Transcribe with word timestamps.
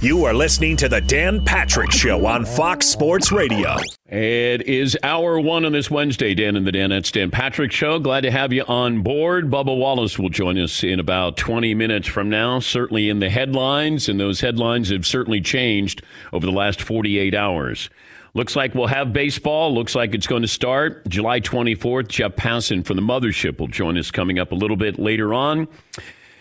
You 0.00 0.24
are 0.24 0.34
listening 0.34 0.76
to 0.78 0.88
the 0.88 1.00
Dan 1.00 1.44
Patrick 1.44 1.90
Show 1.90 2.26
on 2.26 2.44
Fox 2.44 2.86
Sports 2.86 3.32
Radio. 3.32 3.76
It 4.06 4.62
is 4.62 4.98
hour 5.02 5.40
one 5.40 5.64
on 5.64 5.72
this 5.72 5.90
Wednesday, 5.90 6.34
Dan 6.34 6.56
and 6.56 6.66
the 6.66 6.72
Dan 6.72 6.90
Danettes 6.90 7.10
Dan 7.10 7.30
Patrick 7.30 7.72
Show. 7.72 7.98
Glad 7.98 8.22
to 8.22 8.30
have 8.30 8.52
you 8.52 8.64
on 8.64 9.02
board. 9.02 9.50
Bubba 9.50 9.76
Wallace 9.76 10.18
will 10.18 10.28
join 10.28 10.58
us 10.58 10.84
in 10.84 11.00
about 11.00 11.36
20 11.36 11.74
minutes 11.74 12.06
from 12.06 12.28
now, 12.28 12.60
certainly 12.60 13.08
in 13.08 13.20
the 13.20 13.30
headlines, 13.30 14.08
and 14.08 14.20
those 14.20 14.40
headlines 14.40 14.90
have 14.90 15.06
certainly 15.06 15.40
changed 15.40 16.02
over 16.32 16.44
the 16.44 16.52
last 16.52 16.82
48 16.82 17.34
hours. 17.34 17.88
Looks 18.34 18.56
like 18.56 18.74
we'll 18.74 18.88
have 18.88 19.12
baseball. 19.12 19.72
Looks 19.72 19.94
like 19.94 20.12
it's 20.12 20.26
going 20.26 20.42
to 20.42 20.48
start 20.48 21.08
July 21.08 21.40
24th. 21.40 22.08
Jeff 22.08 22.32
Passan 22.32 22.84
from 22.84 22.96
the 22.96 23.02
Mothership 23.02 23.60
will 23.60 23.68
join 23.68 23.96
us 23.96 24.10
coming 24.10 24.40
up 24.40 24.50
a 24.50 24.56
little 24.56 24.76
bit 24.76 24.98
later 24.98 25.32
on. 25.32 25.68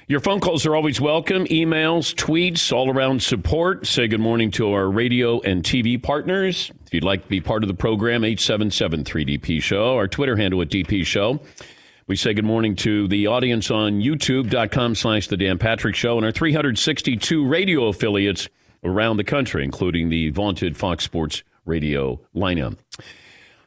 Your 0.08 0.20
phone 0.20 0.42
calls 0.42 0.66
are 0.66 0.76
always 0.76 1.00
welcome. 1.00 1.46
Emails, 1.46 2.14
tweets, 2.14 2.74
all 2.74 2.90
around 2.90 3.24
support. 3.24 3.88
Say 3.88 4.10
good 4.10 4.20
morning 4.20 4.52
to 4.52 4.74
our 4.74 4.90
radio 4.90 5.40
and 5.42 5.64
TV 5.64 6.02
partners. 6.02 6.72
If 6.86 6.94
you'd 6.94 7.06
like 7.06 7.24
to 7.24 7.30
be 7.30 7.40
part 7.40 7.64
of 7.64 7.70
the 7.70 7.74
program, 7.74 8.26
877 8.26 9.06
3DP 9.06 9.64
Show, 9.64 9.96
our 9.96 10.10
Twitter 10.10 10.36
handle 10.36 10.62
at 10.62 10.68
DP 10.68 11.06
Show. 11.06 11.40
We 12.06 12.18
say 12.18 12.34
good 12.34 12.44
morning 12.44 12.76
to 12.78 13.08
the 13.08 13.28
audience 13.28 13.72
on 13.72 14.02
youtube.com 14.02 14.96
slash 14.96 15.28
The 15.28 15.38
Dan 15.38 15.58
Patrick 15.58 15.96
Show 15.96 16.18
and 16.18 16.26
our 16.26 16.34
362 16.34 17.48
radio 17.48 17.88
affiliates 17.88 18.50
around 18.84 19.16
the 19.16 19.24
country, 19.24 19.64
including 19.64 20.10
the 20.10 20.32
vaunted 20.32 20.76
Fox 20.76 21.06
Sports 21.06 21.44
radio 21.66 22.20
lineup. 22.36 22.78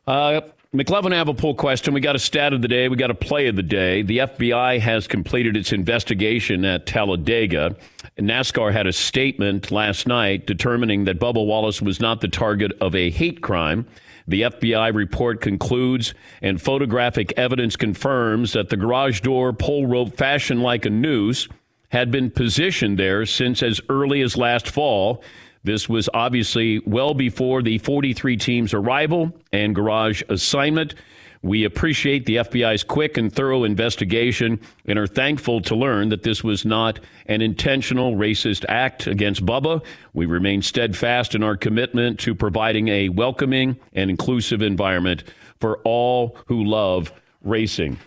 Uh, 0.07 0.43
McLovin, 0.77 1.15
I 1.15 1.17
have 1.17 1.29
a 1.29 1.35
poll 1.35 1.55
question. 1.55 1.95
We 1.95 2.03
got 2.03 2.17
a 2.17 2.19
stat 2.19 2.53
of 2.53 2.61
the 2.61 2.69
day. 2.69 2.91
We 2.91 2.99
got 2.99 3.11
a 3.11 3.15
play 3.15 3.47
of 3.47 3.57
the 3.57 3.63
day. 3.63 4.03
The 4.03 4.19
FBI 4.19 4.79
has 4.81 5.07
completed 5.07 5.57
its 5.57 5.73
investigation 5.73 6.67
at 6.67 6.85
Talladega. 6.85 7.77
NASCAR 8.19 8.75
had 8.75 8.87
a 8.87 8.93
statement 8.93 9.71
last 9.71 10.07
night 10.07 10.47
determining 10.47 11.05
that 11.05 11.19
Bubba 11.19 11.47
Wallace 11.47 11.81
was 11.81 11.99
not 11.99 12.21
the 12.21 12.29
target 12.29 12.73
of 12.79 12.95
a 12.95 13.09
hate 13.09 13.41
crime. 13.41 13.87
The 14.29 14.43
FBI 14.43 14.93
report 14.95 15.41
concludes, 15.41 16.13
and 16.43 16.61
photographic 16.61 17.33
evidence 17.39 17.77
confirms 17.77 18.53
that 18.53 18.69
the 18.69 18.77
garage 18.77 19.23
door 19.23 19.55
pole 19.55 19.87
rope 19.87 20.15
fashioned 20.19 20.63
like 20.63 20.85
a 20.85 20.91
noose 20.91 21.49
had 21.89 22.11
been 22.11 22.31
positioned 22.31 22.99
there 22.99 23.25
since 23.25 23.63
as 23.63 23.81
early 23.89 24.21
as 24.21 24.37
last 24.37 24.69
fall 24.69 25.23
this 25.67 25.89
was 25.89 26.09
obviously 26.15 26.79
well 26.87 27.13
before 27.13 27.61
the 27.61 27.79
43 27.79 28.37
team's 28.37 28.73
arrival 28.73 29.33
and 29.53 29.75
garage 29.75 30.23
assignment. 30.29 30.95
We 31.43 31.65
appreciate 31.65 32.25
the 32.25 32.37
FBI's 32.37 32.85
quick 32.85 33.17
and 33.17 33.33
thorough 33.33 33.65
investigation 33.65 34.61
and 34.87 34.97
are 34.97 35.09
thankful 35.09 35.61
to 35.63 35.75
learn 35.75 36.09
that 36.11 36.23
this 36.23 36.45
was 36.45 36.65
not 36.65 37.01
an 37.27 37.43
intentional 37.43 38.15
racist 38.15 38.65
act 38.69 39.09
against 39.09 39.45
Bubba. 39.45 39.85
We 40.15 40.27
remain 40.27 40.63
steadfast 40.63 41.35
in 41.35 41.43
our 41.43 41.57
commitment 41.57 42.21
to 42.21 42.35
providing 42.35 42.87
a 42.89 43.09
welcoming 43.09 43.77
and 43.93 44.09
inclusive 44.09 44.63
environment 44.63 45.25
for 45.61 45.79
all 45.79 46.39
who 46.47 46.65
love 46.65 47.13
racing. 47.43 47.99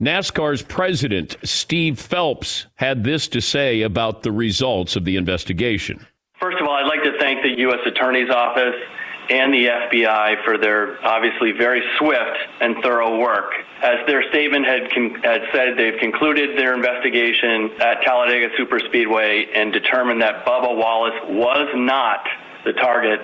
NASCAR's 0.00 0.62
president, 0.62 1.36
Steve 1.44 2.00
Phelps, 2.00 2.66
had 2.76 3.04
this 3.04 3.28
to 3.28 3.40
say 3.40 3.82
about 3.82 4.22
the 4.22 4.32
results 4.32 4.96
of 4.96 5.04
the 5.04 5.16
investigation. 5.16 6.06
First 6.42 6.60
of 6.60 6.66
all, 6.66 6.81
like 6.92 7.04
to 7.04 7.18
thank 7.18 7.42
the 7.42 7.58
U.S. 7.60 7.80
Attorney's 7.86 8.28
Office 8.28 8.74
and 9.30 9.54
the 9.54 9.64
FBI 9.64 10.44
for 10.44 10.58
their 10.58 11.02
obviously 11.06 11.52
very 11.52 11.82
swift 11.96 12.36
and 12.60 12.76
thorough 12.82 13.18
work. 13.18 13.52
As 13.82 14.06
their 14.06 14.28
statement 14.28 14.66
had, 14.66 14.90
con- 14.92 15.14
had 15.22 15.40
said, 15.54 15.78
they've 15.78 15.98
concluded 15.98 16.58
their 16.58 16.74
investigation 16.74 17.70
at 17.80 18.02
Talladega 18.02 18.50
Superspeedway 18.60 19.46
and 19.54 19.72
determined 19.72 20.20
that 20.20 20.44
Bubba 20.44 20.76
Wallace 20.76 21.18
was 21.28 21.68
not 21.76 22.28
the 22.66 22.74
target 22.74 23.20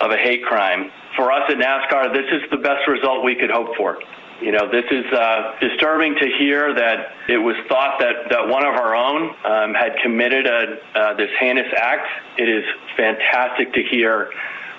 of 0.00 0.12
a 0.12 0.16
hate 0.16 0.44
crime. 0.44 0.92
For 1.16 1.32
us 1.32 1.42
at 1.50 1.56
NASCAR, 1.56 2.12
this 2.12 2.26
is 2.30 2.48
the 2.52 2.58
best 2.58 2.86
result 2.86 3.24
we 3.24 3.34
could 3.34 3.50
hope 3.50 3.74
for. 3.76 3.98
You 4.40 4.52
know, 4.52 4.70
this 4.70 4.84
is 4.90 5.04
uh, 5.12 5.54
disturbing 5.60 6.14
to 6.14 6.26
hear 6.38 6.72
that 6.72 7.12
it 7.28 7.38
was 7.38 7.56
thought 7.68 7.98
that, 7.98 8.30
that 8.30 8.46
one 8.46 8.64
of 8.64 8.74
our 8.74 8.94
own 8.94 9.34
um, 9.44 9.74
had 9.74 9.96
committed 10.00 10.46
a, 10.46 10.78
uh, 10.94 11.14
this 11.14 11.30
heinous 11.40 11.66
act. 11.76 12.06
It 12.38 12.48
is 12.48 12.64
fantastic 12.96 13.72
to 13.74 13.82
hear 13.82 14.30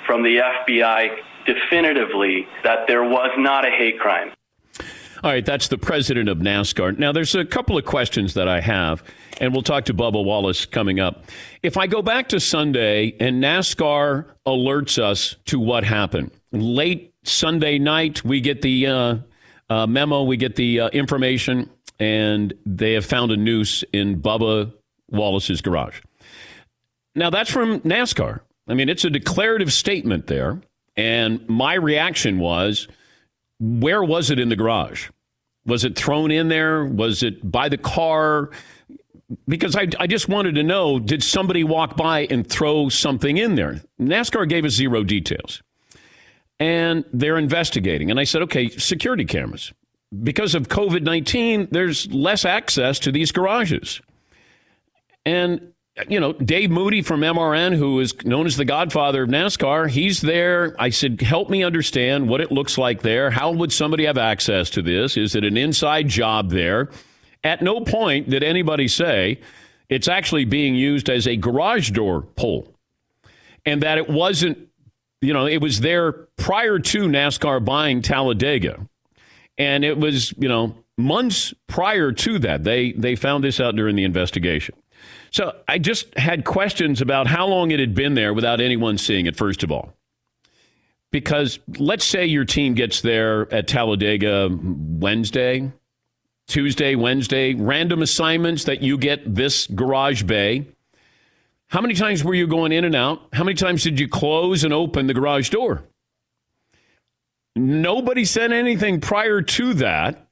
from 0.06 0.24
the 0.24 0.38
FBI 0.38 1.09
definitively 1.46 2.48
that 2.64 2.88
there 2.88 3.03
was 3.03 3.31
not 3.38 3.66
a 3.66 3.69
hate 3.69 4.00
crime. 4.00 4.31
All 5.22 5.31
right, 5.31 5.46
that's 5.46 5.68
the 5.68 5.78
president 5.78 6.30
of 6.30 6.38
NASCAR. 6.38 6.98
Now, 6.98 7.12
there's 7.12 7.36
a 7.36 7.44
couple 7.44 7.78
of 7.78 7.84
questions 7.84 8.36
that 8.36 8.48
I 8.48 8.62
have, 8.62 9.03
and 9.42 9.52
we'll 9.52 9.64
talk 9.64 9.84
to 9.86 9.94
Bubba 9.94 10.24
Wallace 10.24 10.66
coming 10.66 11.02
up. 11.02 11.25
If 11.62 11.75
I 11.75 11.88
go 11.88 12.02
back 12.02 12.30
to 12.30 12.40
Sunday 12.40 13.18
and 13.19 13.44
NASCAR 13.44 14.28
alerts 14.48 14.98
us 14.98 15.36
to 15.48 15.59
what 15.59 15.84
happened, 15.84 16.31
late 16.53 17.14
Sunday 17.24 17.78
night, 17.78 18.24
we 18.24 18.40
get 18.40 18.62
the 18.62 18.88
uh, 18.88 19.18
uh, 19.69 19.88
memo, 19.88 20.24
we 20.24 20.38
get 20.38 20.56
the 20.56 20.81
uh, 20.81 20.90
information, 20.90 21.69
and 22.00 22.53
they 22.66 22.94
have 22.94 23.06
found 23.06 23.31
a 23.31 23.38
noose 23.38 23.84
in 23.94 24.22
Bubba 24.22 24.74
Wallace's 25.09 25.62
garage. 25.62 26.02
Now, 27.16 27.30
that's 27.30 27.52
from 27.52 27.81
NASCAR. 27.81 28.41
I 28.68 28.74
mean, 28.74 28.90
it's 28.90 29.03
a 29.03 29.09
declarative 29.09 29.74
statement 29.74 30.28
there. 30.28 30.62
And 30.96 31.47
my 31.47 31.75
reaction 31.75 32.40
was, 32.40 32.88
where 33.59 34.03
was 34.03 34.30
it 34.30 34.40
in 34.40 34.50
the 34.50 34.56
garage? 34.56 35.09
Was 35.66 35.84
it 35.84 35.96
thrown 35.96 36.31
in 36.31 36.50
there? 36.50 36.86
Was 36.86 37.24
it 37.24 37.50
by 37.50 37.69
the 37.69 37.78
car? 37.78 38.50
Because 39.47 39.75
I, 39.75 39.88
I 40.00 40.07
just 40.07 40.28
wanted 40.28 40.56
to 40.56 40.63
know 40.63 41.00
did 41.00 41.24
somebody 41.24 41.63
walk 41.63 41.96
by 41.96 42.22
and 42.30 42.47
throw 42.47 42.90
something 42.90 43.38
in 43.38 43.56
there? 43.56 43.81
NASCAR 44.00 44.47
gave 44.50 44.66
us 44.66 44.74
zero 44.74 45.03
details 45.03 45.62
and 46.59 47.06
they're 47.14 47.38
investigating. 47.38 48.12
And 48.12 48.20
I 48.20 48.24
said, 48.24 48.42
okay, 48.44 48.70
security 48.70 49.25
cameras. 49.25 49.72
Because 50.24 50.56
of 50.56 50.68
COVID 50.68 51.03
19, 51.03 51.70
there's 51.72 52.12
less 52.12 52.44
access 52.44 53.00
to 53.00 53.12
these 53.12 53.31
garages. 53.31 54.02
And, 55.25 55.74
you 56.08 56.19
know, 56.19 56.34
Dave 56.34 56.72
Moody 56.72 57.02
from 57.03 57.22
MRN, 57.22 57.75
who 57.75 58.00
is 58.00 58.16
known 58.25 58.48
as 58.48 58.58
the 58.58 58.66
godfather 58.66 59.24
of 59.24 59.30
NASCAR, 59.30 59.90
he's 59.90 60.22
there. 60.22 60.75
I 60.80 60.90
said, 60.90 61.22
help 61.22 61.50
me 61.50 61.64
understand 61.64 62.28
what 62.28 62.42
it 62.42 62.52
looks 62.52 62.78
like 62.78 63.03
there. 63.03 63.30
How 63.30 63.52
would 63.52 63.72
somebody 63.72 64.06
have 64.06 64.18
access 64.18 64.72
to 64.72 64.81
this? 64.81 65.16
Is 65.16 65.36
it 65.36 65.44
an 65.44 65.58
inside 65.58 66.08
job 66.08 66.50
there? 66.50 66.90
At 67.44 67.62
no 67.62 67.81
point 67.81 68.30
did 68.30 68.44
anybody 68.44 68.88
say 68.88 69.40
it's 69.90 70.08
actually 70.08 70.46
being 70.46 70.75
used 70.75 71.09
as 71.09 71.28
a 71.28 71.36
garage 71.36 71.92
door 71.92 72.22
pull 72.22 72.74
and 73.66 73.84
that 73.84 73.98
it 73.98 74.09
wasn't 74.09 74.69
you 75.22 75.34
know, 75.34 75.46
it 75.46 75.62
was 75.62 75.81
there 75.81 76.12
prior 76.12 76.80
to 76.80 77.03
NASCAR 77.03 77.63
buying 77.63 78.02
Talladega. 78.02 78.88
And 79.57 79.84
it 79.84 79.97
was, 79.97 80.34
you 80.38 80.47
know, 80.47 80.75
months 80.97 81.53
prior 81.68 82.12
to 82.12 82.40
that. 82.40 82.63
They 82.63 82.94
they 82.94 83.16
found 83.16 83.44
this 83.44 83.59
out 83.59 83.75
during 83.75 83.96
the 83.96 84.03
investigation. 84.03 84.75
So 85.31 85.56
I 85.68 85.78
just 85.78 86.18
had 86.18 86.46
questions 86.46 87.02
about 87.02 87.28
how 87.28 87.47
long 87.47 87.72
it 87.72 87.80
had 87.80 87.94
been 87.94 88.16
there 88.16 88.34
without 88.34 88.62
anyone 88.62 88.97
seeing 88.97 89.25
it, 89.25 89.35
first 89.35 89.63
of 89.63 89.72
all. 89.72 89.94
Because 91.12 91.59
let's 91.78 92.06
say 92.06 92.25
your 92.25 92.46
team 92.46 92.74
gets 92.74 93.01
there 93.01 93.51
at 93.53 93.68
Talladega 93.68 94.50
Wednesday, 94.51 95.72
Tuesday, 96.47 96.96
Wednesday, 96.96 97.53
random 97.56 98.01
assignments 98.01 98.63
that 98.66 98.81
you 98.81 98.97
get 98.97 99.36
this 99.36 99.68
garage 99.68 100.24
bay 100.24 100.68
how 101.69 101.81
many 101.81 101.94
times 101.94 102.24
were 102.24 102.34
you 102.34 102.47
going 102.47 102.72
in 102.72 102.84
and 102.84 102.96
out? 102.96 103.22
How 103.31 103.44
many 103.44 103.56
times 103.56 103.84
did 103.84 104.00
you 104.00 104.07
close 104.07 104.63
and 104.63 104.74
open 104.74 105.06
the 105.06 105.13
garage 105.13 105.50
door? 105.50 105.84
Nobody 107.56 108.25
said 108.25 108.52
anything 108.52 109.02
prior 109.02 109.41
to 109.41 109.74
that. 109.75 110.28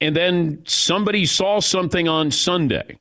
And 0.00 0.14
then 0.14 0.62
somebody 0.64 1.26
saw 1.26 1.60
something 1.60 2.06
on 2.06 2.30
Sunday. 2.30 2.98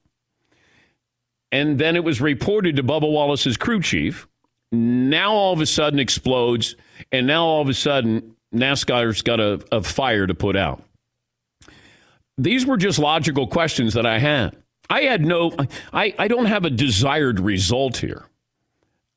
And 1.52 1.78
then 1.78 1.96
it 1.96 2.03
was 2.03 2.22
reported 2.22 2.75
to 2.78 2.84
Bubba 2.84 3.12
Wallace's 3.12 3.58
crew 3.58 3.81
chief. 3.81 4.28
Now 4.72 5.34
all 5.34 5.53
of 5.53 5.61
a 5.61 5.67
sudden 5.67 6.00
explodes. 6.00 6.76
And 7.11 7.28
now 7.28 7.46
all 7.46 7.61
of 7.61 7.70
a 7.70 7.73
sudden 7.76 8.35
NASCAR's 8.53 9.22
got 9.22 9.40
a, 9.40 9.64
a 9.72 9.84
fire 9.84 10.26
to 10.26 10.34
put 10.34 10.55
out. 10.55 10.82
These 12.40 12.66
were 12.66 12.78
just 12.78 12.97
logical 12.97 13.46
questions 13.46 13.94
that 13.94 14.08
I 14.08 14.17
had. 14.17 14.55
I 14.93 15.05
had 15.05 15.25
no, 15.25 15.51
I, 15.91 16.13
I 16.19 16.28
don't 16.28 16.45
have 16.45 16.66
a 16.66 16.69
desired 16.69 17.40
result 17.40 17.97
here. 17.97 18.28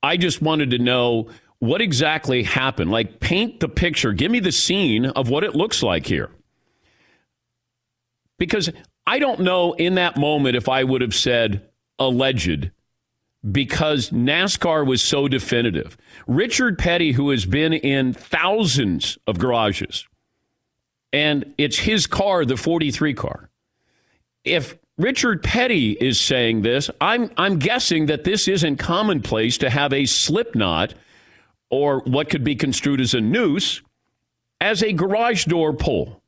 I 0.02 0.16
just 0.16 0.40
wanted 0.40 0.70
to 0.70 0.78
know 0.78 1.28
what 1.58 1.82
exactly 1.82 2.44
happened. 2.44 2.90
Like, 2.90 3.20
paint 3.20 3.60
the 3.60 3.68
picture, 3.68 4.14
give 4.14 4.30
me 4.30 4.40
the 4.40 4.52
scene 4.52 5.04
of 5.04 5.28
what 5.28 5.44
it 5.44 5.54
looks 5.54 5.82
like 5.82 6.06
here. 6.06 6.30
Because 8.38 8.70
I 9.06 9.18
don't 9.18 9.40
know 9.40 9.74
in 9.74 9.96
that 9.96 10.16
moment 10.16 10.56
if 10.56 10.66
I 10.66 10.82
would 10.82 11.02
have 11.02 11.14
said 11.14 11.68
alleged 11.98 12.70
because 13.52 14.08
NASCAR 14.08 14.86
was 14.86 15.02
so 15.02 15.28
definitive. 15.28 15.98
Richard 16.26 16.78
Petty, 16.78 17.12
who 17.12 17.28
has 17.28 17.44
been 17.44 17.74
in 17.74 18.14
thousands 18.14 19.18
of 19.26 19.38
garages, 19.38 20.08
and 21.12 21.54
it's 21.58 21.80
his 21.80 22.06
car, 22.06 22.46
the 22.46 22.56
43 22.56 23.12
car. 23.12 23.50
If 24.42 24.78
Richard 24.98 25.42
Petty 25.42 25.92
is 25.92 26.18
saying 26.18 26.62
this. 26.62 26.90
I'm, 27.00 27.30
I'm 27.36 27.58
guessing 27.58 28.06
that 28.06 28.24
this 28.24 28.48
isn't 28.48 28.76
commonplace 28.76 29.58
to 29.58 29.68
have 29.68 29.92
a 29.92 30.06
slip 30.06 30.54
knot 30.54 30.94
or 31.68 32.00
what 32.00 32.30
could 32.30 32.44
be 32.44 32.56
construed 32.56 33.00
as 33.00 33.12
a 33.12 33.20
noose 33.20 33.82
as 34.60 34.82
a 34.82 34.92
garage 34.92 35.44
door 35.44 35.74
pull. 35.74 36.22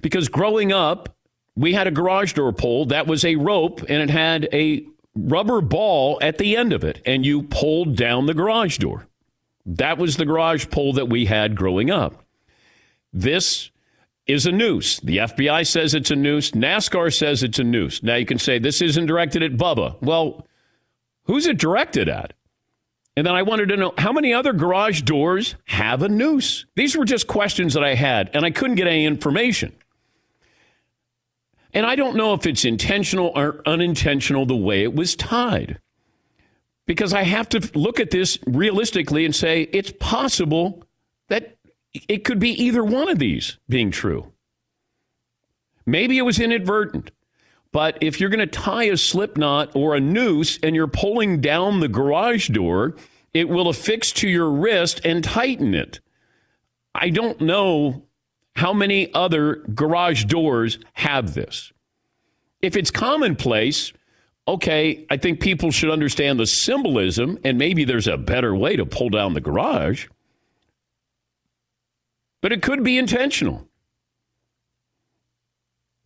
Because 0.00 0.28
growing 0.28 0.72
up, 0.72 1.16
we 1.56 1.72
had 1.72 1.86
a 1.86 1.90
garage 1.90 2.34
door 2.34 2.52
pull 2.52 2.86
that 2.86 3.06
was 3.06 3.24
a 3.24 3.36
rope 3.36 3.80
and 3.88 4.02
it 4.02 4.10
had 4.10 4.48
a 4.52 4.86
rubber 5.16 5.60
ball 5.60 6.18
at 6.20 6.38
the 6.38 6.56
end 6.56 6.72
of 6.72 6.84
it, 6.84 7.00
and 7.06 7.24
you 7.24 7.42
pulled 7.42 7.96
down 7.96 8.26
the 8.26 8.34
garage 8.34 8.78
door. 8.78 9.06
That 9.64 9.98
was 9.98 10.16
the 10.16 10.26
garage 10.26 10.66
pull 10.70 10.92
that 10.92 11.08
we 11.08 11.24
had 11.24 11.56
growing 11.56 11.90
up. 11.90 12.24
This 13.12 13.70
is 14.26 14.46
a 14.46 14.52
noose. 14.52 14.98
The 15.00 15.18
FBI 15.18 15.66
says 15.66 15.94
it's 15.94 16.10
a 16.10 16.16
noose. 16.16 16.50
NASCAR 16.50 17.14
says 17.14 17.42
it's 17.42 17.58
a 17.58 17.64
noose. 17.64 18.02
Now 18.02 18.16
you 18.16 18.26
can 18.26 18.38
say 18.38 18.58
this 18.58 18.82
isn't 18.82 19.06
directed 19.06 19.42
at 19.42 19.52
Bubba. 19.52 20.00
Well, 20.02 20.46
who's 21.24 21.46
it 21.46 21.58
directed 21.58 22.08
at? 22.08 22.32
And 23.16 23.26
then 23.26 23.34
I 23.34 23.42
wanted 23.42 23.70
to 23.70 23.76
know 23.76 23.94
how 23.96 24.12
many 24.12 24.34
other 24.34 24.52
garage 24.52 25.02
doors 25.02 25.54
have 25.64 26.02
a 26.02 26.08
noose? 26.08 26.66
These 26.74 26.96
were 26.96 27.06
just 27.06 27.26
questions 27.26 27.72
that 27.74 27.82
I 27.82 27.94
had, 27.94 28.30
and 28.34 28.44
I 28.44 28.50
couldn't 28.50 28.76
get 28.76 28.88
any 28.88 29.06
information. 29.06 29.72
And 31.72 31.86
I 31.86 31.96
don't 31.96 32.16
know 32.16 32.34
if 32.34 32.46
it's 32.46 32.64
intentional 32.64 33.32
or 33.34 33.62
unintentional 33.66 34.44
the 34.44 34.56
way 34.56 34.82
it 34.82 34.94
was 34.94 35.14
tied. 35.16 35.78
Because 36.86 37.12
I 37.12 37.22
have 37.22 37.48
to 37.50 37.70
look 37.74 38.00
at 38.00 38.10
this 38.10 38.38
realistically 38.46 39.24
and 39.24 39.34
say 39.34 39.62
it's 39.72 39.92
possible 39.98 40.85
it 42.08 42.24
could 42.24 42.38
be 42.38 42.50
either 42.50 42.84
one 42.84 43.08
of 43.08 43.18
these 43.18 43.58
being 43.68 43.90
true. 43.90 44.32
Maybe 45.84 46.18
it 46.18 46.22
was 46.22 46.40
inadvertent. 46.40 47.10
But 47.72 47.98
if 48.00 48.20
you're 48.20 48.30
going 48.30 48.40
to 48.40 48.46
tie 48.46 48.84
a 48.84 48.96
slip 48.96 49.36
knot 49.36 49.70
or 49.74 49.94
a 49.94 50.00
noose 50.00 50.58
and 50.62 50.74
you're 50.74 50.86
pulling 50.86 51.40
down 51.40 51.80
the 51.80 51.88
garage 51.88 52.48
door, 52.48 52.96
it 53.34 53.48
will 53.48 53.68
affix 53.68 54.12
to 54.12 54.28
your 54.28 54.50
wrist 54.50 55.00
and 55.04 55.22
tighten 55.22 55.74
it. 55.74 56.00
I 56.94 57.10
don't 57.10 57.40
know 57.40 58.06
how 58.56 58.72
many 58.72 59.12
other 59.12 59.56
garage 59.74 60.24
doors 60.24 60.78
have 60.94 61.34
this? 61.34 61.72
If 62.62 62.74
it's 62.76 62.90
commonplace, 62.90 63.92
okay, 64.48 65.04
I 65.10 65.18
think 65.18 65.40
people 65.40 65.70
should 65.70 65.90
understand 65.90 66.40
the 66.40 66.46
symbolism 66.46 67.38
and 67.44 67.58
maybe 67.58 67.84
there's 67.84 68.08
a 68.08 68.16
better 68.16 68.56
way 68.56 68.76
to 68.76 68.86
pull 68.86 69.10
down 69.10 69.34
the 69.34 69.40
garage. 69.42 70.06
But 72.46 72.52
it 72.52 72.62
could 72.62 72.84
be 72.84 72.96
intentional. 72.96 73.66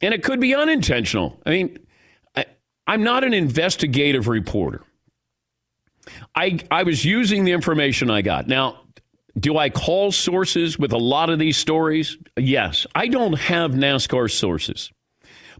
And 0.01 0.15
it 0.15 0.23
could 0.23 0.41
be 0.41 0.55
unintentional. 0.55 1.39
I 1.45 1.51
mean, 1.51 1.79
I, 2.35 2.47
am 2.87 3.03
not 3.03 3.25
an 3.25 3.35
investigative 3.35 4.27
reporter. 4.27 4.83
I, 6.35 6.61
I 6.71 6.85
was 6.85 7.05
using 7.05 7.45
the 7.45 7.53
information 7.53 8.09
I 8.09 8.23
got. 8.23 8.49
Now, 8.49 8.81
do 9.39 9.59
I 9.59 9.69
call 9.69 10.13
sources 10.13 10.79
with 10.79 10.95
a 10.95 10.99
lot 10.99 11.29
of 11.29 11.39
these 11.39 11.59
stories? 11.59 12.17
Yes. 12.39 12.87
I 12.95 13.09
don't 13.09 13.35
have 13.35 13.73
NASCAR 13.73 14.31
sources. 14.31 14.91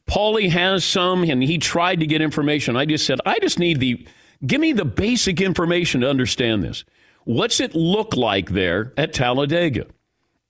Paulie 0.07 0.49
has 0.49 0.83
some, 0.83 1.25
and 1.25 1.43
he 1.43 1.59
tried 1.59 2.01
to 2.01 2.07
get 2.07 2.23
information. 2.23 2.75
I 2.79 2.87
just 2.87 3.05
said, 3.05 3.21
I 3.27 3.39
just 3.39 3.59
need 3.59 3.81
the, 3.81 4.07
give 4.47 4.63
me 4.63 4.73
the 4.73 4.87
basic 4.87 5.43
information 5.43 6.01
to 6.01 6.09
understand 6.09 6.63
this. 6.63 6.87
What's 7.25 7.61
it 7.61 7.75
look 7.75 8.17
like 8.17 8.49
there 8.49 8.95
at 8.97 9.13
Talladega? 9.13 9.85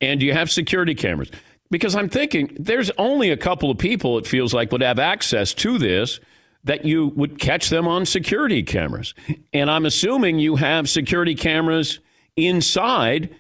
And 0.01 0.23
you 0.23 0.33
have 0.33 0.51
security 0.51 0.95
cameras? 0.95 1.31
Because 1.71 1.95
I'm 1.95 2.09
thinking 2.09 2.57
there's 2.59 2.91
only 2.99 3.31
a 3.31 3.37
couple 3.37 3.71
of 3.71 3.79
people, 3.79 4.19
it 4.19 4.27
feels 4.27 4.53
like, 4.53 4.73
would 4.73 4.83
have 4.83 4.99
access 4.99 5.55
to 5.55 5.79
this 5.79 6.21
that 6.65 6.85
you 6.85 7.09
would 7.17 7.39
catch 7.39 7.71
them 7.71 7.89
on 7.89 8.05
security 8.05 8.63
cameras. 8.63 9.15
And 9.53 9.71
I'm 9.71 9.87
assuming 9.87 10.39
you 10.39 10.57
have 10.57 10.91
security 10.91 11.35
cameras 11.35 12.01
inside 12.37 13.35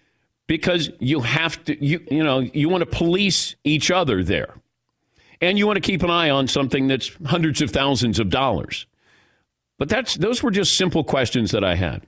because 0.50 0.90
you 0.98 1.20
have 1.20 1.62
to 1.64 1.84
you 1.84 2.04
you 2.10 2.24
know 2.24 2.40
you 2.40 2.68
want 2.68 2.82
to 2.82 2.86
police 2.86 3.54
each 3.62 3.88
other 3.88 4.24
there 4.24 4.56
and 5.40 5.56
you 5.56 5.64
want 5.64 5.76
to 5.76 5.80
keep 5.80 6.02
an 6.02 6.10
eye 6.10 6.28
on 6.28 6.48
something 6.48 6.88
that's 6.88 7.12
hundreds 7.26 7.62
of 7.62 7.70
thousands 7.70 8.18
of 8.18 8.30
dollars 8.30 8.86
but 9.78 9.88
that's 9.88 10.16
those 10.16 10.42
were 10.42 10.50
just 10.50 10.76
simple 10.76 11.04
questions 11.04 11.52
that 11.52 11.62
i 11.62 11.76
had 11.76 12.04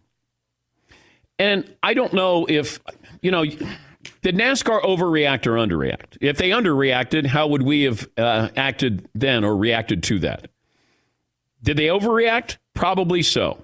and 1.39 1.73
i 1.85 1.95
don't 1.95 2.13
know 2.13 2.45
if 2.49 2.81
you 3.21 3.31
know 3.31 3.45
did 4.23 4.37
nascar 4.37 4.83
overreact 4.83 5.47
or 5.47 5.53
underreact 5.53 6.17
if 6.21 6.39
they 6.39 6.51
underreacted 6.51 7.27
how 7.27 7.47
would 7.47 7.63
we 7.63 7.83
have 7.83 8.09
uh, 8.17 8.49
acted 8.57 9.09
then 9.15 9.45
or 9.45 9.57
reacted 9.57 10.03
to 10.03 10.19
that 10.19 10.51
did 11.63 11.77
they 11.77 11.87
overreact 11.87 12.57
probably 12.75 13.23
so 13.23 13.63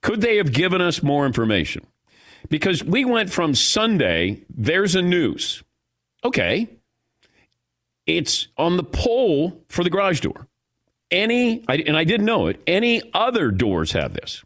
could 0.00 0.20
they 0.20 0.36
have 0.36 0.52
given 0.52 0.80
us 0.80 1.02
more 1.02 1.26
information 1.26 1.86
because 2.48 2.82
we 2.82 3.04
went 3.04 3.30
from 3.30 3.54
Sunday, 3.54 4.42
there's 4.48 4.94
a 4.94 5.02
news. 5.02 5.62
Okay. 6.24 6.68
It's 8.06 8.48
on 8.56 8.76
the 8.76 8.84
pole 8.84 9.60
for 9.68 9.84
the 9.84 9.90
garage 9.90 10.20
door. 10.20 10.46
Any, 11.10 11.64
and 11.68 11.96
I 11.96 12.04
didn't 12.04 12.26
know 12.26 12.46
it, 12.46 12.60
any 12.66 13.02
other 13.14 13.50
doors 13.50 13.92
have 13.92 14.14
this. 14.14 14.44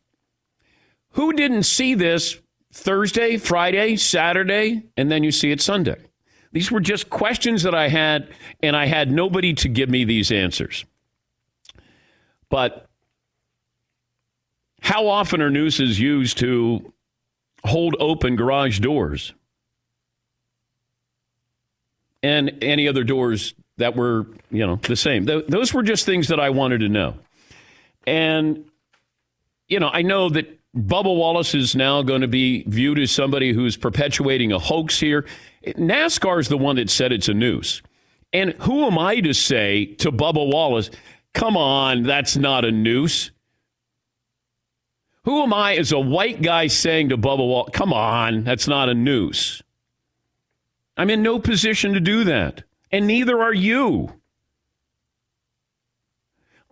Who 1.10 1.32
didn't 1.32 1.64
see 1.64 1.94
this 1.94 2.40
Thursday, 2.72 3.36
Friday, 3.36 3.96
Saturday, 3.96 4.82
and 4.96 5.10
then 5.10 5.22
you 5.22 5.30
see 5.30 5.50
it 5.50 5.60
Sunday? 5.60 5.96
These 6.52 6.70
were 6.70 6.80
just 6.80 7.10
questions 7.10 7.62
that 7.62 7.74
I 7.74 7.88
had, 7.88 8.28
and 8.62 8.76
I 8.76 8.86
had 8.86 9.10
nobody 9.10 9.54
to 9.54 9.69
give 9.69 9.88
me 9.88 10.04
these 10.04 10.30
answers. 10.30 10.84
But 12.48 12.86
how 14.80 15.06
often 15.06 15.40
are 15.40 15.50
nooses 15.50 15.98
used 15.98 16.38
to 16.38 16.92
hold 17.64 17.96
open 18.00 18.36
garage 18.36 18.80
doors 18.80 19.32
and 22.22 22.58
any 22.62 22.88
other 22.88 23.04
doors 23.04 23.54
that 23.78 23.96
were, 23.96 24.26
you 24.50 24.66
know, 24.66 24.76
the 24.76 24.96
same. 24.96 25.26
Th- 25.26 25.46
those 25.46 25.72
were 25.72 25.82
just 25.82 26.04
things 26.04 26.28
that 26.28 26.40
I 26.40 26.50
wanted 26.50 26.78
to 26.78 26.88
know. 26.88 27.14
And, 28.06 28.64
you 29.69 29.80
know, 29.80 29.88
I 29.88 30.02
know 30.02 30.28
that 30.28 30.58
Bubba 30.76 31.14
Wallace 31.14 31.54
is 31.54 31.76
now 31.76 32.02
going 32.02 32.22
to 32.22 32.28
be 32.28 32.64
viewed 32.66 32.98
as 32.98 33.10
somebody 33.10 33.52
who's 33.52 33.76
perpetuating 33.76 34.52
a 34.52 34.58
hoax 34.58 34.98
here. 34.98 35.26
NASCAR 35.66 36.40
is 36.40 36.48
the 36.48 36.56
one 36.56 36.76
that 36.76 36.88
said 36.88 37.12
it's 37.12 37.28
a 37.28 37.34
noose. 37.34 37.82
And 38.32 38.52
who 38.60 38.86
am 38.86 38.98
I 38.98 39.20
to 39.20 39.34
say 39.34 39.84
to 39.96 40.10
Bubba 40.10 40.50
Wallace, 40.50 40.90
come 41.34 41.58
on, 41.58 42.04
that's 42.04 42.36
not 42.36 42.64
a 42.64 42.72
noose? 42.72 43.30
Who 45.24 45.42
am 45.42 45.52
I 45.52 45.76
as 45.76 45.92
a 45.92 46.00
white 46.00 46.40
guy 46.40 46.69
saying 46.69 47.10
to 47.10 47.19
Bubba 47.19 47.46
Wallace, 47.46 47.70
come 47.74 47.93
on, 47.93 48.43
that's 48.44 48.67
not 48.67 48.88
a 48.88 48.94
noose? 48.94 49.62
I'm 50.96 51.10
in 51.10 51.22
no 51.22 51.38
position 51.38 51.93
to 51.93 52.00
do 52.00 52.24
that. 52.24 52.64
And 52.91 53.06
neither 53.06 53.41
are 53.43 53.55
you. 53.55 54.21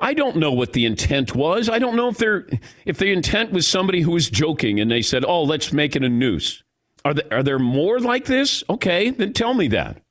I 0.00 0.14
don't 0.14 0.36
know 0.36 0.52
what 0.52 0.72
the 0.72 0.86
intent 0.86 1.34
was. 1.34 1.68
I 1.68 1.78
don't 1.78 1.96
know 1.96 2.08
if 2.08 2.18
they 2.18 2.58
if 2.84 2.98
the 2.98 3.12
intent 3.12 3.52
was 3.52 3.66
somebody 3.66 4.00
who 4.00 4.12
was 4.12 4.30
joking 4.30 4.80
and 4.80 4.90
they 4.90 5.02
said, 5.02 5.24
"Oh, 5.24 5.42
let's 5.42 5.72
make 5.72 5.94
it 5.96 6.02
a 6.02 6.08
noose." 6.08 6.62
Are 7.04 7.14
there, 7.14 7.26
are 7.30 7.42
there 7.42 7.58
more 7.58 7.98
like 8.00 8.26
this? 8.26 8.62
Okay, 8.68 9.10
then 9.10 9.32
tell 9.32 9.54
me 9.54 9.68
that. 9.68 10.02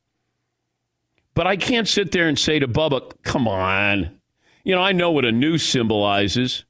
But 1.33 1.47
I 1.47 1.55
can't 1.55 1.87
sit 1.87 2.11
there 2.11 2.27
and 2.27 2.37
say 2.37 2.59
to 2.59 2.67
Bubba, 2.67 3.11
"Come 3.23 3.47
on." 3.47 4.19
You 4.63 4.75
know, 4.75 4.81
I 4.81 4.91
know 4.91 5.11
what 5.11 5.25
a 5.25 5.31
noose 5.31 5.67
symbolizes. 5.67 6.65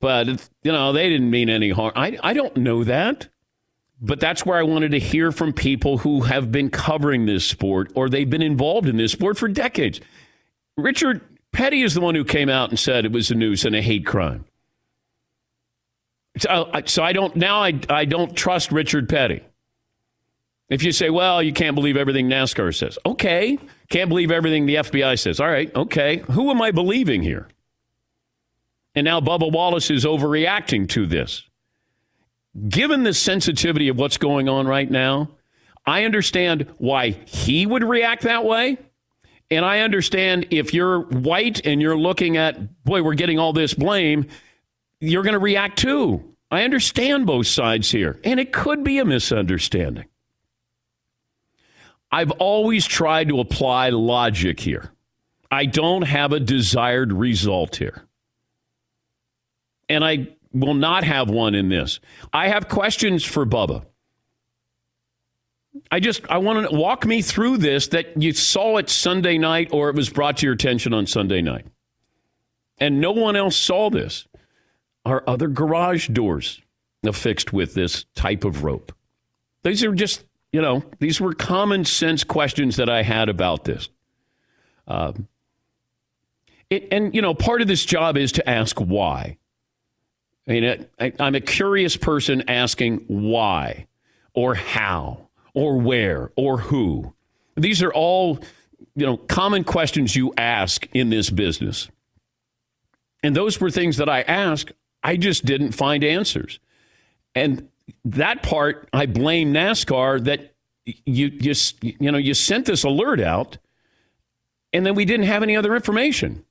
But, 0.00 0.48
you 0.62 0.72
know, 0.72 0.92
they 0.92 1.08
didn't 1.10 1.30
mean 1.30 1.50
any 1.50 1.70
harm. 1.70 1.92
I, 1.94 2.18
I 2.22 2.32
don't 2.32 2.56
know 2.56 2.84
that. 2.84 3.28
But 4.00 4.18
that's 4.18 4.46
where 4.46 4.56
I 4.56 4.62
wanted 4.62 4.92
to 4.92 4.98
hear 4.98 5.30
from 5.30 5.52
people 5.52 5.98
who 5.98 6.22
have 6.22 6.50
been 6.50 6.70
covering 6.70 7.26
this 7.26 7.44
sport 7.44 7.92
or 7.94 8.08
they've 8.08 8.28
been 8.28 8.40
involved 8.40 8.88
in 8.88 8.96
this 8.96 9.12
sport 9.12 9.36
for 9.36 9.46
decades. 9.46 10.00
Richard 10.78 11.20
Petty 11.52 11.82
is 11.82 11.94
the 11.94 12.00
one 12.00 12.14
who 12.14 12.24
came 12.24 12.48
out 12.48 12.70
and 12.70 12.78
said 12.78 13.04
it 13.04 13.12
was 13.12 13.30
a 13.30 13.34
news 13.34 13.64
and 13.64 13.74
a 13.74 13.82
hate 13.82 14.06
crime. 14.06 14.44
So, 16.38 16.48
uh, 16.48 16.82
so 16.86 17.02
I 17.02 17.12
don't 17.12 17.34
now 17.36 17.62
I, 17.62 17.78
I 17.88 18.04
don't 18.04 18.36
trust 18.36 18.70
Richard 18.70 19.08
Petty. 19.08 19.42
If 20.68 20.84
you 20.84 20.92
say, 20.92 21.10
well, 21.10 21.42
you 21.42 21.52
can't 21.52 21.74
believe 21.74 21.96
everything 21.96 22.28
NASCAR 22.28 22.74
says. 22.74 22.96
Okay. 23.04 23.58
Can't 23.88 24.08
believe 24.08 24.30
everything 24.30 24.66
the 24.66 24.76
FBI 24.76 25.18
says. 25.18 25.40
All 25.40 25.48
right. 25.48 25.74
Okay. 25.74 26.18
Who 26.30 26.50
am 26.50 26.62
I 26.62 26.70
believing 26.70 27.22
here? 27.22 27.48
And 28.94 29.04
now 29.04 29.20
Bubba 29.20 29.50
Wallace 29.50 29.90
is 29.90 30.04
overreacting 30.04 30.88
to 30.90 31.06
this. 31.06 31.42
Given 32.68 33.02
the 33.02 33.14
sensitivity 33.14 33.88
of 33.88 33.98
what's 33.98 34.16
going 34.16 34.48
on 34.48 34.66
right 34.66 34.90
now, 34.90 35.30
I 35.86 36.04
understand 36.04 36.66
why 36.78 37.10
he 37.10 37.66
would 37.66 37.82
react 37.82 38.22
that 38.22 38.44
way. 38.44 38.78
And 39.50 39.64
I 39.64 39.80
understand 39.80 40.46
if 40.50 40.72
you're 40.72 41.00
white 41.00 41.66
and 41.66 41.82
you're 41.82 41.96
looking 41.96 42.36
at, 42.36 42.84
boy, 42.84 43.02
we're 43.02 43.14
getting 43.14 43.38
all 43.38 43.52
this 43.52 43.74
blame, 43.74 44.26
you're 45.00 45.24
going 45.24 45.32
to 45.32 45.40
react 45.40 45.78
too. 45.78 46.36
I 46.50 46.62
understand 46.62 47.26
both 47.26 47.46
sides 47.46 47.90
here. 47.90 48.20
And 48.22 48.38
it 48.38 48.52
could 48.52 48.84
be 48.84 48.98
a 48.98 49.04
misunderstanding. 49.04 50.06
I've 52.12 52.30
always 52.32 52.86
tried 52.86 53.28
to 53.28 53.40
apply 53.40 53.90
logic 53.90 54.60
here. 54.60 54.92
I 55.50 55.66
don't 55.66 56.02
have 56.02 56.32
a 56.32 56.40
desired 56.40 57.12
result 57.12 57.76
here. 57.76 58.04
And 59.88 60.04
I 60.04 60.28
will 60.52 60.74
not 60.74 61.04
have 61.04 61.28
one 61.28 61.54
in 61.54 61.68
this. 61.68 62.00
I 62.32 62.48
have 62.48 62.68
questions 62.68 63.24
for 63.24 63.44
Bubba. 63.44 63.84
I 65.90 66.00
just 66.00 66.28
I 66.28 66.38
want 66.38 66.68
to 66.68 66.74
walk 66.74 67.06
me 67.06 67.22
through 67.22 67.58
this 67.58 67.88
that 67.88 68.20
you 68.20 68.32
saw 68.32 68.78
it 68.78 68.90
Sunday 68.90 69.38
night 69.38 69.68
or 69.72 69.88
it 69.88 69.96
was 69.96 70.08
brought 70.08 70.38
to 70.38 70.46
your 70.46 70.54
attention 70.54 70.92
on 70.92 71.06
Sunday 71.06 71.42
night. 71.42 71.66
And 72.78 73.00
no 73.00 73.12
one 73.12 73.36
else 73.36 73.56
saw 73.56 73.90
this. 73.90 74.26
Are 75.04 75.22
other 75.26 75.48
garage 75.48 76.08
doors 76.08 76.60
affixed 77.04 77.52
with 77.52 77.74
this 77.74 78.04
type 78.14 78.44
of 78.44 78.64
rope? 78.64 78.92
These 79.62 79.84
are 79.84 79.94
just, 79.94 80.24
you 80.52 80.60
know, 80.60 80.82
these 80.98 81.20
were 81.20 81.34
common 81.34 81.84
sense 81.84 82.24
questions 82.24 82.76
that 82.76 82.88
I 82.88 83.02
had 83.02 83.28
about 83.28 83.64
this. 83.64 83.88
Um, 84.86 85.28
it, 86.68 86.88
and, 86.90 87.14
you 87.14 87.22
know, 87.22 87.34
part 87.34 87.62
of 87.62 87.68
this 87.68 87.84
job 87.84 88.16
is 88.16 88.32
to 88.32 88.48
ask 88.48 88.78
why. 88.78 89.38
I 90.46 90.50
mean, 90.50 90.86
I, 90.98 91.12
I'm 91.18 91.34
a 91.34 91.40
curious 91.40 91.96
person 91.96 92.44
asking 92.48 93.04
why 93.08 93.86
or 94.34 94.54
how 94.54 95.29
or 95.54 95.78
where 95.78 96.30
or 96.36 96.58
who. 96.58 97.14
These 97.56 97.82
are 97.82 97.92
all, 97.92 98.38
you 98.94 99.06
know, 99.06 99.16
common 99.16 99.64
questions 99.64 100.16
you 100.16 100.32
ask 100.36 100.86
in 100.94 101.10
this 101.10 101.30
business. 101.30 101.88
And 103.22 103.36
those 103.36 103.60
were 103.60 103.70
things 103.70 103.98
that 103.98 104.08
I 104.08 104.22
asked. 104.22 104.72
I 105.02 105.16
just 105.16 105.44
didn't 105.44 105.72
find 105.72 106.02
answers. 106.04 106.58
And 107.34 107.68
that 108.04 108.42
part, 108.42 108.88
I 108.92 109.06
blame 109.06 109.52
NASCAR 109.52 110.24
that 110.24 110.54
you 110.84 111.30
just, 111.30 111.82
you, 111.84 111.94
you 112.00 112.12
know, 112.12 112.18
you 112.18 112.34
sent 112.34 112.66
this 112.66 112.84
alert 112.84 113.20
out 113.20 113.58
and 114.72 114.86
then 114.86 114.94
we 114.94 115.04
didn't 115.04 115.26
have 115.26 115.42
any 115.42 115.56
other 115.56 115.74
information. 115.74 116.44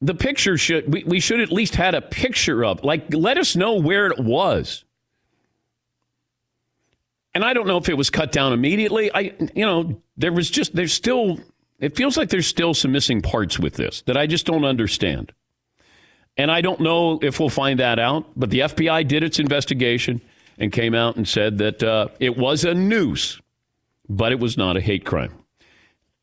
The 0.00 0.14
picture 0.14 0.56
should, 0.56 0.92
we, 0.92 1.04
we 1.04 1.20
should 1.20 1.40
at 1.40 1.50
least 1.50 1.74
had 1.74 1.94
a 1.94 2.02
picture 2.02 2.64
of, 2.64 2.84
like, 2.84 3.12
let 3.12 3.38
us 3.38 3.56
know 3.56 3.74
where 3.74 4.06
it 4.06 4.18
was. 4.18 4.84
And 7.36 7.44
I 7.44 7.52
don't 7.52 7.66
know 7.66 7.76
if 7.76 7.90
it 7.90 7.98
was 7.98 8.08
cut 8.08 8.32
down 8.32 8.54
immediately. 8.54 9.10
I, 9.12 9.34
you 9.54 9.66
know, 9.66 10.00
there 10.16 10.32
was 10.32 10.48
just, 10.48 10.74
there's 10.74 10.94
still, 10.94 11.38
it 11.78 11.94
feels 11.94 12.16
like 12.16 12.30
there's 12.30 12.46
still 12.46 12.72
some 12.72 12.92
missing 12.92 13.20
parts 13.20 13.58
with 13.58 13.74
this 13.74 14.00
that 14.06 14.16
I 14.16 14.26
just 14.26 14.46
don't 14.46 14.64
understand. 14.64 15.34
And 16.38 16.50
I 16.50 16.62
don't 16.62 16.80
know 16.80 17.18
if 17.20 17.38
we'll 17.38 17.50
find 17.50 17.78
that 17.78 17.98
out, 17.98 18.24
but 18.36 18.48
the 18.48 18.60
FBI 18.60 19.06
did 19.06 19.22
its 19.22 19.38
investigation 19.38 20.22
and 20.56 20.72
came 20.72 20.94
out 20.94 21.16
and 21.16 21.28
said 21.28 21.58
that 21.58 21.82
uh, 21.82 22.08
it 22.20 22.38
was 22.38 22.64
a 22.64 22.72
noose, 22.72 23.38
but 24.08 24.32
it 24.32 24.40
was 24.40 24.56
not 24.56 24.78
a 24.78 24.80
hate 24.80 25.04
crime 25.04 25.34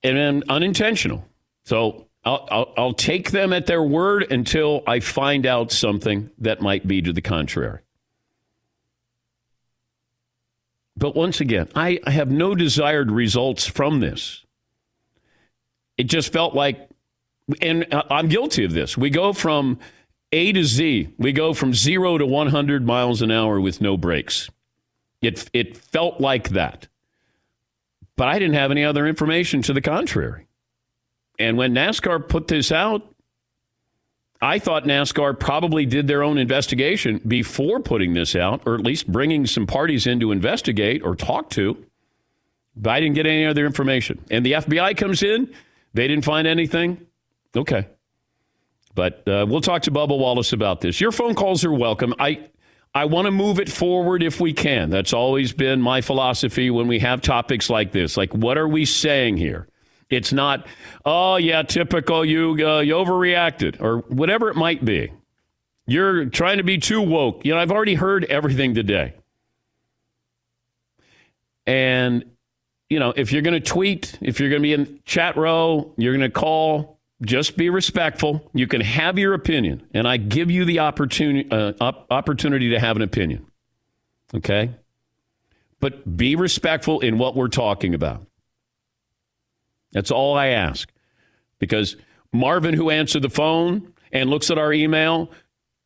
and 0.01 0.43
unintentional. 0.49 1.23
So 1.63 2.07
I'll, 2.25 2.47
I'll, 2.49 2.73
I'll 2.75 2.93
take 2.93 3.29
them 3.29 3.53
at 3.53 3.67
their 3.67 3.83
word 3.83 4.31
until 4.31 4.81
I 4.87 4.99
find 4.99 5.45
out 5.45 5.71
something 5.71 6.31
that 6.39 6.59
might 6.59 6.87
be 6.87 7.03
to 7.03 7.13
the 7.13 7.21
contrary. 7.21 7.81
But 10.95 11.15
once 11.15 11.41
again, 11.41 11.69
I, 11.75 11.99
have 12.05 12.29
no 12.29 12.55
desired 12.55 13.11
results 13.11 13.65
from 13.65 13.99
this. 13.99 14.45
It 15.97 16.05
just 16.05 16.31
felt 16.31 16.53
like, 16.53 16.89
and 17.61 17.91
uh, 17.93 18.03
I'm 18.09 18.27
guilty 18.27 18.63
of 18.63 18.73
this. 18.73 18.97
We 18.97 19.09
go 19.09 19.33
from 19.33 19.79
A 20.31 20.51
to 20.53 20.63
Z, 20.63 21.13
we 21.17 21.31
go 21.31 21.53
from 21.53 21.73
zero 21.73 22.17
to 22.17 22.25
100 22.25 22.85
miles 22.85 23.21
an 23.21 23.31
hour 23.31 23.59
with 23.59 23.81
no 23.81 23.97
brakes. 23.97 24.49
It, 25.21 25.49
it 25.53 25.77
felt 25.77 26.19
like 26.19 26.49
that. 26.49 26.87
But 28.15 28.27
I 28.27 28.37
didn't 28.37 28.55
have 28.55 28.71
any 28.71 28.83
other 28.83 29.07
information 29.07 29.61
to 29.63 29.73
the 29.73 29.81
contrary. 29.81 30.47
And 31.39 31.57
when 31.57 31.73
NASCAR 31.73 32.27
put 32.27 32.47
this 32.47 32.71
out, 32.71 33.12
I 34.43 34.59
thought 34.59 34.83
NASCAR 34.83 35.39
probably 35.39 35.85
did 35.85 36.07
their 36.07 36.21
own 36.21 36.37
investigation 36.37 37.21
before 37.25 37.79
putting 37.79 38.13
this 38.13 38.35
out, 38.35 38.61
or 38.65 38.75
at 38.75 38.81
least 38.81 39.09
bringing 39.09 39.47
some 39.47 39.65
parties 39.65 40.05
in 40.05 40.19
to 40.19 40.33
investigate 40.33 41.01
or 41.01 41.15
talk 41.15 41.49
to. 41.51 41.77
But 42.75 42.89
I 42.89 42.99
didn't 42.99 43.15
get 43.15 43.25
any 43.25 43.45
other 43.45 43.65
information. 43.65 44.21
And 44.29 44.45
the 44.45 44.53
FBI 44.53 44.97
comes 44.97 45.23
in, 45.23 45.53
they 45.93 46.09
didn't 46.09 46.25
find 46.25 46.45
anything. 46.45 47.05
Okay. 47.55 47.87
But 48.95 49.25
uh, 49.27 49.45
we'll 49.47 49.61
talk 49.61 49.83
to 49.83 49.91
Bubba 49.91 50.19
Wallace 50.19 50.51
about 50.51 50.81
this. 50.81 50.99
Your 50.99 51.13
phone 51.13 51.35
calls 51.35 51.63
are 51.63 51.73
welcome. 51.73 52.13
I 52.19 52.49
I 52.93 53.05
want 53.05 53.25
to 53.25 53.31
move 53.31 53.59
it 53.59 53.69
forward 53.69 54.21
if 54.21 54.41
we 54.41 54.51
can. 54.51 54.89
That's 54.89 55.13
always 55.13 55.53
been 55.53 55.81
my 55.81 56.01
philosophy 56.01 56.69
when 56.69 56.87
we 56.87 56.99
have 56.99 57.21
topics 57.21 57.69
like 57.69 57.91
this. 57.91 58.17
Like, 58.17 58.33
what 58.35 58.57
are 58.57 58.67
we 58.67 58.85
saying 58.85 59.37
here? 59.37 59.67
It's 60.15 60.33
not, 60.33 60.67
oh, 61.05 61.37
yeah, 61.37 61.63
typical, 61.63 62.23
you, 62.23 62.51
uh, 62.65 62.79
you 62.79 62.93
overreacted, 62.93 63.81
or 63.81 63.99
whatever 64.09 64.49
it 64.49 64.55
might 64.55 64.83
be. 64.83 65.11
You're 65.85 66.25
trying 66.25 66.57
to 66.57 66.63
be 66.63 66.77
too 66.77 67.01
woke. 67.01 67.45
You 67.45 67.53
know, 67.53 67.59
I've 67.59 67.71
already 67.71 67.95
heard 67.95 68.23
everything 68.25 68.73
today. 68.73 69.13
And, 71.65 72.25
you 72.89 72.99
know, 72.99 73.13
if 73.15 73.31
you're 73.31 73.41
going 73.41 73.53
to 73.53 73.59
tweet, 73.59 74.17
if 74.21 74.39
you're 74.39 74.49
going 74.49 74.61
to 74.61 74.63
be 74.63 74.73
in 74.73 74.99
chat 75.05 75.35
row, 75.35 75.93
you're 75.97 76.15
going 76.15 76.29
to 76.29 76.39
call, 76.39 76.99
just 77.21 77.57
be 77.57 77.69
respectful. 77.69 78.49
You 78.53 78.67
can 78.67 78.81
have 78.81 79.17
your 79.17 79.33
opinion, 79.33 79.87
and 79.93 80.07
I 80.07 80.17
give 80.17 80.51
you 80.51 80.65
the 80.65 80.79
opportunity 80.79 81.49
uh, 81.49 81.73
opportunity 82.09 82.69
to 82.71 82.79
have 82.79 82.95
an 82.97 83.01
opinion. 83.01 83.45
Okay, 84.35 84.71
but 85.79 86.17
be 86.17 86.35
respectful 86.35 86.99
in 86.99 87.17
what 87.17 87.35
we're 87.35 87.47
talking 87.47 87.93
about. 87.93 88.25
That's 89.93 90.11
all 90.11 90.37
I 90.37 90.47
ask, 90.47 90.91
because 91.59 91.95
Marvin, 92.33 92.73
who 92.73 92.89
answered 92.89 93.21
the 93.21 93.29
phone 93.29 93.93
and 94.11 94.29
looks 94.29 94.51
at 94.51 94.57
our 94.57 94.73
email, 94.73 95.31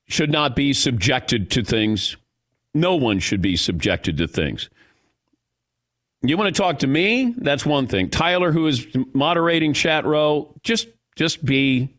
should 0.08 0.32
not 0.32 0.56
be 0.56 0.74
subjected 0.74 1.52
to 1.52 1.64
things. 1.64 2.18
No 2.74 2.96
one 2.96 3.20
should 3.20 3.42
be 3.42 3.56
subjected 3.56 4.18
to 4.18 4.28
things. 4.28 4.70
You 6.22 6.38
want 6.38 6.54
to 6.54 6.62
talk 6.62 6.80
to 6.80 6.88
me? 6.88 7.36
That's 7.38 7.66
one 7.66 7.88
thing. 7.88 8.10
Tyler, 8.10 8.52
who 8.52 8.68
is 8.68 8.88
moderating 9.14 9.74
chat 9.74 10.06
row, 10.06 10.54
just 10.64 10.88
just 11.16 11.46
be 11.46 11.90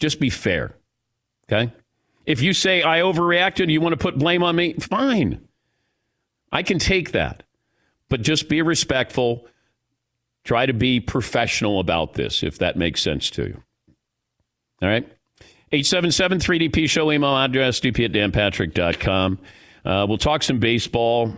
just 0.00 0.18
be 0.18 0.30
fair. 0.30 0.74
Okay? 1.44 1.72
If 2.26 2.42
you 2.42 2.52
say 2.52 2.82
I 2.82 3.00
overreacted, 3.00 3.70
you 3.70 3.80
want 3.80 3.92
to 3.92 3.96
put 3.96 4.18
blame 4.18 4.42
on 4.42 4.56
me, 4.56 4.74
fine. 4.74 5.46
I 6.52 6.62
can 6.62 6.78
take 6.78 7.12
that. 7.12 7.42
But 8.08 8.22
just 8.22 8.48
be 8.48 8.62
respectful. 8.62 9.46
Try 10.50 10.66
to 10.66 10.72
be 10.72 10.98
professional 10.98 11.78
about 11.78 12.14
this 12.14 12.42
if 12.42 12.58
that 12.58 12.76
makes 12.76 13.00
sense 13.00 13.30
to 13.30 13.44
you. 13.44 13.62
All 14.82 14.88
right? 14.88 15.06
877 15.70 16.40
3DP 16.40 16.90
show 16.90 17.12
email 17.12 17.36
address 17.36 17.78
dp 17.78 18.04
at 18.04 18.10
danpatrick.com. 18.10 19.38
Uh, 19.84 20.06
we'll 20.08 20.18
talk 20.18 20.42
some 20.42 20.58
baseball. 20.58 21.32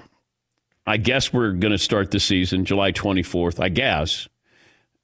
I 0.87 0.97
guess 0.97 1.31
we're 1.31 1.53
going 1.53 1.73
to 1.73 1.79
start 1.79 2.11
the 2.11 2.21
season 2.21 2.65
July 2.65 2.91
24th. 2.91 3.63
I 3.63 3.69
guess. 3.69 4.31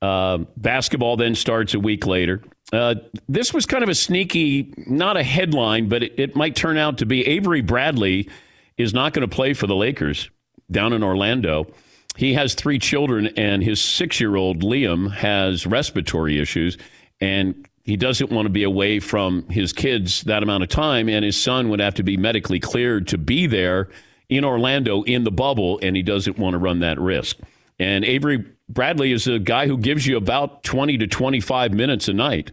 Uh, 0.01 0.39
basketball 0.57 1.19
then 1.19 1.35
starts 1.35 1.75
a 1.75 1.79
week 1.79 2.07
later. 2.07 2.43
Uh, 2.73 2.95
this 3.29 3.53
was 3.53 3.67
kind 3.67 3.83
of 3.83 3.91
a 3.91 3.95
sneaky, 3.95 4.73
not 4.87 5.19
a 5.19 5.23
headline, 5.23 5.91
but 5.91 6.03
it, 6.03 6.15
it 6.19 6.35
might 6.35 6.57
turn 6.57 6.79
out 6.79 6.97
to 6.97 7.05
be. 7.05 7.27
Avery 7.27 7.61
Bradley 7.61 8.31
is 8.79 8.95
not 8.95 9.13
going 9.13 9.29
to 9.29 9.37
play 9.37 9.53
for 9.53 9.67
the 9.67 9.77
Lakers 9.77 10.31
down 10.71 10.95
in 10.95 11.03
Orlando. 11.03 11.71
He 12.19 12.35
has 12.35 12.55
three 12.55 12.81
children, 12.81 13.29
and 13.37 13.63
his 13.63 13.81
six 13.81 14.19
year 14.19 14.35
old 14.35 14.65
Liam 14.65 15.13
has 15.13 15.69
respiratory 15.69 16.41
issues, 16.41 16.77
and 17.21 17.69
he 17.85 17.97
doesn't 17.97 18.33
want 18.33 18.47
to 18.47 18.51
be 18.51 18.65
away 18.65 18.99
from 18.99 19.49
his 19.49 19.73
kids 19.73 20.23
that 20.23 20.43
amount 20.43 20.65
of 20.65 20.69
time, 20.69 21.09
and 21.09 21.25
his 21.25 21.41
son 21.41 21.69
would 21.69 21.79
have 21.79 21.95
to 21.95 22.03
be 22.03 22.17
medically 22.17 22.59
cleared 22.59 23.07
to 23.07 23.19
be 23.19 23.47
there 23.47 23.89
in 24.29 24.45
Orlando 24.45 25.05
in 25.05 25.23
the 25.23 25.31
bubble, 25.31 25.79
and 25.81 25.95
he 25.95 26.03
doesn't 26.03 26.37
want 26.37 26.55
to 26.55 26.59
run 26.59 26.81
that 26.81 26.99
risk. 27.01 27.39
And 27.79 28.05
Avery 28.05 28.45
Bradley 28.69 29.13
is 29.13 29.29
a 29.29 29.39
guy 29.39 29.69
who 29.69 29.79
gives 29.79 30.05
you 30.05 30.17
about 30.17 30.65
20 30.65 30.99
to 30.99 31.07
25 31.07 31.73
minutes 31.73 32.09
a 32.09 32.13
night. 32.13 32.51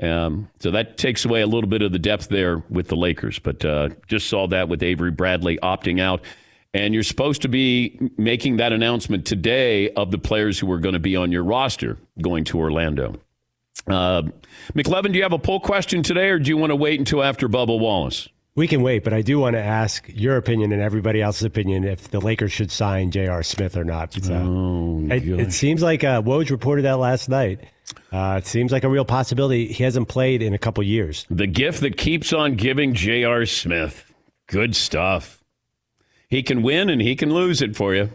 Um, 0.00 0.50
so 0.60 0.70
that 0.70 0.98
takes 0.98 1.24
away 1.24 1.40
a 1.40 1.48
little 1.48 1.68
bit 1.68 1.82
of 1.82 1.90
the 1.90 1.98
depth 1.98 2.28
there 2.28 2.62
with 2.70 2.86
the 2.86 2.96
Lakers. 2.96 3.40
But 3.40 3.64
uh, 3.64 3.88
just 4.06 4.28
saw 4.28 4.46
that 4.46 4.68
with 4.68 4.84
Avery 4.84 5.10
Bradley 5.10 5.58
opting 5.64 6.00
out. 6.00 6.22
And 6.72 6.94
you're 6.94 7.02
supposed 7.02 7.42
to 7.42 7.48
be 7.48 7.98
making 8.16 8.58
that 8.58 8.72
announcement 8.72 9.26
today 9.26 9.90
of 9.90 10.12
the 10.12 10.18
players 10.18 10.58
who 10.58 10.70
are 10.70 10.78
going 10.78 10.92
to 10.92 11.00
be 11.00 11.16
on 11.16 11.32
your 11.32 11.42
roster 11.42 11.98
going 12.20 12.44
to 12.44 12.58
Orlando. 12.58 13.16
Uh, 13.86 14.22
McLovin, 14.74 15.12
do 15.12 15.16
you 15.16 15.22
have 15.22 15.32
a 15.32 15.38
poll 15.38 15.58
question 15.58 16.02
today, 16.02 16.28
or 16.28 16.38
do 16.38 16.48
you 16.48 16.56
want 16.56 16.70
to 16.70 16.76
wait 16.76 16.98
until 16.98 17.22
after 17.22 17.48
Bubba 17.48 17.78
Wallace? 17.78 18.28
We 18.56 18.66
can 18.66 18.82
wait, 18.82 19.04
but 19.04 19.12
I 19.12 19.22
do 19.22 19.38
want 19.38 19.54
to 19.54 19.62
ask 19.62 20.04
your 20.08 20.36
opinion 20.36 20.72
and 20.72 20.82
everybody 20.82 21.22
else's 21.22 21.44
opinion 21.44 21.84
if 21.84 22.10
the 22.10 22.20
Lakers 22.20 22.52
should 22.52 22.70
sign 22.70 23.10
J.R. 23.10 23.42
Smith 23.42 23.76
or 23.76 23.84
not. 23.84 24.12
So 24.12 24.34
oh, 24.34 25.06
it, 25.10 25.26
it, 25.26 25.52
seems 25.52 25.82
like 25.82 26.02
uh, 26.02 26.20
Woj 26.20 26.50
reported 26.50 26.82
that 26.82 26.98
last 26.98 27.28
night. 27.28 27.60
Uh, 28.12 28.36
it 28.38 28.46
seems 28.46 28.72
like 28.72 28.84
a 28.84 28.88
real 28.88 29.04
possibility. 29.04 29.68
He 29.68 29.84
hasn't 29.84 30.08
played 30.08 30.42
in 30.42 30.52
a 30.52 30.58
couple 30.58 30.82
years. 30.82 31.26
The 31.30 31.46
gift 31.46 31.80
that 31.80 31.96
keeps 31.96 32.32
on 32.32 32.56
giving 32.56 32.92
J.R. 32.92 33.46
Smith. 33.46 34.12
Good 34.48 34.74
stuff. 34.74 35.39
He 36.30 36.42
can 36.42 36.62
win 36.62 36.88
and 36.88 37.02
he 37.02 37.16
can 37.16 37.34
lose 37.34 37.60
it 37.60 37.76
for 37.76 37.94
you. 37.94 38.10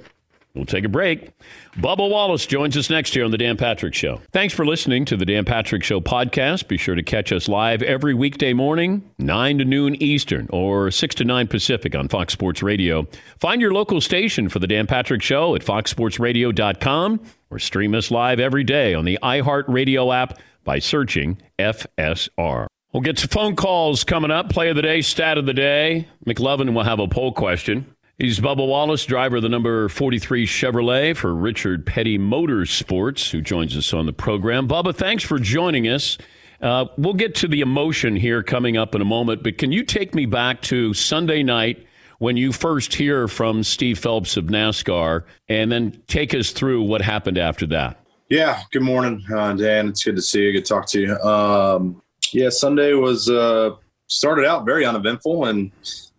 We'll 0.55 0.65
take 0.65 0.85
a 0.85 0.89
break. 0.89 1.31
Bubba 1.75 2.09
Wallace 2.09 2.45
joins 2.45 2.77
us 2.77 2.89
next 2.89 3.13
year 3.13 3.25
on 3.25 3.31
The 3.31 3.37
Dan 3.37 3.57
Patrick 3.57 3.93
Show. 3.93 4.21
Thanks 4.31 4.53
for 4.53 4.65
listening 4.65 5.03
to 5.05 5.17
The 5.17 5.25
Dan 5.25 5.43
Patrick 5.43 5.83
Show 5.83 5.99
podcast. 5.99 6.69
Be 6.69 6.77
sure 6.77 6.95
to 6.95 7.03
catch 7.03 7.33
us 7.33 7.49
live 7.49 7.83
every 7.83 8.13
weekday 8.13 8.53
morning, 8.53 9.03
9 9.19 9.57
to 9.57 9.65
noon 9.65 10.01
Eastern 10.01 10.47
or 10.51 10.91
6 10.91 11.15
to 11.15 11.25
9 11.25 11.47
Pacific 11.47 11.93
on 11.93 12.07
Fox 12.07 12.31
Sports 12.31 12.63
Radio. 12.63 13.05
Find 13.37 13.59
your 13.61 13.73
local 13.73 13.99
station 13.99 14.47
for 14.47 14.59
The 14.59 14.67
Dan 14.67 14.87
Patrick 14.87 15.21
Show 15.21 15.55
at 15.55 15.61
foxsportsradio.com 15.61 17.19
or 17.49 17.59
stream 17.59 17.93
us 17.93 18.09
live 18.09 18.39
every 18.39 18.63
day 18.63 18.93
on 18.93 19.03
the 19.03 19.19
iHeartRadio 19.21 20.15
app 20.15 20.39
by 20.63 20.79
searching 20.79 21.37
FSR. 21.59 22.67
We'll 22.93 23.01
get 23.01 23.17
to 23.17 23.27
phone 23.27 23.57
calls 23.57 24.05
coming 24.05 24.31
up. 24.31 24.49
Play 24.49 24.69
of 24.69 24.77
the 24.77 24.81
day, 24.81 25.01
stat 25.01 25.37
of 25.37 25.45
the 25.45 25.53
day. 25.53 26.07
McLovin 26.25 26.73
will 26.73 26.83
have 26.85 26.99
a 26.99 27.09
poll 27.09 27.33
question. 27.33 27.93
He's 28.17 28.39
Bubba 28.39 28.65
Wallace, 28.65 29.03
driver 29.03 29.37
of 29.37 29.41
the 29.41 29.49
number 29.49 29.89
43 29.89 30.47
Chevrolet 30.47 31.17
for 31.17 31.35
Richard 31.35 31.85
Petty 31.85 32.17
Motorsports, 32.17 33.29
who 33.29 33.41
joins 33.41 33.75
us 33.75 33.93
on 33.93 34.05
the 34.05 34.13
program. 34.13 34.69
Bubba, 34.69 34.95
thanks 34.95 35.21
for 35.21 35.37
joining 35.37 35.89
us. 35.89 36.17
Uh, 36.61 36.85
we'll 36.97 37.13
get 37.13 37.35
to 37.35 37.47
the 37.49 37.59
emotion 37.59 38.15
here 38.15 38.41
coming 38.41 38.77
up 38.77 38.95
in 38.95 39.01
a 39.01 39.05
moment, 39.05 39.43
but 39.43 39.57
can 39.57 39.73
you 39.73 39.83
take 39.83 40.15
me 40.15 40.25
back 40.25 40.61
to 40.61 40.93
Sunday 40.93 41.43
night 41.43 41.85
when 42.19 42.37
you 42.37 42.53
first 42.53 42.93
hear 42.93 43.27
from 43.27 43.63
Steve 43.63 43.99
Phelps 43.99 44.37
of 44.37 44.45
NASCAR 44.45 45.25
and 45.49 45.69
then 45.69 46.01
take 46.07 46.33
us 46.33 46.51
through 46.51 46.83
what 46.83 47.01
happened 47.01 47.37
after 47.37 47.65
that? 47.67 47.99
Yeah, 48.29 48.61
good 48.71 48.83
morning, 48.83 49.25
uh, 49.29 49.51
Dan. 49.55 49.89
It's 49.89 50.05
good 50.05 50.15
to 50.15 50.21
see 50.21 50.41
you. 50.41 50.53
Good 50.53 50.63
to 50.63 50.73
talk 50.73 50.87
to 50.91 51.01
you. 51.01 51.17
Um, 51.17 52.01
yeah, 52.31 52.47
Sunday 52.47 52.93
was 52.93 53.29
uh, 53.29 53.71
started 54.07 54.45
out 54.45 54.65
very 54.65 54.85
uneventful 54.85 55.45
and 55.47 55.73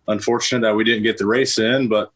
unfortunate 0.07 0.61
that 0.61 0.75
we 0.75 0.83
didn't 0.83 1.03
get 1.03 1.17
the 1.17 1.25
race 1.25 1.59
in, 1.59 1.87
but 1.87 2.11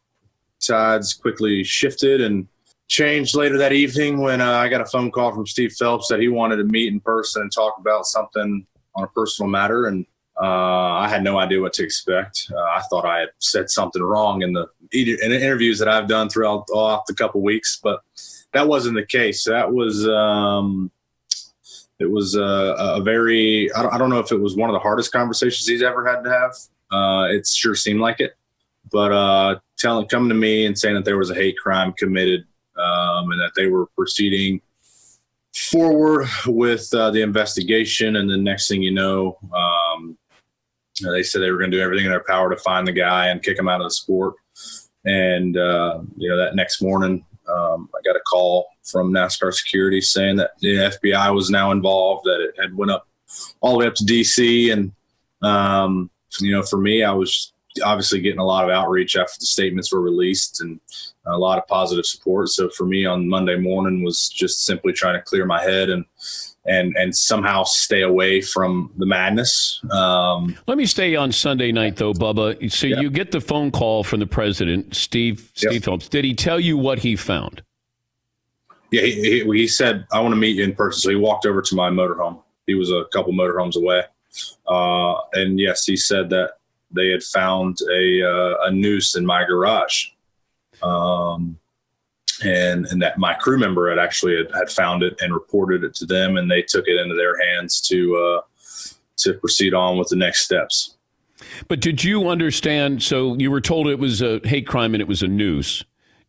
tides 0.60 1.14
quickly 1.14 1.64
shifted 1.64 2.22
and 2.22 2.48
changed 2.88 3.36
later 3.36 3.58
that 3.58 3.74
evening 3.74 4.20
when 4.20 4.42
uh, 4.42 4.52
I 4.52 4.68
got 4.68 4.82
a 4.82 4.86
phone 4.86 5.12
call 5.12 5.34
from 5.34 5.48
Steve 5.48 5.74
Phelps 5.74 6.08
that 6.10 6.20
he 6.20 6.28
wanted 6.28 6.58
to 6.58 6.66
meet 6.66 6.92
in 6.92 7.00
person 7.00 7.42
and 7.42 7.52
talk 7.52 7.76
about 7.80 8.06
something 8.06 8.66
on 8.96 9.04
a 9.04 9.08
personal 9.08 9.50
matter. 9.50 9.88
And 9.88 10.06
uh, 10.40 10.46
I 10.46 11.08
had 11.08 11.24
no 11.24 11.40
idea 11.40 11.62
what 11.62 11.74
to 11.74 11.84
expect. 11.84 12.52
Uh, 12.52 12.60
I 12.60 12.82
thought 12.90 13.06
I 13.06 13.20
had 13.20 13.30
said 13.40 13.70
something 13.70 14.02
wrong 14.02 14.42
in 14.42 14.54
the 14.54 14.68
in 14.92 15.32
the 15.32 15.42
interviews 15.42 15.80
that 15.80 15.88
I've 15.88 16.08
done 16.08 16.30
throughout 16.30 16.66
off 16.74 17.06
the 17.08 17.14
couple 17.14 17.42
weeks, 17.42 17.80
but 17.82 18.02
that 18.52 18.68
wasn't 18.68 18.96
the 18.96 19.06
case. 19.06 19.46
That 19.46 19.72
was 19.72 20.08
um, 20.08 20.92
it 22.00 22.10
was 22.10 22.36
a, 22.36 22.76
a 22.78 23.02
very 23.02 23.72
I 23.74 23.84
don't, 23.84 23.94
I 23.94 23.98
don't 23.98 24.10
know 24.10 24.20
if 24.20 24.32
it 24.32 24.40
was 24.40 24.56
one 24.56 24.70
of 24.70 24.74
the 24.74 24.80
hardest 24.80 25.12
conversations 25.12 25.68
he's 25.68 25.84
ever 25.84 26.06
had 26.06 26.24
to 26.24 26.30
have. 26.30 26.56
Uh, 26.92 27.28
it 27.30 27.48
sure 27.48 27.76
seemed 27.76 28.00
like 28.00 28.20
it. 28.20 28.36
But 28.92 29.12
uh, 29.12 29.60
telling, 29.78 30.08
coming 30.08 30.30
to 30.30 30.36
me 30.36 30.66
and 30.66 30.78
saying 30.78 30.96
that 30.96 31.06
there 31.06 31.18
was 31.18 31.30
a 31.30 31.36
hate 31.36 31.58
crime 31.58 31.94
committed 31.94 32.46
um, 32.78 33.32
and 33.32 33.40
that 33.40 33.52
they 33.56 33.68
were 33.68 33.88
proceeding 33.98 34.62
forward 35.56 36.28
with 36.46 36.94
uh, 36.94 37.12
the 37.12 37.22
investigation, 37.22 38.16
and 38.16 38.30
the 38.30 38.38
next 38.38 38.68
thing 38.68 38.82
you 38.82 38.92
know, 38.92 39.38
um, 39.54 40.18
they 41.02 41.24
said 41.24 41.42
they 41.42 41.52
were 41.52 41.58
going 41.58 41.72
to 41.72 41.78
do 41.78 41.84
everything 41.84 42.06
in 42.06 42.12
their 42.12 42.24
power 42.28 42.50
to 42.50 42.62
find 42.62 42.88
the 42.88 42.92
guy 42.92 43.28
and 43.28 43.44
kick 43.44 43.58
him 43.58 43.68
out 43.68 43.82
of 43.82 43.86
the 43.86 43.92
sport. 43.92 44.36
And 45.04 45.58
uh, 45.58 46.02
you 46.18 46.30
know 46.30 46.38
that 46.38 46.56
next 46.56 46.82
morning, 46.82 47.26
um, 47.48 47.90
I 47.96 48.02
got 48.06 48.16
a 48.16 48.22
call 48.32 48.68
from 48.84 49.12
NASCAR 49.12 49.54
security 49.54 50.00
saying 50.00 50.36
that 50.36 50.52
the 50.60 50.92
FBI 51.04 51.34
was 51.34 51.50
now 51.50 51.72
involved, 51.72 52.26
that 52.26 52.40
it 52.40 52.62
had 52.62 52.76
went 52.76 52.92
up 52.92 53.08
all 53.62 53.74
the 53.74 53.80
way 53.80 53.88
up 53.88 53.96
to 53.96 54.04
DC, 54.04 54.72
and 54.72 54.92
um, 55.42 56.11
you 56.40 56.52
know, 56.52 56.64
for 56.64 56.78
me, 56.78 57.04
I 57.04 57.14
was 57.14 57.54
obviously 57.84 58.22
getting 58.22 58.40
a 58.40 58.46
lot 58.46 58.64
of 58.64 58.70
outreach 58.70 59.16
after 59.16 59.36
the 59.40 59.46
statements 59.46 59.92
were 59.92 60.02
released 60.02 60.62
and 60.62 60.80
a 61.26 61.38
lot 61.38 61.58
of 61.58 61.68
positive 61.68 62.06
support. 62.06 62.50
So 62.50 62.70
for 62.70 62.86
me 62.86 63.06
on 63.06 63.28
Monday 63.28 63.58
morning 63.58 64.04
was 64.04 64.30
just 64.30 64.66
simply 64.66 64.94
trying 64.94 65.16
to 65.16 65.22
clear 65.22 65.46
my 65.46 65.62
head 65.62 65.90
and 65.90 66.06
and 66.66 66.96
and 66.96 67.16
somehow 67.16 67.64
stay 67.64 68.02
away 68.02 68.42
from 68.42 68.92
the 68.98 69.06
madness. 69.06 69.82
Um, 69.90 70.58
Let 70.68 70.78
me 70.78 70.86
stay 70.86 71.16
on 71.16 71.32
Sunday 71.32 71.72
night 71.72 71.96
though, 71.96 72.14
Bubba. 72.14 72.72
So 72.72 72.88
yeah. 72.88 73.00
you 73.00 73.10
get 73.10 73.32
the 73.32 73.42
phone 73.42 73.72
call 73.72 74.04
from 74.04 74.20
the 74.20 74.28
president, 74.28 74.96
Steve 74.96 75.52
Steve 75.56 75.74
yep. 75.74 75.84
Phelps. 75.84 76.10
Did 76.10 76.26
he 76.26 76.36
tell 76.36 76.60
you 76.60 76.78
what 76.78 77.00
he 77.00 77.16
found? 77.16 77.64
Yeah, 78.92 79.04
he, 79.04 79.44
he, 79.44 79.58
he 79.60 79.68
said 79.68 80.06
I 80.12 80.20
want 80.20 80.34
to 80.34 80.40
meet 80.40 80.58
you 80.58 80.64
in 80.64 80.76
person. 80.76 81.02
So 81.02 81.10
he 81.10 81.16
walked 81.16 81.46
over 81.46 81.62
to 81.62 81.76
my 81.76 81.90
motorhome. 81.90 82.42
He 82.68 82.76
was 82.76 82.92
a 82.92 83.06
couple 83.12 83.34
motorhomes 83.34 83.76
away 83.76 84.04
uh, 84.68 85.16
and 85.34 85.60
yes, 85.60 85.86
he 85.86 85.96
said 85.96 86.30
that 86.30 86.54
they 86.92 87.10
had 87.10 87.24
found 87.24 87.78
a, 87.90 88.22
uh, 88.24 88.68
a 88.68 88.72
noose 88.72 89.16
in 89.16 89.26
my 89.26 89.44
garage. 89.46 90.08
Um, 90.84 91.58
and, 92.44 92.88
and 92.88 93.02
that 93.04 93.20
my 93.20 93.36
crew 93.36 93.60
member 93.60 93.90
had 93.90 94.00
actually 94.00 94.36
had, 94.36 94.52
had, 94.56 94.72
found 94.72 95.04
it 95.04 95.16
and 95.22 95.32
reported 95.32 95.84
it 95.84 95.94
to 95.94 96.08
them 96.08 96.38
and 96.38 96.50
they 96.50 96.64
took 96.64 96.88
it 96.88 97.00
into 97.00 97.14
their 97.14 97.40
hands 97.40 97.80
to, 97.82 98.16
uh, 98.16 98.42
to 99.18 99.36
proceed 99.36 99.76
on 99.76 99.98
with 99.98 100.08
the 100.08 100.16
next 100.16 100.44
steps. 100.44 100.96
But 101.68 101.80
did 101.80 102.04
you 102.04 102.30
understand? 102.30 103.04
So 103.04 103.36
you 103.38 103.52
were 103.52 103.62
told 103.62 103.88
it 103.88 104.00
was 104.00 104.22
a 104.22 104.40
hate 104.44 104.68
crime 104.68 104.94
and 104.96 105.02
it 105.02 105.08
was 105.08 105.22
a 105.22 105.28
noose. 105.28 105.84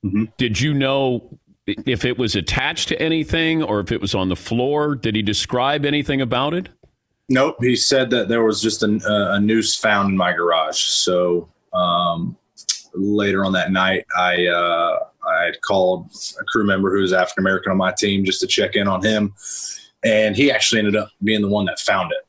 Mm-hmm. 0.05 0.25
Did 0.37 0.61
you 0.61 0.75
know 0.75 1.39
if 1.67 2.05
it 2.05 2.19
was 2.19 2.35
attached 2.35 2.89
to 2.89 3.01
anything 3.01 3.63
or 3.63 3.81
if 3.81 3.93
it 3.93 4.01
was 4.01 4.15
on 4.15 4.29
the 4.29 4.37
floor? 4.37 4.95
Did 4.95 5.15
he 5.15 5.23
describe 5.23 5.85
anything 5.85 6.21
about 6.21 6.55
it? 6.55 6.69
Nope. 7.33 7.57
He 7.63 7.77
said 7.77 8.11
that 8.11 8.29
there 8.29 8.45
was 8.45 8.61
just 8.61 8.83
a, 8.83 9.01
a 9.33 9.41
noose 9.41 9.75
found 9.75 10.11
in 10.11 10.17
my 10.19 10.35
garage. 10.35 10.77
So 10.77 11.49
um, 11.73 12.37
later 12.93 13.43
on 13.47 13.53
that 13.55 13.73
night, 13.73 14.05
I 14.15 14.49
uh, 14.49 14.99
I 15.27 15.45
had 15.45 15.61
called 15.63 16.11
a 16.39 16.45
crew 16.45 16.67
member 16.67 16.95
who 16.95 17.01
was 17.01 17.15
African 17.15 17.43
American 17.43 17.73
on 17.73 17.79
my 17.79 17.91
team 17.97 18.27
just 18.27 18.43
to 18.43 18.47
check 18.47 18.77
in 18.77 18.87
on 18.87 19.03
him, 19.03 19.33
and 20.05 20.37
he 20.37 20.51
actually 20.51 20.81
ended 20.81 20.95
up 20.95 21.09
being 21.25 21.41
the 21.41 21.49
one 21.49 21.65
that 21.65 21.81
found 21.81 22.13
it. 22.13 22.27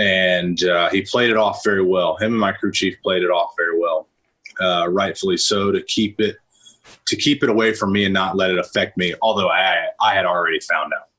And 0.00 0.62
uh, 0.62 0.90
he 0.90 1.02
played 1.02 1.30
it 1.30 1.36
off 1.36 1.64
very 1.64 1.82
well. 1.84 2.16
Him 2.16 2.30
and 2.30 2.40
my 2.40 2.52
crew 2.52 2.70
chief 2.70 3.02
played 3.02 3.24
it 3.24 3.30
off 3.30 3.54
very 3.58 3.80
well, 3.80 4.06
uh, 4.60 4.86
rightfully 4.88 5.38
so, 5.38 5.72
to 5.72 5.82
keep 5.82 6.20
it 6.20 6.36
to 7.06 7.16
keep 7.16 7.42
it 7.42 7.50
away 7.50 7.74
from 7.74 7.90
me 7.90 8.04
and 8.04 8.14
not 8.14 8.36
let 8.36 8.52
it 8.52 8.60
affect 8.60 8.96
me. 8.96 9.12
Although 9.22 9.50
I 9.50 9.88
I 10.00 10.14
had 10.14 10.24
already 10.24 10.60
found 10.60 10.92
out. 10.92 11.09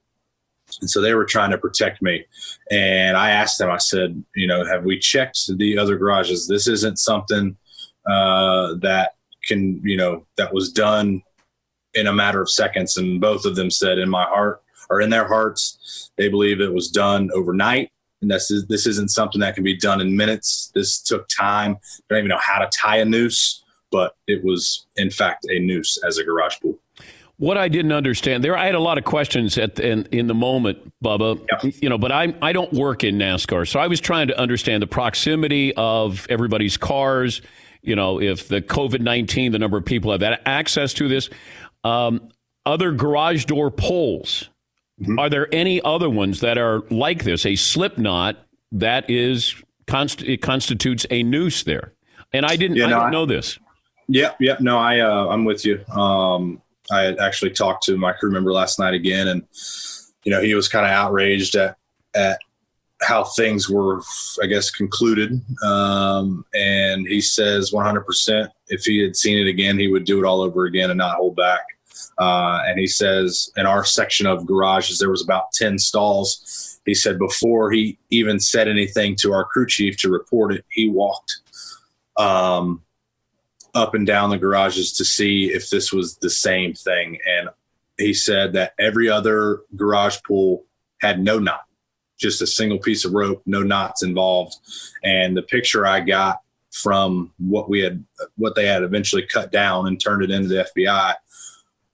And 0.81 0.89
so 0.89 0.99
they 0.99 1.13
were 1.13 1.25
trying 1.25 1.51
to 1.51 1.57
protect 1.57 2.01
me. 2.01 2.25
And 2.69 3.15
I 3.15 3.29
asked 3.29 3.59
them, 3.59 3.69
I 3.69 3.77
said, 3.77 4.23
you 4.35 4.47
know, 4.47 4.65
have 4.65 4.83
we 4.83 4.99
checked 4.99 5.39
the 5.57 5.77
other 5.77 5.95
garages? 5.95 6.47
This 6.47 6.67
isn't 6.67 6.97
something 6.97 7.55
uh, 8.05 8.73
that 8.81 9.13
can, 9.45 9.79
you 9.83 9.95
know, 9.95 10.25
that 10.37 10.53
was 10.53 10.71
done 10.71 11.21
in 11.93 12.07
a 12.07 12.13
matter 12.13 12.41
of 12.41 12.49
seconds. 12.49 12.97
And 12.97 13.21
both 13.21 13.45
of 13.45 13.55
them 13.55 13.69
said, 13.69 13.99
in 13.99 14.09
my 14.09 14.23
heart 14.23 14.61
or 14.89 15.01
in 15.01 15.09
their 15.09 15.27
hearts, 15.27 16.11
they 16.17 16.29
believe 16.29 16.61
it 16.61 16.73
was 16.73 16.89
done 16.89 17.29
overnight. 17.33 17.91
And 18.21 18.29
this 18.29 18.51
is 18.51 18.67
this 18.67 18.85
isn't 18.85 19.09
something 19.09 19.41
that 19.41 19.55
can 19.55 19.63
be 19.63 19.75
done 19.75 19.99
in 19.99 20.15
minutes. 20.15 20.71
This 20.75 21.01
took 21.01 21.27
time. 21.27 21.77
I 21.81 22.01
don't 22.09 22.19
even 22.19 22.29
know 22.29 22.39
how 22.39 22.59
to 22.59 22.69
tie 22.69 22.97
a 22.97 23.05
noose, 23.05 23.63
but 23.91 24.15
it 24.27 24.43
was 24.43 24.85
in 24.95 25.09
fact 25.09 25.45
a 25.49 25.59
noose 25.59 25.97
as 26.05 26.17
a 26.17 26.23
garage 26.23 26.59
pool. 26.61 26.77
What 27.41 27.57
I 27.57 27.69
didn't 27.69 27.91
understand 27.91 28.43
there, 28.43 28.55
I 28.55 28.67
had 28.67 28.75
a 28.75 28.79
lot 28.79 28.99
of 28.99 29.03
questions 29.03 29.57
at 29.57 29.73
the, 29.73 29.89
in, 29.89 30.05
in 30.11 30.27
the 30.27 30.35
moment, 30.35 30.93
Bubba. 31.03 31.43
Yeah. 31.63 31.71
You 31.81 31.89
know, 31.89 31.97
but 31.97 32.11
I 32.11 32.35
I 32.39 32.53
don't 32.53 32.71
work 32.71 33.03
in 33.03 33.17
NASCAR, 33.17 33.67
so 33.67 33.79
I 33.79 33.87
was 33.87 33.99
trying 33.99 34.27
to 34.27 34.37
understand 34.37 34.83
the 34.83 34.87
proximity 34.87 35.73
of 35.73 36.27
everybody's 36.29 36.77
cars. 36.77 37.41
You 37.81 37.95
know, 37.95 38.21
if 38.21 38.47
the 38.47 38.61
COVID 38.61 38.99
nineteen, 38.99 39.53
the 39.53 39.57
number 39.57 39.75
of 39.75 39.85
people 39.85 40.11
have 40.11 40.21
access 40.45 40.93
to 40.93 41.07
this, 41.07 41.31
um, 41.83 42.29
other 42.63 42.91
garage 42.91 43.45
door 43.45 43.71
poles. 43.71 44.51
Mm-hmm. 45.01 45.17
Are 45.17 45.27
there 45.27 45.47
any 45.51 45.81
other 45.81 46.11
ones 46.11 46.41
that 46.41 46.59
are 46.59 46.83
like 46.91 47.23
this? 47.23 47.43
A 47.47 47.55
slip 47.55 47.97
knot 47.97 48.37
that 48.71 49.09
is 49.09 49.55
const- 49.87 50.21
it 50.21 50.43
constitutes 50.43 51.07
a 51.09 51.23
noose 51.23 51.63
there, 51.63 51.93
and 52.33 52.45
I 52.45 52.55
didn't 52.55 52.77
yeah, 52.77 52.85
no, 52.85 52.97
I 52.97 52.99
didn't 52.99 53.13
know 53.13 53.25
this. 53.25 53.57
Yeah, 54.07 54.35
yeah, 54.39 54.57
no, 54.59 54.77
I 54.77 54.99
uh, 54.99 55.25
I'm 55.25 55.43
with 55.43 55.65
you. 55.65 55.83
Um, 55.87 56.61
I 56.91 57.01
had 57.01 57.19
actually 57.19 57.51
talked 57.51 57.83
to 57.85 57.97
my 57.97 58.11
crew 58.13 58.31
member 58.31 58.51
last 58.51 58.79
night 58.79 58.93
again, 58.93 59.27
and 59.27 59.43
you 60.23 60.31
know 60.31 60.41
he 60.41 60.55
was 60.55 60.67
kind 60.67 60.85
of 60.85 60.91
outraged 60.91 61.55
at 61.55 61.77
at 62.13 62.39
how 63.01 63.23
things 63.23 63.69
were, 63.69 64.01
I 64.41 64.45
guess, 64.45 64.69
concluded. 64.69 65.41
Um, 65.63 66.45
and 66.53 67.07
he 67.07 67.19
says 67.19 67.71
100% 67.71 68.47
if 68.67 68.83
he 68.83 69.01
had 69.01 69.15
seen 69.15 69.39
it 69.39 69.49
again, 69.49 69.79
he 69.79 69.87
would 69.87 70.05
do 70.05 70.23
it 70.23 70.27
all 70.27 70.41
over 70.41 70.65
again 70.65 70.91
and 70.91 70.99
not 70.99 71.15
hold 71.15 71.35
back. 71.35 71.61
Uh, 72.17 72.61
and 72.67 72.79
he 72.79 72.87
says 72.87 73.49
in 73.57 73.65
our 73.65 73.83
section 73.83 74.27
of 74.27 74.45
garages, 74.45 74.99
there 74.99 75.09
was 75.09 75.23
about 75.23 75.51
10 75.53 75.79
stalls. 75.79 76.79
He 76.85 76.93
said 76.93 77.17
before 77.17 77.71
he 77.71 77.97
even 78.09 78.39
said 78.39 78.67
anything 78.67 79.15
to 79.17 79.33
our 79.33 79.45
crew 79.45 79.65
chief 79.65 79.97
to 79.97 80.09
report 80.09 80.53
it, 80.53 80.65
he 80.69 80.87
walked 80.87 81.37
um, 82.17 82.83
up 83.73 83.93
and 83.93 84.05
down 84.05 84.29
the 84.29 84.37
garages 84.37 84.91
to 84.93 85.05
see 85.05 85.51
if 85.51 85.69
this 85.69 85.91
was 85.91 86.17
the 86.17 86.29
same 86.29 86.73
thing. 86.73 87.17
And 87.27 87.49
he 87.97 88.13
said 88.13 88.53
that 88.53 88.73
every 88.79 89.09
other 89.09 89.61
garage 89.75 90.17
pool 90.27 90.65
had 91.01 91.23
no 91.23 91.39
knot, 91.39 91.63
just 92.17 92.41
a 92.41 92.47
single 92.47 92.79
piece 92.79 93.05
of 93.05 93.13
rope, 93.13 93.41
no 93.45 93.63
knots 93.63 94.03
involved. 94.03 94.55
And 95.03 95.35
the 95.35 95.43
picture 95.43 95.85
I 95.85 96.01
got 96.01 96.39
from 96.71 97.31
what 97.37 97.69
we 97.69 97.81
had, 97.81 98.03
what 98.37 98.55
they 98.55 98.65
had 98.65 98.83
eventually 98.83 99.25
cut 99.27 99.51
down 99.51 99.87
and 99.87 99.99
turned 99.99 100.23
it 100.23 100.31
into 100.31 100.47
the 100.47 100.67
FBI 100.75 101.15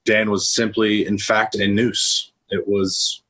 Dan 0.08 0.32
was 0.32 0.50
simply, 0.50 1.06
in 1.06 1.20
fact, 1.20 1.54
a 1.56 1.68
noose. 1.68 2.32
It 2.50 2.66
was 2.66 3.22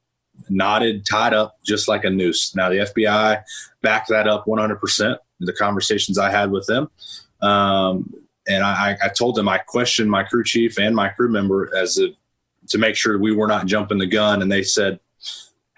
knotted, 0.47 1.05
tied 1.05 1.33
up, 1.33 1.57
just 1.65 1.87
like 1.87 2.05
a 2.05 2.09
noose. 2.09 2.55
Now, 2.55 2.69
the 2.69 2.87
FBI 2.95 3.43
backed 3.81 4.09
that 4.09 4.27
up 4.27 4.45
100%. 4.45 5.17
The 5.39 5.53
conversations 5.53 6.19
I 6.19 6.29
had 6.29 6.51
with 6.51 6.67
them. 6.67 6.89
Um, 7.41 8.13
and 8.47 8.63
I, 8.63 8.97
I, 9.03 9.09
told 9.09 9.35
them 9.35 9.49
I 9.49 9.57
questioned 9.57 10.09
my 10.09 10.23
crew 10.23 10.43
chief 10.43 10.79
and 10.79 10.95
my 10.95 11.09
crew 11.09 11.29
member 11.29 11.75
as 11.75 11.97
a, 11.97 12.09
to 12.67 12.77
make 12.77 12.95
sure 12.95 13.17
we 13.17 13.33
were 13.33 13.47
not 13.47 13.65
jumping 13.65 13.97
the 13.97 14.05
gun. 14.05 14.41
And 14.41 14.51
they 14.51 14.63
said, 14.63 14.99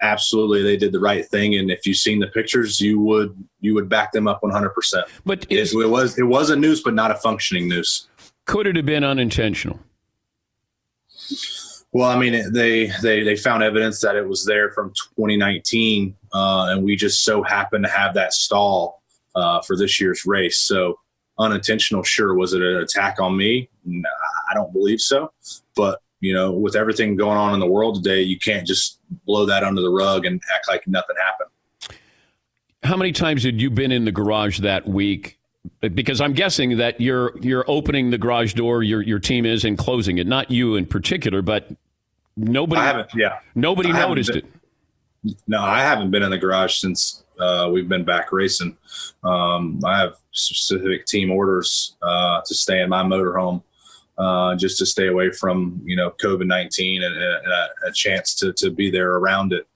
absolutely, 0.00 0.62
they 0.62 0.76
did 0.76 0.92
the 0.92 1.00
right 1.00 1.26
thing. 1.26 1.56
And 1.56 1.70
if 1.70 1.86
you've 1.86 1.96
seen 1.96 2.20
the 2.20 2.26
pictures, 2.26 2.80
you 2.80 3.00
would 3.00 3.36
you 3.60 3.74
would 3.74 3.88
back 3.88 4.12
them 4.12 4.28
up 4.28 4.42
100. 4.42 4.70
percent 4.70 5.06
But 5.24 5.46
is, 5.50 5.74
it, 5.74 5.78
it 5.78 5.88
was 5.88 6.18
it 6.18 6.24
was 6.24 6.50
a 6.50 6.56
noose, 6.56 6.82
but 6.82 6.94
not 6.94 7.10
a 7.10 7.16
functioning 7.16 7.68
noose. 7.68 8.08
Could 8.46 8.66
it 8.66 8.76
have 8.76 8.86
been 8.86 9.04
unintentional? 9.04 9.80
Well, 11.92 12.08
I 12.08 12.18
mean, 12.18 12.52
they 12.52 12.92
they 13.02 13.22
they 13.22 13.36
found 13.36 13.62
evidence 13.62 14.00
that 14.00 14.14
it 14.14 14.26
was 14.26 14.44
there 14.44 14.70
from 14.70 14.90
2019, 15.16 16.16
uh, 16.32 16.68
and 16.70 16.84
we 16.84 16.94
just 16.94 17.24
so 17.24 17.42
happened 17.42 17.84
to 17.84 17.90
have 17.90 18.14
that 18.14 18.32
stall 18.32 19.02
uh, 19.34 19.60
for 19.62 19.76
this 19.76 20.00
year's 20.00 20.24
race. 20.24 20.58
So 20.58 20.99
unintentional, 21.40 22.02
sure. 22.02 22.34
Was 22.34 22.52
it 22.52 22.62
an 22.62 22.76
attack 22.76 23.20
on 23.20 23.36
me? 23.36 23.68
Nah, 23.84 24.08
I 24.50 24.54
don't 24.54 24.72
believe 24.72 25.00
so. 25.00 25.32
But 25.74 26.00
you 26.20 26.34
know, 26.34 26.52
with 26.52 26.76
everything 26.76 27.16
going 27.16 27.38
on 27.38 27.54
in 27.54 27.60
the 27.60 27.66
world 27.66 27.96
today, 27.96 28.22
you 28.22 28.38
can't 28.38 28.66
just 28.66 29.00
blow 29.26 29.46
that 29.46 29.64
under 29.64 29.80
the 29.80 29.90
rug 29.90 30.26
and 30.26 30.40
act 30.54 30.68
like 30.68 30.86
nothing 30.86 31.16
happened. 31.16 31.48
How 32.82 32.96
many 32.96 33.12
times 33.12 33.42
had 33.42 33.60
you 33.60 33.70
been 33.70 33.90
in 33.90 34.04
the 34.04 34.12
garage 34.12 34.60
that 34.60 34.86
week 34.86 35.40
because 35.80 36.20
I'm 36.20 36.32
guessing 36.32 36.78
that 36.78 37.00
you're 37.00 37.36
you're 37.40 37.64
opening 37.68 38.10
the 38.10 38.18
garage 38.18 38.54
door, 38.54 38.82
your 38.82 39.02
your 39.02 39.18
team 39.18 39.44
is, 39.44 39.64
and 39.64 39.76
closing 39.76 40.18
it. 40.18 40.26
Not 40.26 40.50
you 40.50 40.76
in 40.76 40.86
particular, 40.86 41.42
but 41.42 41.68
nobody. 42.36 43.08
Yeah, 43.14 43.40
nobody 43.54 43.90
I 43.90 44.06
noticed 44.06 44.30
it. 44.30 44.46
No, 45.46 45.60
I 45.60 45.80
haven't 45.80 46.10
been 46.10 46.22
in 46.22 46.30
the 46.30 46.38
garage 46.38 46.78
since 46.78 47.24
uh, 47.38 47.68
we've 47.72 47.88
been 47.88 48.04
back 48.04 48.32
racing. 48.32 48.76
Um, 49.22 49.80
I 49.84 49.98
have 49.98 50.16
specific 50.32 51.06
team 51.06 51.30
orders 51.30 51.96
uh, 52.02 52.40
to 52.46 52.54
stay 52.54 52.80
in 52.80 52.88
my 52.88 53.02
motorhome. 53.02 53.62
Uh, 54.18 54.54
just 54.54 54.76
to 54.76 54.84
stay 54.84 55.06
away 55.06 55.30
from 55.30 55.80
you 55.82 55.96
know 55.96 56.10
COVID 56.22 56.46
nineteen 56.46 57.02
and, 57.02 57.16
and 57.16 57.46
a, 57.46 57.68
a, 57.86 57.92
chance 57.92 58.34
to 58.34 58.52
to 58.52 58.70
be 58.70 58.90
there 58.90 59.12
around 59.12 59.54
it. 59.54 59.66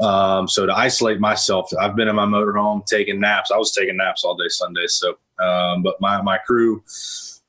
Um, 0.00 0.48
so 0.48 0.64
to 0.64 0.74
isolate 0.74 1.20
myself, 1.20 1.70
I've 1.78 1.94
been 1.94 2.08
in 2.08 2.16
my 2.16 2.24
motorhome 2.24 2.84
taking 2.86 3.20
naps. 3.20 3.50
I 3.50 3.58
was 3.58 3.72
taking 3.72 3.98
naps 3.98 4.24
all 4.24 4.34
day 4.34 4.48
Sunday. 4.48 4.86
So, 4.86 5.18
um, 5.38 5.82
but 5.82 6.00
my, 6.00 6.22
my 6.22 6.38
crew, 6.38 6.82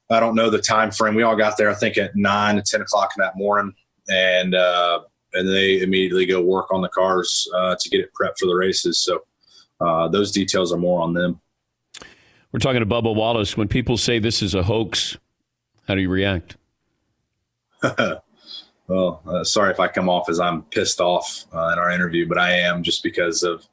I 0.10 0.19
don't 0.19 0.36
know 0.36 0.49
the 0.49 0.62
time 0.62 0.91
frame. 0.91 1.15
We 1.15 1.23
all 1.23 1.38
got 1.38 1.58
there, 1.58 1.69
I 1.69 1.73
think 1.73 1.97
at 1.97 2.15
nine 2.15 2.58
to 2.58 2.62
10 2.62 2.82
o'clock 2.82 3.12
in 3.17 3.21
that 3.21 3.38
morning 3.38 3.73
and, 4.10 4.54
uh, 4.54 5.01
and 5.34 5.48
they 5.48 5.82
immediately 5.82 6.26
go 6.26 6.41
work 6.41 6.72
on 6.72 6.82
the 6.82 6.89
cars, 6.89 7.48
uh, 7.56 7.76
to 7.80 7.89
get 7.89 8.02
it 8.02 8.12
prepped 8.13 8.39
for 8.39 8.48
the 8.48 8.56
races. 8.56 9.00
So, 9.00 9.24
uh, 9.80 10.08
those 10.08 10.32
details 10.32 10.72
are 10.72 10.78
more 10.78 11.02
on 11.02 11.13
them. 11.13 11.39
We're 12.52 12.60
talking 12.60 12.82
to 12.82 12.86
Bubba 12.86 13.15
Wallace. 13.15 13.56
When 13.56 13.67
people 13.67 13.98
say 13.98 14.20
this 14.20 14.41
is 14.41 14.54
a 14.54 14.63
hoax, 14.63 15.17
how 15.88 15.96
do 15.96 16.02
you 16.02 16.10
react? 16.10 16.58
well, 18.88 19.22
uh, 19.26 19.44
sorry 19.44 19.72
if 19.72 19.80
I 19.80 19.88
come 19.88 20.10
off 20.10 20.30
as 20.30 20.39
I'm 20.39 20.63
pissed 20.63 21.00
off 21.00 21.46
uh, 21.54 21.70
in 21.74 21.80
our 21.80 21.89
interview, 21.91 22.28
but 22.28 22.38
I 22.38 22.52
am 22.52 22.84
just 22.84 23.04
because 23.04 23.44
of 23.44 23.65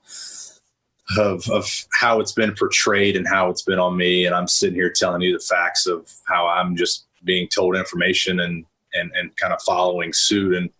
of 1.16 1.48
of 1.48 1.66
how 1.92 2.20
it's 2.20 2.32
been 2.32 2.54
portrayed 2.54 3.16
and 3.16 3.26
how 3.26 3.50
it's 3.50 3.62
been 3.62 3.78
on 3.78 3.96
me, 3.96 4.26
and 4.26 4.34
I'm 4.34 4.46
sitting 4.46 4.74
here 4.74 4.92
telling 4.94 5.22
you 5.22 5.32
the 5.32 5.44
facts 5.44 5.86
of 5.86 6.10
how 6.26 6.46
I'm 6.46 6.76
just 6.76 7.06
being 7.24 7.48
told 7.48 7.76
information 7.76 8.40
and 8.40 8.64
and 8.94 9.10
and 9.14 9.36
kind 9.36 9.52
of 9.52 9.62
following 9.62 10.12
suit, 10.12 10.54
and 10.54 10.70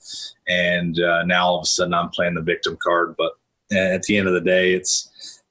and 0.49 1.01
uh, 1.01 1.25
now 1.25 1.47
all 1.47 1.59
of 1.59 1.65
a 1.65 1.67
sudden 1.67 1.95
I'm 1.95 2.11
playing 2.11 2.35
the 2.35 2.43
victim 2.43 2.77
card. 2.83 3.17
But 3.17 3.33
at 3.73 4.03
the 4.05 4.17
end 4.17 4.29
of 4.29 4.35
the 4.35 4.41
day, 4.41 4.75
it's 4.75 5.43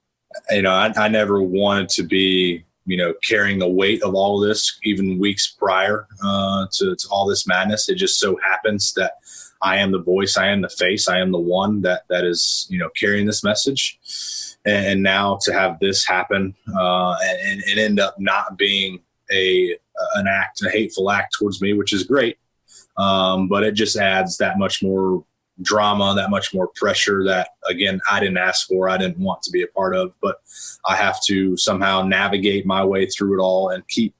you 0.50 0.62
know 0.62 0.72
I, 0.72 0.92
I 0.96 1.08
never 1.08 1.42
wanted 1.42 1.88
to 1.90 2.02
be 2.02 2.64
you 2.88 2.96
know, 2.96 3.12
carrying 3.22 3.58
the 3.58 3.68
weight 3.68 4.02
of 4.02 4.14
all 4.14 4.42
of 4.42 4.48
this, 4.48 4.78
even 4.82 5.18
weeks 5.18 5.46
prior 5.46 6.06
uh, 6.24 6.66
to, 6.72 6.96
to 6.96 7.08
all 7.10 7.26
this 7.26 7.46
madness. 7.46 7.86
It 7.88 7.96
just 7.96 8.18
so 8.18 8.38
happens 8.42 8.94
that 8.94 9.12
I 9.60 9.76
am 9.76 9.92
the 9.92 10.00
voice, 10.00 10.38
I 10.38 10.48
am 10.48 10.62
the 10.62 10.70
face, 10.70 11.06
I 11.06 11.18
am 11.18 11.30
the 11.30 11.38
one 11.38 11.82
that 11.82 12.04
that 12.08 12.24
is, 12.24 12.66
you 12.70 12.78
know, 12.78 12.88
carrying 12.98 13.26
this 13.26 13.44
message. 13.44 13.98
And, 14.64 15.02
now 15.02 15.38
to 15.42 15.52
have 15.52 15.78
this 15.80 16.06
happen 16.06 16.54
uh, 16.76 17.16
and, 17.22 17.62
and 17.70 17.78
end 17.78 18.00
up 18.00 18.16
not 18.18 18.58
being 18.58 19.00
a 19.30 19.76
an 20.14 20.26
act, 20.26 20.62
a 20.62 20.70
hateful 20.70 21.10
act 21.10 21.34
towards 21.38 21.60
me, 21.60 21.74
which 21.74 21.92
is 21.92 22.04
great. 22.04 22.38
Um, 22.98 23.48
but 23.48 23.62
it 23.62 23.72
just 23.72 23.96
adds 23.96 24.36
that 24.38 24.58
much 24.58 24.82
more 24.82 25.24
drama, 25.62 26.14
that 26.16 26.30
much 26.30 26.52
more 26.52 26.68
pressure 26.74 27.24
that, 27.24 27.50
again, 27.68 28.00
I 28.10 28.20
didn't 28.20 28.38
ask 28.38 28.68
for, 28.68 28.88
I 28.88 28.98
didn't 28.98 29.18
want 29.18 29.42
to 29.42 29.50
be 29.50 29.62
a 29.62 29.66
part 29.68 29.94
of, 29.94 30.12
but 30.20 30.40
I 30.84 30.96
have 30.96 31.22
to 31.26 31.56
somehow 31.56 32.02
navigate 32.02 32.66
my 32.66 32.84
way 32.84 33.06
through 33.06 33.38
it 33.38 33.42
all 33.42 33.70
and 33.70 33.86
keep 33.88 34.14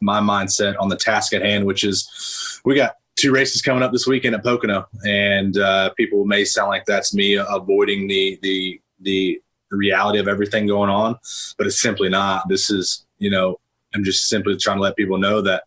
my 0.00 0.20
mindset 0.20 0.74
on 0.78 0.88
the 0.88 0.96
task 0.96 1.32
at 1.32 1.42
hand, 1.42 1.64
which 1.64 1.84
is 1.84 2.60
we 2.64 2.74
got 2.74 2.96
two 3.16 3.32
races 3.32 3.62
coming 3.62 3.82
up 3.82 3.92
this 3.92 4.06
weekend 4.06 4.34
at 4.34 4.42
Pocono, 4.42 4.86
and 5.06 5.56
uh, 5.58 5.90
people 5.96 6.24
may 6.24 6.44
sound 6.44 6.68
like 6.68 6.84
that's 6.84 7.14
me 7.14 7.34
avoiding 7.34 8.06
the 8.06 8.38
the 8.42 8.80
the 9.00 9.40
reality 9.70 10.18
of 10.18 10.28
everything 10.28 10.66
going 10.66 10.90
on, 10.90 11.18
but 11.58 11.66
it's 11.66 11.80
simply 11.80 12.08
not. 12.08 12.48
This 12.48 12.70
is 12.70 13.06
you 13.18 13.30
know 13.30 13.58
I'm 13.94 14.04
just 14.04 14.28
simply 14.28 14.56
trying 14.56 14.76
to 14.76 14.82
let 14.82 14.96
people 14.96 15.18
know 15.18 15.40
that 15.42 15.64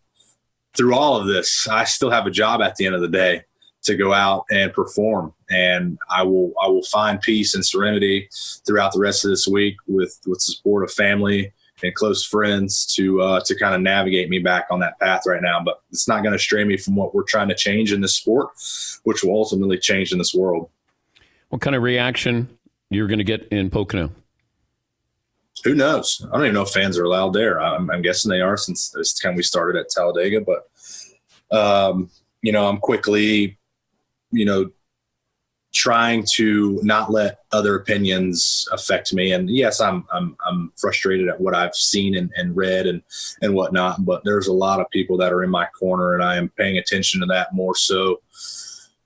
through 0.76 0.94
all 0.94 1.16
of 1.16 1.26
this, 1.26 1.66
I 1.68 1.84
still 1.84 2.10
have 2.10 2.26
a 2.26 2.30
job 2.30 2.60
at 2.60 2.76
the 2.76 2.86
end 2.86 2.94
of 2.94 3.00
the 3.00 3.08
day 3.08 3.44
to 3.82 3.96
go 3.96 4.12
out 4.12 4.44
and 4.50 4.72
perform. 4.72 5.32
And 5.50 5.98
I 6.10 6.22
will 6.22 6.52
I 6.62 6.68
will 6.68 6.82
find 6.84 7.20
peace 7.20 7.54
and 7.54 7.64
serenity 7.64 8.28
throughout 8.66 8.92
the 8.92 9.00
rest 9.00 9.24
of 9.24 9.30
this 9.30 9.48
week 9.48 9.76
with 9.86 10.20
with 10.26 10.38
the 10.38 10.52
support 10.52 10.84
of 10.84 10.92
family 10.92 11.52
and 11.82 11.94
close 11.94 12.24
friends 12.24 12.86
to 12.94 13.20
uh, 13.22 13.40
to 13.44 13.58
kind 13.58 13.74
of 13.74 13.80
navigate 13.80 14.28
me 14.28 14.38
back 14.38 14.66
on 14.70 14.80
that 14.80 14.98
path 15.00 15.22
right 15.26 15.42
now. 15.42 15.62
But 15.64 15.82
it's 15.90 16.08
not 16.08 16.22
going 16.22 16.32
to 16.32 16.38
stray 16.38 16.64
me 16.64 16.76
from 16.76 16.94
what 16.94 17.14
we're 17.14 17.24
trying 17.24 17.48
to 17.48 17.54
change 17.54 17.92
in 17.92 18.00
this 18.00 18.14
sport, 18.14 18.50
which 19.04 19.22
will 19.22 19.32
ultimately 19.32 19.78
change 19.78 20.12
in 20.12 20.18
this 20.18 20.34
world. 20.34 20.68
What 21.48 21.60
kind 21.62 21.74
of 21.74 21.82
reaction 21.82 22.48
you're 22.90 23.08
going 23.08 23.18
to 23.18 23.24
get 23.24 23.48
in 23.48 23.70
Pocono? 23.70 24.10
Who 25.64 25.74
knows? 25.74 26.24
I 26.28 26.36
don't 26.36 26.44
even 26.44 26.54
know 26.54 26.62
if 26.62 26.70
fans 26.70 26.98
are 26.98 27.04
allowed 27.04 27.32
there. 27.32 27.60
I'm, 27.60 27.90
I'm 27.90 28.02
guessing 28.02 28.30
they 28.30 28.40
are 28.40 28.56
since 28.56 28.90
this 28.90 29.14
time 29.14 29.34
we 29.34 29.42
started 29.42 29.78
at 29.78 29.90
Talladega. 29.90 30.40
But 30.40 31.56
um, 31.56 32.10
you 32.42 32.52
know, 32.52 32.66
I'm 32.66 32.78
quickly 32.78 33.58
you 34.30 34.44
know, 34.44 34.70
trying 35.72 36.24
to 36.34 36.80
not 36.82 37.12
let 37.12 37.40
other 37.52 37.76
opinions 37.76 38.66
affect 38.72 39.14
me. 39.14 39.32
And 39.32 39.48
yes, 39.48 39.80
I'm 39.80 40.04
I'm 40.12 40.36
I'm 40.44 40.72
frustrated 40.76 41.28
at 41.28 41.40
what 41.40 41.54
I've 41.54 41.74
seen 41.74 42.16
and, 42.16 42.30
and 42.36 42.56
read 42.56 42.86
and 42.86 43.02
and 43.42 43.54
whatnot. 43.54 44.04
But 44.04 44.24
there's 44.24 44.48
a 44.48 44.52
lot 44.52 44.80
of 44.80 44.90
people 44.90 45.16
that 45.18 45.32
are 45.32 45.44
in 45.44 45.50
my 45.50 45.66
corner, 45.78 46.14
and 46.14 46.24
I 46.24 46.36
am 46.36 46.48
paying 46.50 46.78
attention 46.78 47.20
to 47.20 47.26
that 47.26 47.54
more 47.54 47.76
so 47.76 48.20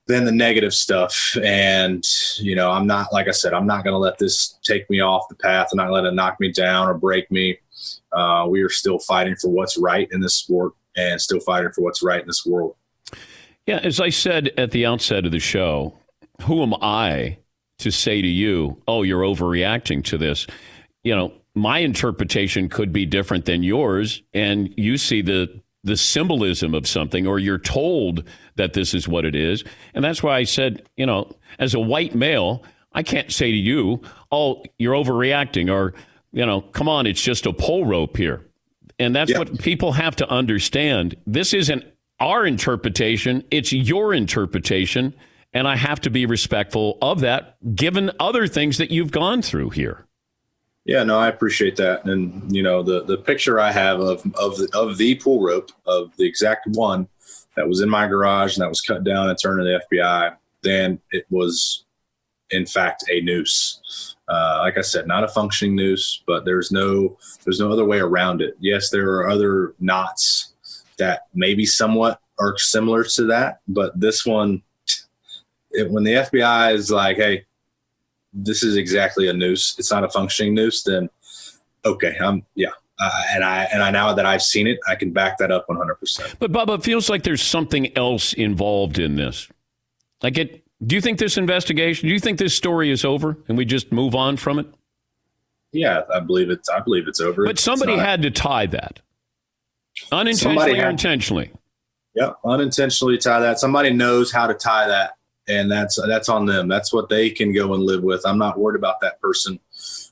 than 0.06 0.24
the 0.24 0.32
negative 0.32 0.74
stuff. 0.74 1.36
And 1.42 2.04
you 2.38 2.54
know, 2.54 2.70
I'm 2.70 2.86
not 2.86 3.12
like 3.12 3.28
I 3.28 3.32
said, 3.32 3.54
I'm 3.54 3.66
not 3.66 3.84
going 3.84 3.94
to 3.94 3.98
let 3.98 4.18
this 4.18 4.58
take 4.62 4.88
me 4.90 5.00
off 5.00 5.28
the 5.28 5.34
path. 5.34 5.68
And 5.72 5.80
I'm 5.80 5.88
not 5.88 5.94
let 5.94 6.04
it 6.04 6.14
knock 6.14 6.40
me 6.40 6.52
down 6.52 6.88
or 6.88 6.94
break 6.94 7.30
me. 7.30 7.58
Uh, 8.12 8.46
we 8.48 8.62
are 8.62 8.70
still 8.70 8.98
fighting 8.98 9.36
for 9.36 9.48
what's 9.48 9.76
right 9.76 10.08
in 10.12 10.20
this 10.20 10.36
sport 10.36 10.72
and 10.96 11.20
still 11.20 11.40
fighting 11.40 11.70
for 11.72 11.82
what's 11.82 12.02
right 12.02 12.20
in 12.20 12.26
this 12.26 12.44
world. 12.46 12.76
Yeah, 13.66 13.78
as 13.78 14.00
I 14.00 14.10
said 14.10 14.50
at 14.58 14.70
the 14.72 14.84
outset 14.86 15.24
of 15.24 15.32
the 15.32 15.40
show, 15.40 15.94
who 16.42 16.62
am 16.62 16.74
I 16.82 17.38
to 17.78 17.90
say 17.90 18.20
to 18.20 18.28
you, 18.28 18.82
oh, 18.86 19.02
you're 19.02 19.22
overreacting 19.22 20.04
to 20.04 20.18
this? 20.18 20.46
You 21.02 21.16
know, 21.16 21.32
my 21.54 21.78
interpretation 21.78 22.68
could 22.68 22.92
be 22.92 23.06
different 23.06 23.46
than 23.46 23.62
yours, 23.62 24.22
and 24.32 24.72
you 24.76 24.98
see 24.98 25.22
the 25.22 25.62
the 25.84 25.96
symbolism 25.96 26.74
of 26.74 26.88
something, 26.88 27.26
or 27.26 27.38
you're 27.38 27.58
told 27.58 28.24
that 28.56 28.72
this 28.72 28.94
is 28.94 29.06
what 29.06 29.24
it 29.24 29.34
is. 29.34 29.62
And 29.92 30.02
that's 30.04 30.22
why 30.22 30.38
I 30.38 30.44
said, 30.44 30.88
you 30.96 31.06
know, 31.06 31.30
as 31.58 31.74
a 31.74 31.80
white 31.80 32.14
male, 32.14 32.64
I 32.92 33.02
can't 33.02 33.30
say 33.30 33.50
to 33.50 33.56
you, 33.56 34.00
oh, 34.32 34.64
you're 34.78 34.94
overreacting, 34.94 35.70
or, 35.70 35.94
you 36.32 36.46
know, 36.46 36.62
come 36.62 36.88
on, 36.88 37.06
it's 37.06 37.22
just 37.22 37.46
a 37.46 37.52
pole 37.52 37.84
rope 37.84 38.16
here. 38.16 38.46
And 38.98 39.14
that's 39.14 39.32
yeah. 39.32 39.38
what 39.38 39.58
people 39.58 39.92
have 39.92 40.16
to 40.16 40.28
understand. 40.28 41.16
This 41.26 41.52
isn't 41.52 41.84
our 42.18 42.46
interpretation, 42.46 43.44
it's 43.50 43.72
your 43.72 44.14
interpretation. 44.14 45.14
And 45.52 45.68
I 45.68 45.76
have 45.76 46.00
to 46.00 46.10
be 46.10 46.26
respectful 46.26 46.98
of 47.00 47.20
that, 47.20 47.56
given 47.76 48.10
other 48.18 48.48
things 48.48 48.78
that 48.78 48.90
you've 48.90 49.12
gone 49.12 49.40
through 49.40 49.70
here. 49.70 50.04
Yeah, 50.84 51.02
no, 51.02 51.18
I 51.18 51.28
appreciate 51.28 51.76
that. 51.76 52.04
And 52.04 52.54
you 52.54 52.62
know, 52.62 52.82
the 52.82 53.04
the 53.04 53.16
picture 53.16 53.58
I 53.58 53.72
have 53.72 54.00
of 54.00 54.22
of 54.34 54.58
the, 54.58 54.68
of 54.74 54.98
the 54.98 55.14
pool 55.14 55.42
rope 55.42 55.72
of 55.86 56.14
the 56.16 56.26
exact 56.26 56.66
one 56.68 57.08
that 57.56 57.68
was 57.68 57.80
in 57.80 57.88
my 57.88 58.06
garage 58.06 58.56
and 58.56 58.62
that 58.62 58.68
was 58.68 58.80
cut 58.80 59.04
down 59.04 59.28
and 59.28 59.38
turned 59.38 59.60
to 59.60 59.64
the 59.64 59.82
FBI. 59.90 60.36
Then 60.62 61.00
it 61.10 61.24
was, 61.30 61.84
in 62.50 62.66
fact, 62.66 63.04
a 63.10 63.20
noose. 63.20 64.16
Uh, 64.28 64.58
like 64.60 64.76
I 64.78 64.80
said, 64.80 65.06
not 65.06 65.24
a 65.24 65.28
functioning 65.28 65.76
noose, 65.76 66.22
but 66.26 66.44
there's 66.44 66.70
no 66.70 67.16
there's 67.44 67.60
no 67.60 67.72
other 67.72 67.84
way 67.84 67.98
around 67.98 68.42
it. 68.42 68.56
Yes, 68.60 68.90
there 68.90 69.08
are 69.16 69.30
other 69.30 69.74
knots 69.80 70.52
that 70.98 71.22
maybe 71.34 71.64
somewhat 71.64 72.20
are 72.38 72.58
similar 72.58 73.04
to 73.04 73.24
that, 73.24 73.60
but 73.68 73.98
this 73.98 74.26
one, 74.26 74.62
it, 75.70 75.90
when 75.90 76.04
the 76.04 76.12
FBI 76.12 76.72
is 76.72 76.90
like, 76.90 77.16
"Hey, 77.16 77.44
this 78.34 78.62
is 78.62 78.76
exactly 78.76 79.28
a 79.28 79.32
noose. 79.32 79.76
It's 79.78 79.90
not 79.90 80.04
a 80.04 80.08
functioning 80.10 80.54
noose," 80.54 80.82
then 80.82 81.08
okay, 81.84 82.16
I'm 82.20 82.44
yeah. 82.54 82.70
Uh, 82.98 83.10
and 83.32 83.42
I 83.42 83.64
and 83.72 83.82
I 83.82 83.90
now 83.90 84.14
that 84.14 84.24
I've 84.26 84.42
seen 84.42 84.66
it, 84.66 84.78
I 84.88 84.94
can 84.94 85.12
back 85.12 85.38
that 85.38 85.50
up 85.50 85.68
100. 85.68 85.96
percent 85.96 86.36
But 86.38 86.52
Bubba, 86.52 86.76
it 86.78 86.84
feels 86.84 87.10
like 87.10 87.24
there's 87.24 87.42
something 87.42 87.96
else 87.96 88.32
involved 88.32 88.98
in 88.98 89.16
this. 89.16 89.48
Like 90.22 90.38
it. 90.38 90.64
Do 90.84 90.94
you 90.94 91.00
think 91.00 91.18
this 91.18 91.38
investigation? 91.38 92.08
Do 92.08 92.12
you 92.12 92.20
think 92.20 92.38
this 92.38 92.54
story 92.54 92.90
is 92.90 93.04
over 93.04 93.38
and 93.48 93.56
we 93.56 93.64
just 93.64 93.90
move 93.90 94.14
on 94.14 94.36
from 94.36 94.58
it? 94.58 94.66
Yeah, 95.72 96.02
I 96.12 96.20
believe 96.20 96.50
it's. 96.50 96.68
I 96.68 96.80
believe 96.80 97.08
it's 97.08 97.20
over. 97.20 97.44
But 97.44 97.58
somebody 97.58 97.96
had 97.96 98.22
to 98.22 98.30
tie 98.30 98.66
that, 98.66 99.00
unintentionally 100.12 100.80
or 100.80 100.88
intentionally. 100.88 101.50
Yeah, 102.14 102.30
unintentionally 102.44 103.18
tie 103.18 103.40
that. 103.40 103.58
Somebody 103.58 103.92
knows 103.92 104.30
how 104.30 104.46
to 104.46 104.54
tie 104.54 104.86
that, 104.86 105.14
and 105.48 105.70
that's 105.70 105.98
that's 106.06 106.28
on 106.28 106.46
them. 106.46 106.68
That's 106.68 106.92
what 106.92 107.08
they 107.08 107.30
can 107.30 107.52
go 107.52 107.74
and 107.74 107.82
live 107.82 108.02
with. 108.02 108.26
I'm 108.26 108.38
not 108.38 108.58
worried 108.58 108.78
about 108.78 109.00
that 109.00 109.20
person. 109.20 109.58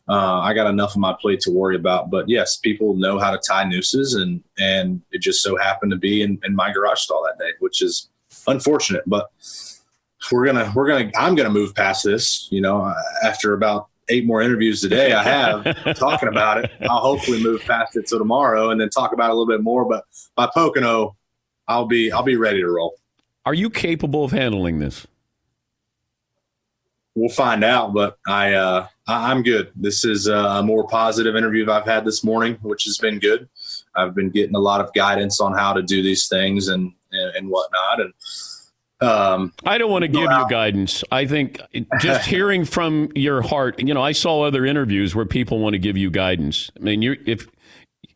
Uh, 0.09 0.40
I 0.40 0.53
got 0.53 0.68
enough 0.68 0.97
on 0.97 1.01
my 1.01 1.14
plate 1.21 1.40
to 1.40 1.51
worry 1.51 1.77
about. 1.77 2.11
But 2.11 2.29
yes, 2.29 2.57
people 2.57 2.95
know 2.95 3.18
how 3.18 3.31
to 3.31 3.38
tie 3.38 3.64
nooses, 3.64 4.14
and 4.14 4.42
and 4.59 5.01
it 5.11 5.21
just 5.21 5.42
so 5.42 5.57
happened 5.57 5.92
to 5.92 5.99
be 5.99 6.23
in, 6.23 6.38
in 6.45 6.55
my 6.55 6.73
garage 6.73 7.01
stall 7.01 7.25
that 7.25 7.42
day, 7.42 7.53
which 7.61 7.83
is 7.83 8.11
unfortunate. 8.47 9.05
But 9.07 9.31
we're 10.31 10.47
gonna 10.47 10.73
we're 10.75 10.88
gonna 10.88 11.11
I'm 11.16 11.35
gonna 11.35 11.51
move 11.51 11.75
past 11.75 12.05
this. 12.05 12.49
You 12.51 12.61
know, 12.61 12.92
after 13.25 13.55
about 13.55 13.88
eight 14.09 14.27
more 14.27 14.42
interviews 14.42 14.81
today 14.81 15.12
I 15.12 15.23
have 15.23 15.64
talking 15.97 16.29
about 16.29 16.64
it. 16.64 16.71
I'll 16.83 17.01
hopefully 17.01 17.42
move 17.42 17.62
past 17.62 17.97
it 17.97 18.07
till 18.07 18.18
tomorrow 18.18 18.71
and 18.71 18.81
then 18.81 18.90
talk 18.90 19.12
about 19.12 19.31
it 19.31 19.31
a 19.31 19.35
little 19.35 19.47
bit 19.47 19.62
more. 19.62 19.85
But 19.85 20.05
by 20.35 20.49
Pocono, 20.53 21.16
I'll 21.68 21.87
be 21.87 22.11
I'll 22.11 22.25
be 22.25 22.37
ready 22.37 22.61
to 22.61 22.68
roll. 22.68 22.97
Are 23.45 23.55
you 23.55 23.71
capable 23.71 24.25
of 24.25 24.33
handling 24.33 24.79
this? 24.79 25.07
We'll 27.14 27.29
find 27.29 27.62
out, 27.62 27.92
but 27.92 28.16
I 28.27 28.55
uh, 28.55 28.87
I'm 29.07 29.42
good. 29.42 29.70
This 29.77 30.05
is 30.05 30.29
a 30.29 30.62
more 30.62 30.87
positive 30.87 31.37
interview 31.37 31.70
I've 31.70 31.85
had 31.85 32.05
this 32.05 32.25
morning, 32.25 32.59
which 32.62 32.85
has 32.85 32.98
been 32.98 33.18
good. 33.18 33.48
I've 33.94 34.14
been 34.14 34.31
getting 34.31 34.55
a 34.55 34.61
lot 34.61 34.81
of 34.81 34.92
guidance 34.94 35.40
on 35.40 35.53
how 35.53 35.75
to 35.75 35.83
do 35.83 36.03
these 36.03 36.29
things 36.29 36.68
and 36.68 36.92
and, 37.12 37.37
and 37.37 37.48
whatnot, 37.48 38.01
and 38.01 38.12
um, 39.03 39.53
I 39.64 39.79
don't 39.79 39.90
want 39.90 40.03
to 40.03 40.09
give 40.09 40.22
you 40.22 40.48
guidance. 40.48 41.03
I 41.11 41.27
think 41.27 41.61
just 42.01 42.27
hearing 42.29 42.64
from 42.64 43.11
your 43.14 43.42
heart. 43.42 43.81
You 43.81 43.92
know, 43.94 44.03
I 44.03 44.12
saw 44.12 44.42
other 44.42 44.64
interviews 44.64 45.14
where 45.14 45.27
people 45.27 45.59
want 45.59 45.75
to 45.75 45.79
give 45.79 45.96
you 45.96 46.11
guidance. 46.11 46.70
I 46.77 46.81
mean, 46.81 47.03
you 47.03 47.16
if 47.27 47.48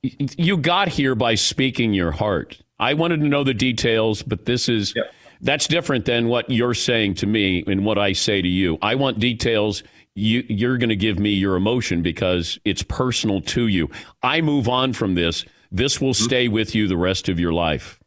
you 0.03 0.57
got 0.57 0.89
here 0.89 1.15
by 1.15 1.35
speaking 1.35 1.93
your 1.93 2.13
heart. 2.13 2.63
I 2.79 2.95
wanted 2.95 3.21
to 3.21 3.27
know 3.27 3.43
the 3.43 3.55
details, 3.55 4.23
but 4.23 4.45
this 4.45 4.69
is 4.69 4.95
yep. 4.95 5.13
That's 5.41 5.67
different 5.67 6.05
than 6.05 6.29
what 6.29 6.51
you're 6.51 6.75
saying 6.75 7.15
to 7.15 7.27
me 7.27 7.65
and 7.67 7.85
what 7.85 7.99
I 7.99 8.13
say 8.13 8.43
to 8.43 8.49
you. 8.49 8.79
I 8.83 8.95
want 8.95 9.19
details. 9.19 9.83
You, 10.15 10.45
you're 10.49 10.79
going 10.79 10.89
to 10.89 10.97
give 10.97 11.19
me 11.19 11.31
your 11.31 11.57
emotion 11.57 12.03
because 12.03 12.59
it's 12.65 12.83
personal 12.83 13.43
to 13.43 13.67
you. 13.67 13.91
I 14.23 14.41
move 14.41 14.69
on 14.69 14.95
from 14.95 15.15
this. 15.15 15.45
This 15.71 16.01
will 16.01 16.13
mm-hmm. 16.13 16.25
stay 16.25 16.49
with 16.49 16.75
you 16.75 16.89
the 16.89 16.97
rest 16.97 17.29
of 17.29 17.39
your 17.39 17.53
life. 17.53 18.01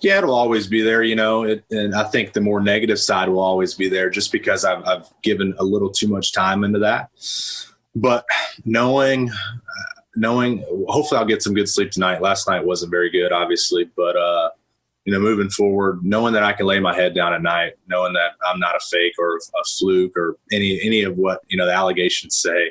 Yeah, 0.00 0.18
it'll 0.18 0.34
always 0.34 0.68
be 0.68 0.80
there, 0.80 1.02
you 1.02 1.16
know, 1.16 1.42
it, 1.42 1.64
and 1.70 1.92
I 1.94 2.04
think 2.04 2.34
the 2.34 2.40
more 2.40 2.60
negative 2.60 3.00
side 3.00 3.28
will 3.28 3.40
always 3.40 3.74
be 3.74 3.88
there 3.88 4.10
just 4.10 4.30
because 4.30 4.64
I've, 4.64 4.84
I've 4.84 5.08
given 5.22 5.54
a 5.58 5.64
little 5.64 5.90
too 5.90 6.06
much 6.06 6.32
time 6.32 6.62
into 6.62 6.78
that. 6.80 7.10
But 7.96 8.24
knowing, 8.64 9.30
knowing, 10.14 10.64
hopefully 10.88 11.18
I'll 11.18 11.26
get 11.26 11.42
some 11.42 11.54
good 11.54 11.68
sleep 11.68 11.90
tonight. 11.90 12.22
Last 12.22 12.48
night 12.48 12.64
wasn't 12.64 12.90
very 12.92 13.10
good, 13.10 13.32
obviously, 13.32 13.90
but, 13.96 14.16
uh, 14.16 14.50
you 15.04 15.12
know, 15.12 15.18
moving 15.18 15.50
forward, 15.50 16.00
knowing 16.02 16.32
that 16.34 16.44
I 16.44 16.52
can 16.52 16.66
lay 16.66 16.78
my 16.78 16.94
head 16.94 17.14
down 17.14 17.34
at 17.34 17.42
night, 17.42 17.72
knowing 17.88 18.12
that 18.12 18.32
I'm 18.46 18.60
not 18.60 18.76
a 18.76 18.80
fake 18.80 19.14
or 19.18 19.36
a 19.36 19.64
fluke 19.78 20.16
or 20.16 20.36
any, 20.52 20.80
any 20.82 21.02
of 21.02 21.16
what, 21.16 21.40
you 21.48 21.56
know, 21.56 21.66
the 21.66 21.74
allegations 21.74 22.36
say, 22.36 22.70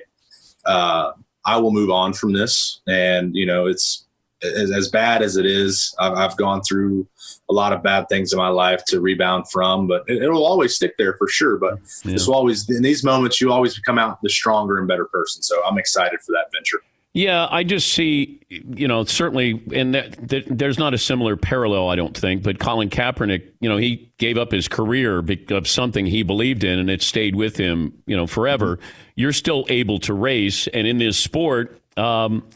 uh, 0.66 1.12
I 1.46 1.58
will 1.58 1.72
move 1.72 1.90
on 1.90 2.14
from 2.14 2.34
this. 2.34 2.82
And, 2.88 3.36
you 3.36 3.46
know, 3.46 3.66
it's, 3.66 4.06
as, 4.44 4.72
as 4.72 4.90
bad 4.90 5.22
as 5.22 5.38
it 5.38 5.46
is, 5.46 5.94
I've, 6.00 6.14
I've, 6.14 6.38
gone 6.38 6.62
through 6.62 7.08
a 7.50 7.54
lot 7.54 7.74
of 7.74 7.84
bad 7.84 8.08
things 8.10 8.34
in 8.34 8.40
my 8.40 8.48
life 8.48 8.84
to 8.86 9.00
rebound 9.00 9.50
from, 9.52 9.88
but 9.88 10.04
it, 10.08 10.28
will 10.32 10.46
always 10.46 10.76
stick 10.76 10.98
there 10.98 11.16
for 11.18 11.28
sure. 11.28 11.58
But 11.58 11.80
yeah. 12.04 12.14
it's 12.14 12.28
always 12.28 12.70
in 12.70 12.82
these 12.82 13.04
moments, 13.04 13.40
you 13.40 13.52
always 13.52 13.78
come 13.80 14.00
out 14.00 14.20
the 14.24 14.30
stronger 14.30 14.80
and 14.80 14.88
better 14.88 15.06
person. 15.06 15.44
So 15.44 15.64
I'm 15.64 15.78
excited 15.78 16.22
for 16.22 16.32
that 16.32 16.52
venture. 16.52 16.82
Yeah, 17.14 17.46
I 17.52 17.64
just 17.64 17.92
see, 17.92 18.40
you 18.50 18.88
know, 18.88 19.04
certainly, 19.04 19.62
and 19.74 19.94
that, 19.94 20.30
that, 20.30 20.46
there's 20.48 20.80
not 20.80 20.94
a 20.94 20.98
similar 20.98 21.36
parallel, 21.36 21.90
I 21.90 21.98
don't 21.98 22.16
think. 22.16 22.42
But 22.42 22.58
Colin 22.58 22.90
Kaepernick, 22.90 23.52
you 23.60 23.68
know, 23.68 23.76
he 23.76 24.14
gave 24.18 24.38
up 24.38 24.54
his 24.54 24.70
career 24.70 25.22
of 25.50 25.68
something 25.68 26.06
he 26.06 26.24
believed 26.24 26.64
in, 26.64 26.80
and 26.80 26.90
it 26.90 27.02
stayed 27.02 27.36
with 27.36 27.58
him, 27.58 28.02
you 28.06 28.16
know, 28.16 28.28
forever. 28.28 28.78
Mm-hmm. 28.78 29.12
You're 29.16 29.34
still 29.34 29.66
able 29.68 30.00
to 30.00 30.14
race, 30.14 30.68
and 30.68 30.88
in 30.88 31.00
this 31.00 31.18
sport, 31.18 31.82
um, 31.98 32.48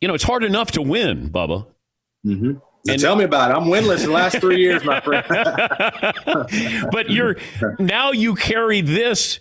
you 0.00 0.08
know, 0.08 0.14
it's 0.14 0.24
hard 0.24 0.42
enough 0.42 0.72
to 0.72 0.82
win, 0.82 1.30
Bubba. 1.30 1.64
Mm-hmm. 2.26 2.58
And 2.88 3.00
tell 3.00 3.14
me 3.14 3.24
about 3.24 3.50
it. 3.50 3.54
I'm 3.54 3.64
winless 3.64 4.04
the 4.04 4.10
last 4.10 4.38
three 4.38 4.60
years, 4.60 4.84
my 4.84 5.00
friend. 5.00 5.24
but 6.92 7.10
you're 7.10 7.36
now 7.78 8.12
you 8.12 8.34
carry 8.34 8.80
this 8.80 9.40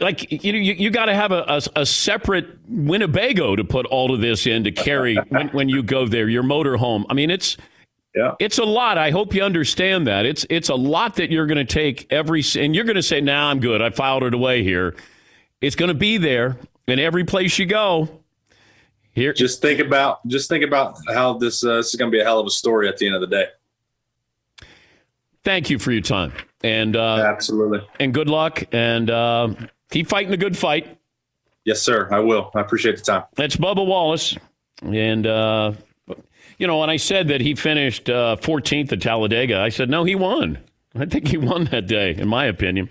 like 0.00 0.44
you 0.44 0.52
know, 0.52 0.58
you, 0.58 0.72
you 0.74 0.90
got 0.90 1.06
to 1.06 1.14
have 1.14 1.32
a, 1.32 1.44
a, 1.48 1.80
a, 1.80 1.86
separate 1.86 2.46
Winnebago 2.68 3.56
to 3.56 3.64
put 3.64 3.86
all 3.86 4.14
of 4.14 4.20
this 4.20 4.46
in 4.46 4.64
to 4.64 4.72
carry 4.72 5.16
when, 5.28 5.48
when 5.48 5.68
you 5.68 5.82
go 5.82 6.06
there. 6.06 6.28
Your 6.28 6.42
motor 6.42 6.76
home. 6.76 7.06
I 7.08 7.14
mean, 7.14 7.30
it's 7.30 7.56
yeah, 8.14 8.34
it's 8.38 8.58
a 8.58 8.64
lot. 8.64 8.98
I 8.98 9.10
hope 9.10 9.34
you 9.34 9.42
understand 9.42 10.06
that. 10.06 10.26
It's 10.26 10.46
it's 10.50 10.68
a 10.68 10.74
lot 10.74 11.16
that 11.16 11.30
you're 11.30 11.46
going 11.46 11.64
to 11.64 11.72
take 11.72 12.06
every 12.10 12.42
and 12.58 12.74
you're 12.74 12.84
going 12.84 12.96
to 12.96 13.02
say, 13.02 13.20
"Now 13.20 13.44
nah, 13.44 13.50
I'm 13.50 13.60
good. 13.60 13.80
I 13.82 13.90
filed 13.90 14.24
it 14.24 14.34
away 14.34 14.62
here." 14.62 14.96
It's 15.60 15.76
going 15.76 15.88
to 15.88 15.94
be 15.94 16.18
there 16.18 16.58
in 16.86 16.98
every 16.98 17.24
place 17.24 17.58
you 17.58 17.66
go. 17.66 18.20
Here, 19.12 19.32
just 19.32 19.60
think 19.60 19.80
about 19.80 20.26
just 20.26 20.48
think 20.48 20.64
about 20.64 20.96
how 21.12 21.34
this 21.34 21.64
uh, 21.64 21.76
this 21.76 21.88
is 21.88 21.96
going 21.96 22.10
to 22.10 22.14
be 22.14 22.20
a 22.20 22.24
hell 22.24 22.38
of 22.38 22.46
a 22.46 22.50
story 22.50 22.88
at 22.88 22.96
the 22.98 23.06
end 23.06 23.14
of 23.14 23.20
the 23.20 23.26
day. 23.26 23.46
Thank 25.44 25.70
you 25.70 25.78
for 25.78 25.92
your 25.92 26.02
time 26.02 26.32
and 26.62 26.96
uh, 26.96 27.24
absolutely 27.26 27.80
and 27.98 28.14
good 28.14 28.28
luck 28.28 28.62
and 28.72 29.10
uh, 29.10 29.48
keep 29.90 30.08
fighting 30.08 30.30
the 30.30 30.36
good 30.36 30.56
fight. 30.56 30.98
Yes, 31.64 31.80
sir. 31.80 32.08
I 32.10 32.18
will. 32.18 32.50
I 32.54 32.60
appreciate 32.60 32.96
the 32.96 33.02
time. 33.02 33.24
That's 33.36 33.56
Bubba 33.56 33.86
Wallace, 33.86 34.36
and 34.82 35.26
uh, 35.26 35.72
you 36.58 36.66
know 36.66 36.78
when 36.78 36.90
I 36.90 36.96
said 36.96 37.28
that 37.28 37.40
he 37.40 37.54
finished 37.54 38.10
uh, 38.10 38.36
14th 38.40 38.90
uh, 38.90 38.94
at 38.94 39.00
Talladega, 39.00 39.58
I 39.58 39.68
said 39.68 39.88
no, 39.88 40.04
he 40.04 40.14
won. 40.14 40.58
I 40.94 41.06
think 41.06 41.28
he 41.28 41.38
won 41.38 41.64
that 41.66 41.86
day, 41.86 42.14
in 42.14 42.28
my 42.28 42.44
opinion. 42.46 42.88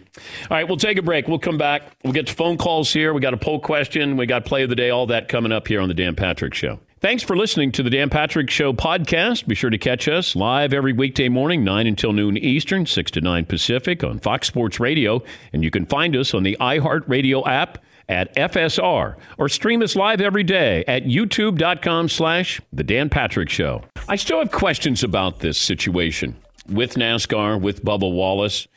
All 0.50 0.58
right, 0.58 0.68
we'll 0.68 0.78
take 0.78 0.98
a 0.98 1.04
break. 1.04 1.28
We'll 1.28 1.40
come 1.40 1.58
back. 1.58 1.84
We'll 2.04 2.14
get 2.14 2.28
to 2.28 2.34
phone 2.34 2.58
calls 2.58 2.92
here. 2.92 3.14
We 3.14 3.22
got 3.22 3.34
a 3.34 3.38
poll 3.38 3.60
question. 3.60 4.18
We 4.18 4.26
got 4.26 4.46
play 4.46 4.64
of 4.64 4.70
the 4.70 4.76
day, 4.76 4.90
all 4.90 5.08
that 5.08 5.28
coming 5.28 5.52
up 5.52 5.68
here 5.68 5.82
on 5.82 5.88
the 5.88 5.94
Dan 5.94 6.16
Patrick 6.16 6.54
Show. 6.54 6.80
Thanks 7.00 7.24
for 7.24 7.36
listening 7.36 7.72
to 7.74 7.84
the 7.84 7.90
Dan 7.90 8.10
Patrick 8.10 8.50
Show 8.50 8.74
podcast. 8.74 9.48
Be 9.48 9.56
sure 9.56 9.72
to 9.72 9.78
catch 9.80 10.08
us 10.08 10.36
live 10.36 10.72
every 10.72 10.94
weekday 10.94 11.30
morning, 11.30 11.64
9 11.64 11.88
until 11.88 12.14
noon 12.14 12.38
Eastern, 12.38 12.86
6 12.86 13.12
to 13.12 13.22
9 13.22 13.46
Pacific 13.46 14.04
on 14.04 14.20
Fox 14.20 14.48
Sports 14.48 14.80
Radio. 14.80 15.24
And 15.52 15.64
you 15.64 15.72
can 15.72 15.88
find 15.88 16.16
us 16.16 16.34
on 16.36 16.44
the 16.44 16.58
iHeartRadio 16.60 17.48
app 17.48 17.80
at 18.08 18.36
FSR 18.36 19.16
or 19.40 19.50
stream 19.50 19.82
us 19.82 19.96
live 19.96 20.22
every 20.22 20.44
day 20.44 20.84
at 20.88 21.06
youtube.com 21.06 22.10
slash 22.10 22.62
The 22.72 22.84
Dan 22.84 23.10
Patrick 23.10 23.50
Show. 23.50 23.84
I 24.08 24.16
still 24.16 24.40
have 24.40 24.52
questions 24.52 25.04
about 25.04 25.40
this 25.40 25.58
situation 25.58 26.36
with 26.68 26.96
NASCAR, 26.96 27.60
with 27.60 27.84
Bubba 27.84 28.12
Wallace, 28.12 28.68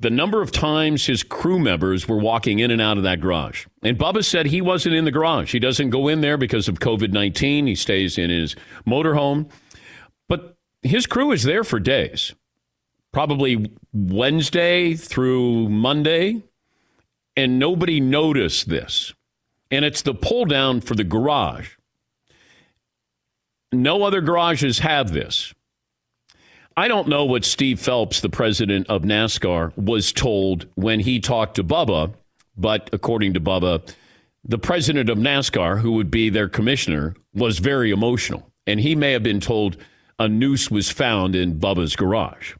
the 0.00 0.10
number 0.10 0.40
of 0.40 0.50
times 0.50 1.06
his 1.06 1.22
crew 1.22 1.58
members 1.58 2.08
were 2.08 2.18
walking 2.18 2.58
in 2.58 2.70
and 2.70 2.80
out 2.80 2.96
of 2.96 3.02
that 3.02 3.20
garage. 3.20 3.66
And 3.82 3.98
Bubba 3.98 4.24
said 4.24 4.46
he 4.46 4.62
wasn't 4.62 4.94
in 4.94 5.04
the 5.04 5.10
garage. 5.10 5.52
He 5.52 5.58
doesn't 5.58 5.90
go 5.90 6.08
in 6.08 6.22
there 6.22 6.38
because 6.38 6.68
of 6.68 6.78
COVID 6.78 7.12
19. 7.12 7.66
He 7.66 7.74
stays 7.74 8.16
in 8.16 8.30
his 8.30 8.56
motorhome. 8.86 9.50
But 10.26 10.56
his 10.82 11.06
crew 11.06 11.32
is 11.32 11.42
there 11.42 11.64
for 11.64 11.78
days, 11.78 12.34
probably 13.12 13.70
Wednesday 13.92 14.94
through 14.94 15.68
Monday. 15.68 16.44
And 17.36 17.58
nobody 17.58 18.00
noticed 18.00 18.68
this. 18.70 19.12
And 19.70 19.84
it's 19.84 20.02
the 20.02 20.14
pull 20.14 20.46
down 20.46 20.80
for 20.80 20.94
the 20.94 21.04
garage. 21.04 21.76
No 23.72 24.02
other 24.02 24.20
garages 24.20 24.80
have 24.80 25.12
this. 25.12 25.54
I 26.76 26.88
don't 26.88 27.08
know 27.08 27.24
what 27.24 27.44
Steve 27.44 27.80
Phelps, 27.80 28.20
the 28.20 28.28
president 28.28 28.88
of 28.88 29.02
NASCAR, 29.02 29.76
was 29.76 30.12
told 30.12 30.66
when 30.76 31.00
he 31.00 31.18
talked 31.18 31.56
to 31.56 31.64
Bubba, 31.64 32.14
but 32.56 32.88
according 32.92 33.34
to 33.34 33.40
Bubba, 33.40 33.92
the 34.44 34.58
president 34.58 35.10
of 35.10 35.18
NASCAR, 35.18 35.80
who 35.80 35.92
would 35.92 36.10
be 36.10 36.30
their 36.30 36.48
commissioner, 36.48 37.14
was 37.34 37.58
very 37.58 37.90
emotional. 37.90 38.50
And 38.66 38.80
he 38.80 38.94
may 38.94 39.12
have 39.12 39.22
been 39.22 39.40
told 39.40 39.76
a 40.18 40.28
noose 40.28 40.70
was 40.70 40.90
found 40.90 41.34
in 41.34 41.58
Bubba's 41.58 41.96
garage. 41.96 42.54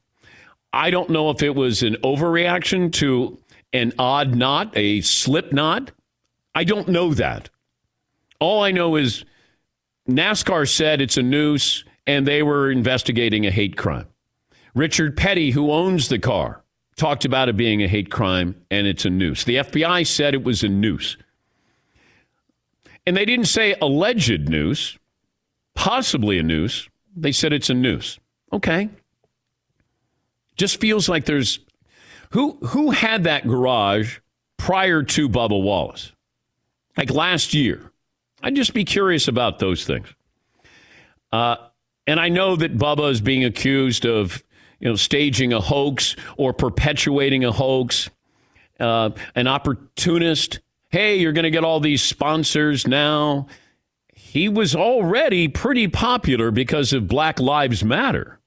I 0.73 0.91
don't 0.91 1.11
know 1.11 1.31
if 1.31 1.43
it 1.43 1.55
was 1.55 1.83
an 1.83 1.97
overreaction 2.03 2.93
to 2.95 3.39
an 3.73 3.93
odd 3.99 4.35
knot, 4.35 4.73
a 4.77 5.01
slip 5.03 5.53
knot. 5.53 5.93
I 6.55 6.65
don't 6.65 6.89
know 6.89 7.15
that. 7.15 7.49
All 8.41 8.63
I 8.63 8.73
know 8.73 8.97
is 8.97 9.25
NASCAR 10.09 10.69
said 10.69 11.01
it's 11.01 11.17
a 11.17 11.23
noose 11.23 11.85
and 12.07 12.27
they 12.27 12.43
were 12.43 12.71
investigating 12.71 13.47
a 13.47 13.51
hate 13.51 13.77
crime. 13.77 14.07
Richard 14.75 15.17
Petty, 15.17 15.51
who 15.51 15.71
owns 15.71 16.09
the 16.09 16.19
car, 16.19 16.63
talked 16.97 17.25
about 17.25 17.49
it 17.49 17.57
being 17.57 17.83
a 17.83 17.89
hate 17.89 18.11
crime 18.11 18.55
and 18.71 18.87
it's 18.87 19.05
a 19.05 19.11
noose. 19.11 19.45
The 19.45 19.57
FBI 19.57 20.07
said 20.07 20.35
it 20.35 20.45
was 20.45 20.63
a 20.63 20.69
noose. 20.69 21.17
And 23.07 23.17
they 23.17 23.25
didn't 23.25 23.47
say 23.47 23.75
alleged 23.81 24.49
noose, 24.49 24.99
possibly 25.75 26.39
a 26.39 26.43
noose. 26.43 26.89
They 27.17 27.33
said 27.33 27.53
it's 27.53 27.71
a 27.71 27.75
noose. 27.75 28.19
Okay. 28.53 28.91
Just 30.57 30.81
feels 30.81 31.09
like 31.09 31.25
there's 31.25 31.61
who 32.33 32.59
who 32.67 32.91
had 32.91 33.25
that 33.25 33.47
garage 33.47 34.19
prior 34.59 35.03
to 35.03 35.29
Bubba 35.29 35.61
Wallace? 35.61 36.13
Like 36.97 37.11
last 37.11 37.55
year. 37.55 37.91
I'd 38.43 38.55
just 38.55 38.75
be 38.75 38.85
curious 38.85 39.29
about 39.29 39.59
those 39.59 39.85
things. 39.85 40.09
Uh, 41.33 41.57
and 42.11 42.19
I 42.19 42.29
know 42.29 42.57
that 42.57 42.77
Bubba 42.77 43.09
is 43.13 43.21
being 43.21 43.45
accused 43.45 44.05
of, 44.05 44.43
you 44.81 44.89
know, 44.89 44.97
staging 44.97 45.53
a 45.53 45.61
hoax 45.61 46.17
or 46.37 46.53
perpetuating 46.53 47.45
a 47.45 47.53
hoax, 47.53 48.11
uh, 48.81 49.11
an 49.37 49.47
opportunist. 49.47 50.59
Hey, 50.89 51.21
you're 51.21 51.33
going 51.33 51.45
to 51.45 51.53
get 51.53 51.63
all 51.63 51.79
these 51.79 52.03
sponsors 52.03 52.85
now. 52.85 53.47
He 54.13 54.49
was 54.49 54.75
already 54.75 55.47
pretty 55.47 55.87
popular 55.87 56.51
because 56.51 56.93
of 56.93 57.07
Black 57.07 57.39
Lives 57.39 57.85
Matter. 57.85 58.41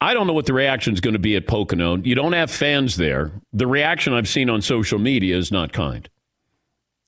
I 0.00 0.12
don't 0.12 0.26
know 0.26 0.32
what 0.32 0.46
the 0.46 0.52
reaction 0.52 0.94
is 0.94 1.00
going 1.00 1.14
to 1.14 1.20
be 1.20 1.36
at 1.36 1.46
Pocono. 1.46 1.98
You 1.98 2.16
don't 2.16 2.32
have 2.32 2.50
fans 2.50 2.96
there. 2.96 3.30
The 3.52 3.68
reaction 3.68 4.14
I've 4.14 4.28
seen 4.28 4.50
on 4.50 4.62
social 4.62 4.98
media 4.98 5.36
is 5.36 5.52
not 5.52 5.72
kind. 5.72 6.08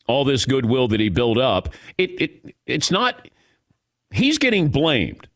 All 0.07 0.25
this 0.25 0.45
goodwill 0.45 0.87
that 0.89 1.01
he 1.01 1.09
built 1.09 1.39
up, 1.39 1.71
it, 1.99 2.21
it 2.21 2.55
it's 2.67 2.93
not 2.93 3.29
he's 4.15 4.39
getting 4.39 4.69
blamed. 4.69 5.29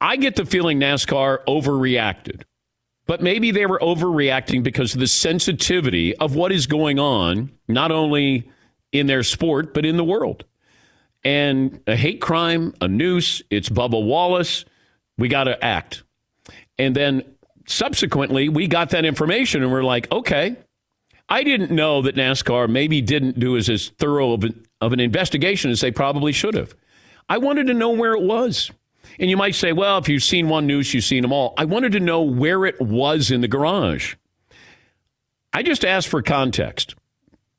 I 0.00 0.16
get 0.16 0.36
the 0.36 0.44
feeling 0.44 0.80
NASCAR 0.80 1.44
overreacted, 1.46 2.42
but 3.06 3.22
maybe 3.22 3.50
they 3.50 3.66
were 3.66 3.78
overreacting 3.78 4.62
because 4.62 4.94
of 4.94 5.00
the 5.00 5.06
sensitivity 5.06 6.16
of 6.16 6.34
what 6.34 6.52
is 6.52 6.66
going 6.66 6.98
on, 6.98 7.52
not 7.68 7.92
only 7.92 8.50
in 8.92 9.06
their 9.06 9.22
sport, 9.22 9.72
but 9.74 9.84
in 9.84 9.96
the 9.96 10.04
world. 10.04 10.44
And 11.22 11.80
a 11.86 11.96
hate 11.96 12.20
crime, 12.20 12.74
a 12.80 12.88
noose, 12.88 13.42
it's 13.50 13.68
Bubba 13.68 14.02
Wallace. 14.02 14.64
We 15.18 15.28
got 15.28 15.44
to 15.44 15.62
act. 15.62 16.02
And 16.78 16.96
then 16.96 17.22
subsequently, 17.66 18.48
we 18.48 18.66
got 18.66 18.90
that 18.90 19.04
information 19.04 19.62
and 19.62 19.70
we're 19.70 19.84
like, 19.84 20.10
okay, 20.10 20.56
I 21.28 21.44
didn't 21.44 21.70
know 21.70 22.02
that 22.02 22.16
NASCAR 22.16 22.68
maybe 22.68 23.02
didn't 23.02 23.38
do 23.38 23.56
as, 23.56 23.68
as 23.68 23.90
thorough 23.90 24.32
of 24.32 24.44
an, 24.44 24.66
of 24.80 24.94
an 24.94 25.00
investigation 25.00 25.70
as 25.70 25.82
they 25.82 25.92
probably 25.92 26.32
should 26.32 26.54
have. 26.54 26.74
I 27.30 27.38
wanted 27.38 27.68
to 27.68 27.74
know 27.74 27.90
where 27.90 28.12
it 28.12 28.22
was. 28.22 28.72
And 29.20 29.30
you 29.30 29.36
might 29.36 29.54
say, 29.54 29.72
well, 29.72 29.98
if 29.98 30.08
you've 30.08 30.22
seen 30.22 30.48
one 30.48 30.66
noose, 30.66 30.92
you've 30.92 31.04
seen 31.04 31.22
them 31.22 31.32
all. 31.32 31.54
I 31.56 31.64
wanted 31.64 31.92
to 31.92 32.00
know 32.00 32.22
where 32.22 32.66
it 32.66 32.80
was 32.80 33.30
in 33.30 33.40
the 33.40 33.48
garage. 33.48 34.16
I 35.52 35.62
just 35.62 35.84
asked 35.84 36.08
for 36.08 36.22
context. 36.22 36.96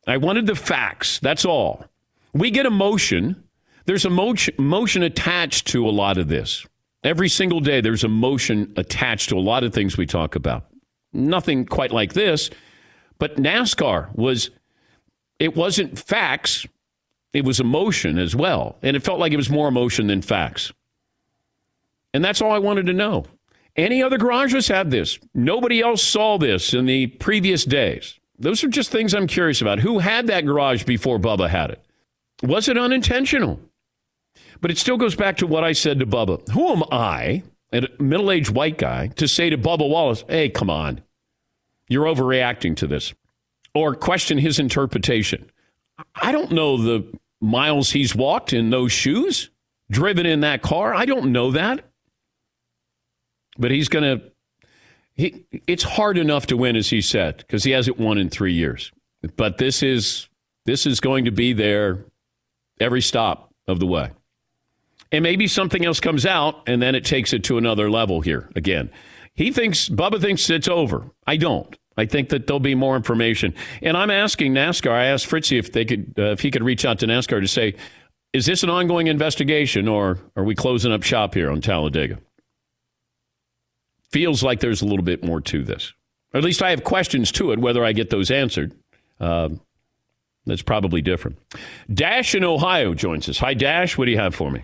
I 0.06 0.18
wanted 0.18 0.46
the 0.46 0.56
facts. 0.56 1.20
That's 1.20 1.46
all. 1.46 1.86
We 2.34 2.52
get 2.52 2.66
emotion. 2.66 3.46
There's 3.86 4.06
emotion, 4.06 4.56
emotion 4.60 5.04
attached 5.04 5.68
to 5.68 5.88
a 5.88 5.92
lot 5.92 6.18
of 6.18 6.28
this. 6.28 6.66
Every 7.04 7.30
single 7.30 7.62
day, 7.62 7.80
there's 7.80 8.04
emotion 8.04 8.74
attached 8.76 9.30
to 9.30 9.38
a 9.38 9.40
lot 9.40 9.64
of 9.64 9.74
things 9.74 9.98
we 9.98 10.06
talk 10.06 10.36
about. 10.36 10.66
Nothing 11.14 11.66
quite 11.66 11.92
like 11.92 12.14
this, 12.14 12.50
but 13.20 13.38
NASCAR 13.38 14.14
was, 14.16 14.52
it 15.40 15.56
wasn't 15.56 15.98
facts, 15.98 16.68
it 17.34 17.46
was 17.46 17.60
emotion 17.60 18.18
as 18.18 18.36
well. 18.36 18.78
And 18.82 18.96
it 18.96 19.04
felt 19.04 19.20
like 19.20 19.32
it 19.32 19.38
was 19.38 19.50
more 19.50 19.68
emotion 19.68 20.08
than 20.08 20.22
facts. 20.22 20.72
And 22.14 22.24
that's 22.24 22.42
all 22.42 22.52
I 22.52 22.60
wanted 22.60 22.88
to 22.88 22.94
know. 22.94 23.26
Any 23.76 24.04
other 24.04 24.18
garages 24.18 24.68
had 24.68 24.92
this. 24.92 25.18
Nobody 25.34 25.80
else 25.80 26.04
saw 26.04 26.38
this 26.38 26.74
in 26.74 26.86
the 26.86 27.08
previous 27.08 27.64
days. 27.64 28.20
Those 28.38 28.64
are 28.64 28.68
just 28.68 28.92
things 28.92 29.14
I'm 29.14 29.28
curious 29.28 29.62
about. 29.62 29.80
Who 29.80 30.00
had 30.00 30.28
that 30.28 30.46
garage 30.46 30.84
before 30.84 31.20
Bubba 31.20 31.48
had 31.48 31.72
it? 31.72 31.82
Was 32.44 32.68
it 32.68 32.78
unintentional? 32.78 33.60
But 34.60 34.72
it 34.72 34.78
still 34.78 34.98
goes 34.98 35.16
back 35.16 35.38
to 35.38 35.48
what 35.48 35.64
I 35.64 35.72
said 35.72 36.00
to 36.00 36.06
Bubba. 36.06 36.50
Who 36.50 36.70
am 36.70 36.84
I, 36.92 37.44
a 37.72 37.88
middle 38.00 38.32
aged 38.32 38.50
white 38.50 38.78
guy, 38.78 39.08
to 39.16 39.28
say 39.28 39.50
to 39.50 39.58
Bubba 39.58 39.88
Wallace, 39.88 40.26
hey, 40.28 40.50
come 40.50 40.70
on, 40.70 41.02
you're 41.88 42.06
overreacting 42.06 42.76
to 42.78 42.88
this? 42.88 43.14
Or 43.74 43.96
question 43.96 44.38
his 44.38 44.60
interpretation. 44.60 45.50
I 46.16 46.32
don't 46.32 46.52
know 46.52 46.78
the 46.78 47.06
miles 47.42 47.92
he's 47.92 48.16
walked 48.16 48.54
in 48.54 48.70
those 48.70 48.92
shoes, 48.92 49.50
driven 49.90 50.26
in 50.26 50.42
that 50.42 50.62
car. 50.62 50.94
I 50.94 51.06
don't 51.06 51.32
know 51.32 51.52
that. 51.52 51.86
But 53.58 53.72
he's 53.72 53.90
going 53.90 54.20
to. 54.20 54.32
He, 55.14 55.44
it's 55.68 55.84
hard 55.84 56.18
enough 56.18 56.48
to 56.48 56.58
win, 56.58 56.78
as 56.78 56.90
he 56.90 57.02
said, 57.02 57.38
because 57.38 57.66
he 57.66 57.72
hasn't 57.72 58.00
won 58.00 58.18
in 58.18 58.30
three 58.30 58.54
years. 58.54 58.92
But 59.36 59.58
this 59.58 59.84
is 59.84 60.30
this 60.66 60.86
is 60.86 61.00
going 61.00 61.26
to 61.26 61.32
be 61.32 61.54
there 61.54 62.06
every 62.80 63.02
stop 63.02 63.54
of 63.68 63.80
the 63.80 63.86
way. 63.86 64.12
And 65.12 65.24
maybe 65.24 65.48
something 65.48 65.86
else 65.86 66.00
comes 66.00 66.26
out, 66.26 66.64
and 66.68 66.82
then 66.82 66.96
it 66.96 67.04
takes 67.04 67.34
it 67.34 67.44
to 67.46 67.58
another 67.58 67.90
level 67.90 68.22
here 68.22 68.50
again. 68.56 68.90
He 69.34 69.52
thinks 69.52 69.90
Bubba 69.90 70.22
thinks 70.22 70.50
it's 70.50 70.68
over. 70.68 71.12
I 71.28 71.38
don't. 71.38 71.78
I 71.98 72.06
think 72.06 72.30
that 72.30 72.48
there'll 72.48 72.60
be 72.60 72.76
more 72.76 72.96
information. 72.96 73.54
And 73.82 73.98
I'm 73.98 74.10
asking 74.10 74.54
NASCAR. 74.54 74.92
I 74.92 75.06
asked 75.06 75.28
Fritzy 75.28 75.58
if 75.58 75.72
they 75.72 75.86
could, 75.86 76.14
uh, 76.18 76.32
if 76.32 76.40
he 76.40 76.50
could 76.52 76.64
reach 76.64 76.86
out 76.86 77.00
to 77.00 77.08
NASCAR 77.08 77.42
to 77.42 77.48
say, 77.48 77.76
is 78.34 78.46
this 78.46 78.64
an 78.64 78.70
ongoing 78.70 79.08
investigation, 79.08 79.88
or 79.88 80.20
are 80.38 80.44
we 80.44 80.56
closing 80.56 80.94
up 80.94 81.04
shop 81.04 81.34
here 81.34 81.52
on 81.52 81.60
Talladega? 81.60 82.18
Feels 84.12 84.42
like 84.42 84.62
there's 84.62 84.82
a 84.82 84.86
little 84.86 85.04
bit 85.04 85.24
more 85.24 85.42
to 85.42 85.64
this. 85.64 85.94
Or 86.34 86.38
at 86.38 86.44
least 86.44 86.62
I 86.62 86.70
have 86.70 86.84
questions 86.84 87.32
to 87.34 87.52
it. 87.52 87.60
Whether 87.60 87.84
I 87.84 87.92
get 87.92 88.10
those 88.10 88.32
answered, 88.32 88.74
uh, 89.20 89.50
that's 90.46 90.62
probably 90.62 91.02
different. 91.02 91.38
Dash 91.94 92.34
in 92.34 92.44
Ohio 92.46 92.94
joins 92.94 93.28
us. 93.28 93.38
Hi, 93.40 93.54
Dash. 93.54 93.98
What 93.98 94.06
do 94.06 94.12
you 94.12 94.18
have 94.18 94.34
for 94.34 94.50
me? 94.50 94.62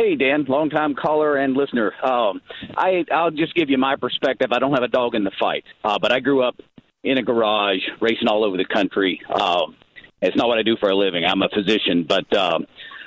Hey, 0.00 0.16
Dan, 0.16 0.46
longtime 0.48 0.94
caller 0.94 1.36
and 1.36 1.54
listener. 1.54 1.92
Um, 2.02 2.40
I 2.74 3.04
I'll 3.12 3.30
just 3.30 3.54
give 3.54 3.68
you 3.68 3.76
my 3.76 3.96
perspective. 3.96 4.48
I 4.50 4.58
don't 4.58 4.72
have 4.72 4.82
a 4.82 4.88
dog 4.88 5.14
in 5.14 5.24
the 5.24 5.30
fight, 5.38 5.62
uh, 5.84 5.98
but 6.00 6.10
I 6.10 6.20
grew 6.20 6.42
up 6.42 6.56
in 7.04 7.18
a 7.18 7.22
garage 7.22 7.80
racing 8.00 8.26
all 8.26 8.42
over 8.42 8.56
the 8.56 8.64
country. 8.64 9.20
Um, 9.28 9.76
it's 10.22 10.34
not 10.36 10.48
what 10.48 10.56
I 10.56 10.62
do 10.62 10.78
for 10.80 10.88
a 10.88 10.96
living. 10.96 11.26
I'm 11.26 11.42
a 11.42 11.50
physician, 11.50 12.06
but 12.08 12.34
um, 12.34 12.64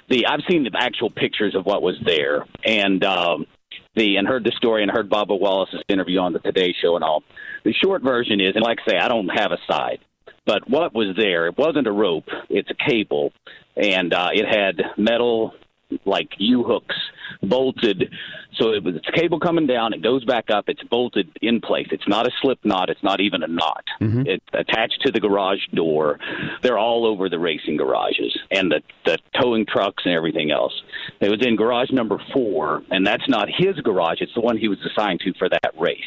the 0.08 0.28
I've 0.28 0.42
seen 0.48 0.66
the 0.66 0.72
actual 0.78 1.10
pictures 1.10 1.56
of 1.56 1.66
what 1.66 1.82
was 1.82 1.96
there, 2.06 2.46
and 2.64 3.04
um, 3.04 3.48
the 3.96 4.18
and 4.18 4.28
heard 4.28 4.44
the 4.44 4.52
story 4.56 4.84
and 4.84 4.92
heard 4.92 5.10
Bubba 5.10 5.40
Wallace's 5.40 5.82
interview 5.90 6.20
on 6.20 6.32
the 6.32 6.40
Today 6.42 6.76
Show 6.80 6.94
and 6.94 7.04
all. 7.04 7.24
The 7.66 7.74
short 7.84 8.04
version 8.04 8.40
is, 8.40 8.54
and 8.54 8.64
like 8.64 8.78
I 8.86 8.92
say, 8.92 8.98
I 9.00 9.08
don't 9.08 9.30
have 9.30 9.52
a 9.52 9.58
side, 9.68 9.98
but 10.46 10.70
what 10.70 10.94
was 10.94 11.16
there? 11.18 11.48
It 11.48 11.58
wasn't 11.58 11.88
a 11.88 11.92
rope; 11.92 12.28
it's 12.52 12.70
a 12.70 12.76
cable, 12.88 13.34
and 13.76 14.14
uh, 14.14 14.30
it 14.32 14.46
had 14.46 14.80
metal 14.96 15.56
like 16.06 16.30
U 16.38 16.64
hooks 16.64 16.96
bolted. 17.42 18.12
So 18.56 18.72
it 18.74 18.84
was, 18.84 18.96
it's 18.96 19.10
cable 19.16 19.40
coming 19.40 19.66
down. 19.66 19.94
It 19.94 20.02
goes 20.02 20.24
back 20.26 20.50
up. 20.52 20.66
It's 20.68 20.84
bolted 20.84 21.30
in 21.42 21.62
place. 21.62 21.88
It's 21.92 22.08
not 22.08 22.28
a 22.28 22.32
slip 22.42 22.60
knot. 22.64 22.90
It's 22.90 23.04
not 23.04 23.20
even 23.20 23.44
a 23.44 23.48
knot. 23.48 23.84
Mm-hmm. 24.00 24.24
It's 24.28 24.46
attached 24.54 25.02
to 25.06 25.12
the 25.12 25.20
garage 25.20 25.66
door. 25.74 26.20
They're 26.62 26.78
all 26.78 27.06
over 27.06 27.30
the 27.30 27.40
racing 27.40 27.78
garages 27.78 28.38
and 28.52 28.72
the, 28.72 28.82
the 29.06 29.18
towing 29.42 29.66
trucks 29.66 30.04
and 30.06 30.14
everything 30.14 30.52
else. 30.52 30.74
It 31.20 31.30
was 31.30 31.46
in 31.46 31.56
garage 31.56 31.92
number 31.92 32.22
four, 32.32 32.84
and 32.92 33.06
that's 33.06 33.28
not 33.28 33.48
his 33.50 33.76
garage. 33.82 34.22
It's 34.22 34.34
the 34.36 34.42
one 34.42 34.58
he 34.58 34.68
was 34.68 34.80
assigned 34.86 35.22
to 35.22 35.34
for 35.34 35.50
that 35.50 35.72
race. 35.80 36.00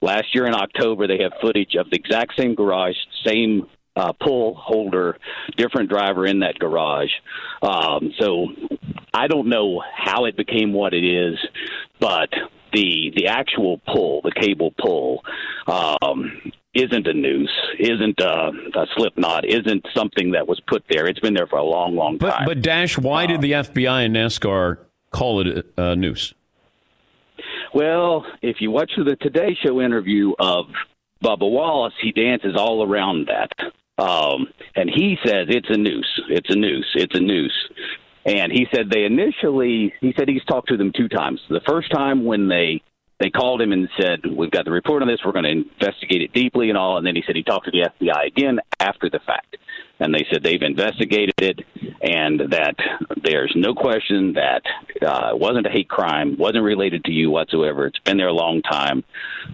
Last 0.00 0.34
year 0.34 0.46
in 0.46 0.54
October, 0.54 1.06
they 1.06 1.18
have 1.22 1.32
footage 1.40 1.74
of 1.74 1.90
the 1.90 1.96
exact 1.96 2.32
same 2.38 2.54
garage, 2.54 2.96
same 3.26 3.66
uh, 3.98 4.12
pull 4.12 4.54
holder, 4.54 5.18
different 5.56 5.90
driver 5.90 6.26
in 6.26 6.40
that 6.40 6.58
garage. 6.58 7.10
Um, 7.62 8.12
so 8.18 8.46
I 9.12 9.26
don't 9.26 9.48
know 9.48 9.82
how 9.94 10.26
it 10.26 10.36
became 10.36 10.72
what 10.72 10.94
it 10.94 11.04
is, 11.04 11.36
but 12.00 12.30
the 12.72 13.12
the 13.16 13.26
actual 13.26 13.80
pull, 13.86 14.20
the 14.22 14.32
cable 14.32 14.72
pull, 14.78 15.22
um, 15.66 16.52
isn't 16.74 17.06
a 17.06 17.12
noose, 17.12 17.56
isn't 17.78 18.20
a, 18.20 18.50
a 18.74 18.86
slip 18.96 19.16
knot, 19.16 19.44
isn't 19.44 19.86
something 19.94 20.32
that 20.32 20.46
was 20.46 20.60
put 20.68 20.84
there. 20.88 21.06
It's 21.06 21.20
been 21.20 21.34
there 21.34 21.46
for 21.46 21.58
a 21.58 21.64
long, 21.64 21.96
long 21.96 22.18
time. 22.18 22.44
But, 22.44 22.46
but 22.46 22.62
Dash, 22.62 22.96
why 22.96 23.26
did 23.26 23.40
the 23.40 23.52
FBI 23.52 24.06
and 24.06 24.14
NASCAR 24.14 24.78
call 25.10 25.40
it 25.40 25.66
a, 25.76 25.90
a 25.90 25.96
noose? 25.96 26.34
Well, 27.74 28.24
if 28.42 28.56
you 28.60 28.70
watch 28.70 28.92
the 28.96 29.16
Today 29.16 29.56
Show 29.62 29.80
interview 29.80 30.32
of 30.38 30.66
Bubba 31.22 31.50
Wallace, 31.50 31.94
he 32.00 32.12
dances 32.12 32.54
all 32.56 32.82
around 32.82 33.28
that. 33.28 33.50
Um, 33.98 34.46
and 34.76 34.88
he 34.88 35.16
says 35.24 35.46
it's 35.48 35.68
a 35.70 35.76
noose, 35.76 36.20
it's 36.28 36.50
a 36.50 36.56
noose, 36.56 36.90
it's 36.94 37.16
a 37.16 37.20
noose. 37.20 37.68
And 38.24 38.52
he 38.52 38.66
said 38.72 38.90
they 38.90 39.04
initially, 39.04 39.92
he 40.00 40.12
said 40.16 40.28
he's 40.28 40.44
talked 40.44 40.68
to 40.68 40.76
them 40.76 40.92
two 40.96 41.08
times. 41.08 41.40
The 41.48 41.62
first 41.66 41.90
time 41.90 42.24
when 42.24 42.48
they 42.48 42.82
they 43.20 43.30
called 43.30 43.60
him 43.60 43.72
and 43.72 43.88
said, 44.00 44.20
"We've 44.24 44.50
got 44.50 44.64
the 44.64 44.70
report 44.70 45.02
on 45.02 45.08
this. 45.08 45.20
We're 45.24 45.32
going 45.32 45.44
to 45.44 45.64
investigate 45.80 46.22
it 46.22 46.32
deeply 46.32 46.68
and 46.68 46.78
all." 46.78 46.96
And 46.98 47.06
then 47.06 47.16
he 47.16 47.22
said 47.26 47.36
he 47.36 47.42
talked 47.42 47.66
to 47.66 47.70
the 47.70 47.88
FBI 48.00 48.26
again 48.26 48.60
after 48.80 49.10
the 49.10 49.18
fact, 49.20 49.56
and 50.00 50.14
they 50.14 50.26
said 50.30 50.42
they've 50.42 50.62
investigated 50.62 51.34
it 51.38 51.60
and 52.00 52.40
that 52.52 52.76
there's 53.22 53.52
no 53.56 53.74
question 53.74 54.34
that 54.34 54.62
uh, 55.04 55.30
it 55.34 55.38
wasn't 55.38 55.66
a 55.66 55.70
hate 55.70 55.88
crime, 55.88 56.36
wasn't 56.38 56.62
related 56.62 57.04
to 57.04 57.12
you 57.12 57.30
whatsoever. 57.30 57.86
It's 57.86 57.98
been 58.00 58.16
there 58.16 58.28
a 58.28 58.32
long 58.32 58.62
time. 58.62 59.04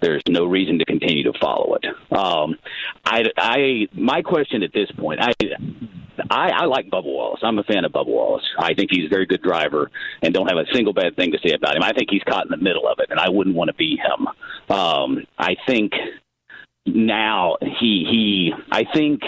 There's 0.03 0.23
no 0.29 0.45
reason 0.45 0.79
to 0.79 0.85
continue 0.85 1.25
to 1.25 1.33
follow 1.41 1.77
it. 1.77 1.85
Um, 2.13 2.57
I, 3.05 3.25
I, 3.37 3.89
my 3.93 4.23
question 4.23 4.63
at 4.63 4.73
this 4.73 4.91
point, 4.93 5.21
I, 5.23 5.33
I, 6.31 6.51
I 6.51 6.65
like 6.67 6.91
Bubba 6.91 7.05
Wallace. 7.05 7.41
I'm 7.43 7.59
a 7.59 7.65
fan 7.65 7.85
of 7.85 7.93
Bubba 7.93 8.07
Wallace. 8.09 8.45
I 8.59 8.75
think 8.75 8.91
he's 8.91 9.07
a 9.07 9.09
very 9.09 9.27
good 9.27 9.43
driver, 9.43 9.91
and 10.23 10.33
don't 10.33 10.49
have 10.49 10.59
a 10.59 10.73
single 10.73 10.93
bad 10.93 11.17
thing 11.17 11.33
to 11.33 11.39
say 11.47 11.55
about 11.55 11.77
him. 11.77 11.83
I 11.83 11.93
think 11.93 12.09
he's 12.11 12.23
caught 12.23 12.45
in 12.45 12.51
the 12.51 12.57
middle 12.57 12.89
of 12.89 12.99
it, 12.99 13.11
and 13.11 13.21
I 13.21 13.29
wouldn't 13.29 13.57
want 13.57 13.69
to 13.69 13.75
be 13.75 13.97
him. 13.97 14.29
Um, 14.77 15.27
I 15.39 15.57
think 15.67 15.93
now 16.87 17.57
he 17.61 18.07
he 18.11 18.53
I 18.71 18.85
think 18.93 19.23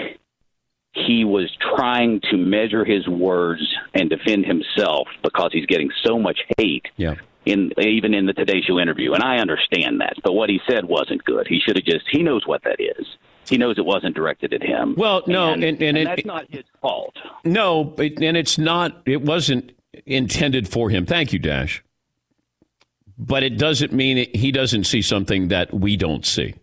he 0.92 1.24
was 1.24 1.50
trying 1.76 2.20
to 2.30 2.36
measure 2.36 2.84
his 2.84 3.06
words 3.06 3.62
and 3.94 4.08
defend 4.08 4.46
himself 4.46 5.08
because 5.22 5.50
he's 5.52 5.66
getting 5.66 5.90
so 6.04 6.18
much 6.18 6.38
hate. 6.58 6.86
Yeah. 6.96 7.14
In 7.44 7.70
even 7.78 8.12
in 8.12 8.26
the 8.26 8.32
Today 8.32 8.60
Show 8.66 8.80
interview, 8.80 9.12
and 9.12 9.22
I 9.22 9.36
understand 9.36 10.00
that, 10.00 10.14
but 10.24 10.32
what 10.32 10.50
he 10.50 10.58
said 10.68 10.84
wasn't 10.84 11.24
good. 11.24 11.46
He 11.46 11.60
should 11.60 11.76
have 11.76 11.84
just 11.84 12.04
he 12.10 12.24
knows 12.24 12.42
what 12.44 12.64
that 12.64 12.80
is. 12.80 13.06
He 13.48 13.56
knows 13.58 13.78
it 13.78 13.84
wasn't 13.84 14.14
directed 14.14 14.52
at 14.52 14.62
him. 14.62 14.94
Well, 14.96 15.22
no, 15.26 15.52
and, 15.52 15.62
and, 15.62 15.80
and, 15.80 15.96
and 15.96 15.98
it, 15.98 16.04
that's 16.04 16.24
not 16.24 16.46
his 16.50 16.64
fault. 16.80 17.16
No, 17.44 17.94
and 17.98 18.36
it's 18.36 18.58
not. 18.58 19.02
It 19.06 19.22
wasn't 19.22 19.72
intended 20.04 20.68
for 20.68 20.90
him. 20.90 21.06
Thank 21.06 21.32
you, 21.32 21.38
Dash. 21.38 21.82
But 23.18 23.42
it 23.42 23.56
doesn't 23.56 23.92
mean 23.92 24.28
he 24.34 24.52
doesn't 24.52 24.84
see 24.84 25.00
something 25.00 25.48
that 25.48 25.72
we 25.72 25.96
don't 25.96 26.26
see 26.26 26.54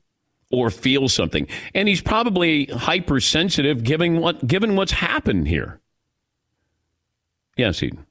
or 0.51 0.69
feel 0.69 1.09
something. 1.09 1.47
And 1.73 1.87
he's 1.87 2.01
probably 2.01 2.65
hypersensitive 2.65 3.83
given 3.83 4.19
what 4.19 4.45
given 4.45 4.75
what's 4.75 4.91
happened 4.91 5.47
here. 5.47 5.79
Yes, 7.57 7.77
Seton. 7.79 8.05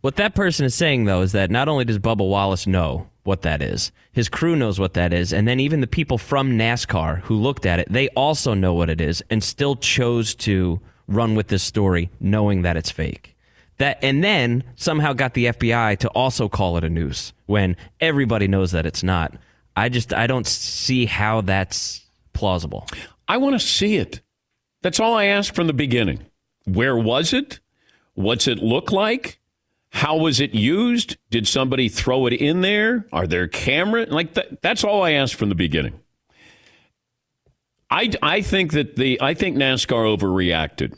What 0.00 0.14
that 0.16 0.36
person 0.36 0.64
is 0.64 0.76
saying 0.76 1.06
though 1.06 1.22
is 1.22 1.32
that 1.32 1.50
not 1.50 1.68
only 1.68 1.84
does 1.84 1.98
Bubba 1.98 2.28
Wallace 2.28 2.68
know 2.68 3.08
what 3.28 3.42
that 3.42 3.62
is, 3.62 3.92
his 4.10 4.28
crew 4.28 4.56
knows 4.56 4.80
what 4.80 4.94
that 4.94 5.12
is, 5.12 5.32
and 5.32 5.46
then 5.46 5.60
even 5.60 5.80
the 5.80 5.86
people 5.86 6.18
from 6.18 6.58
NASCAR 6.58 7.20
who 7.20 7.36
looked 7.36 7.66
at 7.66 7.78
it, 7.78 7.86
they 7.88 8.08
also 8.08 8.54
know 8.54 8.74
what 8.74 8.90
it 8.90 9.00
is 9.00 9.22
and 9.30 9.44
still 9.44 9.76
chose 9.76 10.34
to 10.34 10.80
run 11.06 11.34
with 11.36 11.48
this 11.48 11.62
story 11.62 12.10
knowing 12.18 12.62
that 12.62 12.76
it's 12.76 12.90
fake. 12.90 13.36
That 13.76 13.98
and 14.02 14.24
then 14.24 14.64
somehow 14.74 15.12
got 15.12 15.34
the 15.34 15.46
FBI 15.46 15.98
to 15.98 16.08
also 16.08 16.48
call 16.48 16.76
it 16.76 16.84
a 16.84 16.90
noose 16.90 17.32
when 17.46 17.76
everybody 18.00 18.48
knows 18.48 18.72
that 18.72 18.86
it's 18.86 19.04
not. 19.04 19.36
I 19.76 19.88
just 19.88 20.12
I 20.12 20.26
don't 20.26 20.46
see 20.46 21.06
how 21.06 21.42
that's 21.42 22.04
plausible. 22.32 22.88
I 23.28 23.36
want 23.36 23.54
to 23.54 23.64
see 23.64 23.96
it. 23.96 24.20
That's 24.82 24.98
all 24.98 25.14
I 25.14 25.26
asked 25.26 25.54
from 25.54 25.68
the 25.68 25.72
beginning. 25.72 26.26
Where 26.64 26.96
was 26.96 27.32
it? 27.32 27.60
What's 28.14 28.48
it 28.48 28.58
look 28.58 28.90
like? 28.90 29.38
How 29.90 30.16
was 30.16 30.40
it 30.40 30.54
used? 30.54 31.16
Did 31.30 31.48
somebody 31.48 31.88
throw 31.88 32.26
it 32.26 32.34
in 32.34 32.60
there? 32.60 33.06
Are 33.12 33.26
there 33.26 33.48
cameras? 33.48 34.10
Like 34.10 34.34
that, 34.34 34.60
that's 34.62 34.84
all 34.84 35.02
I 35.02 35.12
asked 35.12 35.34
from 35.34 35.48
the 35.48 35.54
beginning. 35.54 35.98
I, 37.90 38.10
I 38.22 38.42
think 38.42 38.72
that 38.72 38.96
the 38.96 39.20
I 39.20 39.34
think 39.34 39.56
NASCAR 39.56 40.16
overreacted, 40.18 40.94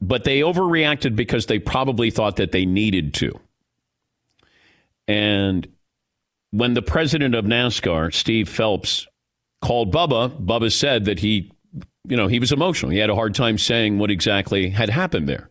but 0.00 0.24
they 0.24 0.40
overreacted 0.40 1.16
because 1.16 1.46
they 1.46 1.58
probably 1.58 2.10
thought 2.10 2.36
that 2.36 2.52
they 2.52 2.64
needed 2.64 3.12
to. 3.14 3.32
And 5.08 5.66
when 6.50 6.74
the 6.74 6.82
president 6.82 7.34
of 7.34 7.44
NASCAR, 7.44 8.14
Steve 8.14 8.48
Phelps, 8.48 9.08
called 9.60 9.92
Bubba, 9.92 10.40
Bubba 10.44 10.72
said 10.72 11.06
that 11.06 11.18
he, 11.18 11.50
you 12.06 12.16
know, 12.16 12.28
he 12.28 12.38
was 12.38 12.52
emotional. 12.52 12.92
He 12.92 12.98
had 12.98 13.10
a 13.10 13.14
hard 13.14 13.34
time 13.34 13.58
saying 13.58 13.98
what 13.98 14.10
exactly 14.10 14.70
had 14.70 14.90
happened 14.90 15.28
there. 15.28 15.50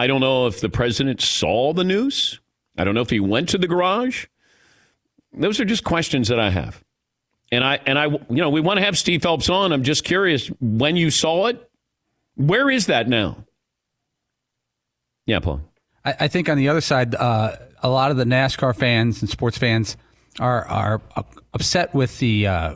I 0.00 0.06
don't 0.06 0.22
know 0.22 0.46
if 0.46 0.62
the 0.62 0.70
president 0.70 1.20
saw 1.20 1.74
the 1.74 1.84
news. 1.84 2.40
I 2.78 2.84
don't 2.84 2.94
know 2.94 3.02
if 3.02 3.10
he 3.10 3.20
went 3.20 3.50
to 3.50 3.58
the 3.58 3.68
garage. 3.68 4.24
Those 5.34 5.60
are 5.60 5.66
just 5.66 5.84
questions 5.84 6.28
that 6.28 6.40
I 6.40 6.48
have. 6.48 6.82
And 7.52 7.62
I 7.62 7.80
and 7.84 7.98
I 7.98 8.06
you 8.06 8.22
know, 8.30 8.48
we 8.48 8.62
want 8.62 8.78
to 8.78 8.84
have 8.86 8.96
Steve 8.96 9.20
Phelps 9.20 9.50
on. 9.50 9.74
I'm 9.74 9.82
just 9.82 10.02
curious 10.02 10.46
when 10.58 10.96
you 10.96 11.10
saw 11.10 11.48
it, 11.48 11.70
where 12.34 12.70
is 12.70 12.86
that 12.86 13.08
now? 13.08 13.44
Yeah, 15.26 15.40
Paul. 15.40 15.60
I, 16.02 16.14
I 16.20 16.28
think 16.28 16.48
on 16.48 16.56
the 16.56 16.70
other 16.70 16.80
side, 16.80 17.14
uh, 17.14 17.56
a 17.82 17.90
lot 17.90 18.10
of 18.10 18.16
the 18.16 18.24
NASCAR 18.24 18.74
fans 18.74 19.20
and 19.20 19.28
sports 19.28 19.58
fans 19.58 19.98
are 20.38 20.64
are 20.64 21.02
upset 21.52 21.92
with 21.92 22.18
the 22.20 22.46
uh, 22.46 22.74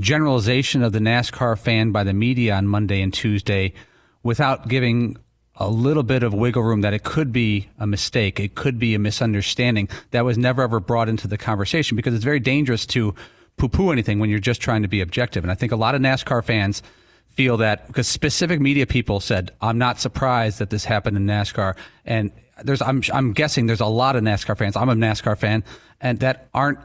generalization 0.00 0.82
of 0.82 0.92
the 0.92 1.00
NASCAR 1.00 1.58
fan 1.58 1.92
by 1.92 2.02
the 2.02 2.14
media 2.14 2.54
on 2.54 2.66
Monday 2.66 3.02
and 3.02 3.12
Tuesday, 3.12 3.74
without 4.22 4.68
giving 4.68 5.18
a 5.58 5.68
little 5.68 6.04
bit 6.04 6.22
of 6.22 6.32
wiggle 6.32 6.62
room 6.62 6.80
that 6.82 6.94
it 6.94 7.02
could 7.02 7.32
be 7.32 7.68
a 7.78 7.86
mistake, 7.86 8.38
it 8.38 8.54
could 8.54 8.78
be 8.78 8.94
a 8.94 8.98
misunderstanding 8.98 9.88
that 10.12 10.24
was 10.24 10.38
never 10.38 10.62
ever 10.62 10.80
brought 10.80 11.08
into 11.08 11.26
the 11.26 11.36
conversation 11.36 11.96
because 11.96 12.14
it's 12.14 12.24
very 12.24 12.40
dangerous 12.40 12.86
to 12.86 13.14
poo-poo 13.56 13.90
anything 13.90 14.20
when 14.20 14.30
you're 14.30 14.38
just 14.38 14.60
trying 14.60 14.82
to 14.82 14.88
be 14.88 15.00
objective. 15.00 15.42
And 15.42 15.50
I 15.50 15.54
think 15.54 15.72
a 15.72 15.76
lot 15.76 15.96
of 15.96 16.00
NASCAR 16.00 16.44
fans 16.44 16.82
feel 17.26 17.56
that 17.56 17.86
because 17.88 18.06
specific 18.06 18.60
media 18.60 18.86
people 18.86 19.20
said, 19.20 19.50
"I'm 19.60 19.78
not 19.78 20.00
surprised 20.00 20.60
that 20.60 20.70
this 20.70 20.84
happened 20.84 21.16
in 21.16 21.26
NASCAR," 21.26 21.76
and 22.06 22.30
there's 22.62 22.80
I'm 22.80 23.02
I'm 23.12 23.32
guessing 23.32 23.66
there's 23.66 23.80
a 23.80 23.86
lot 23.86 24.16
of 24.16 24.22
NASCAR 24.22 24.56
fans. 24.56 24.76
I'm 24.76 24.88
a 24.88 24.94
NASCAR 24.94 25.36
fan, 25.36 25.64
and 26.00 26.20
that 26.20 26.48
aren't 26.54 26.78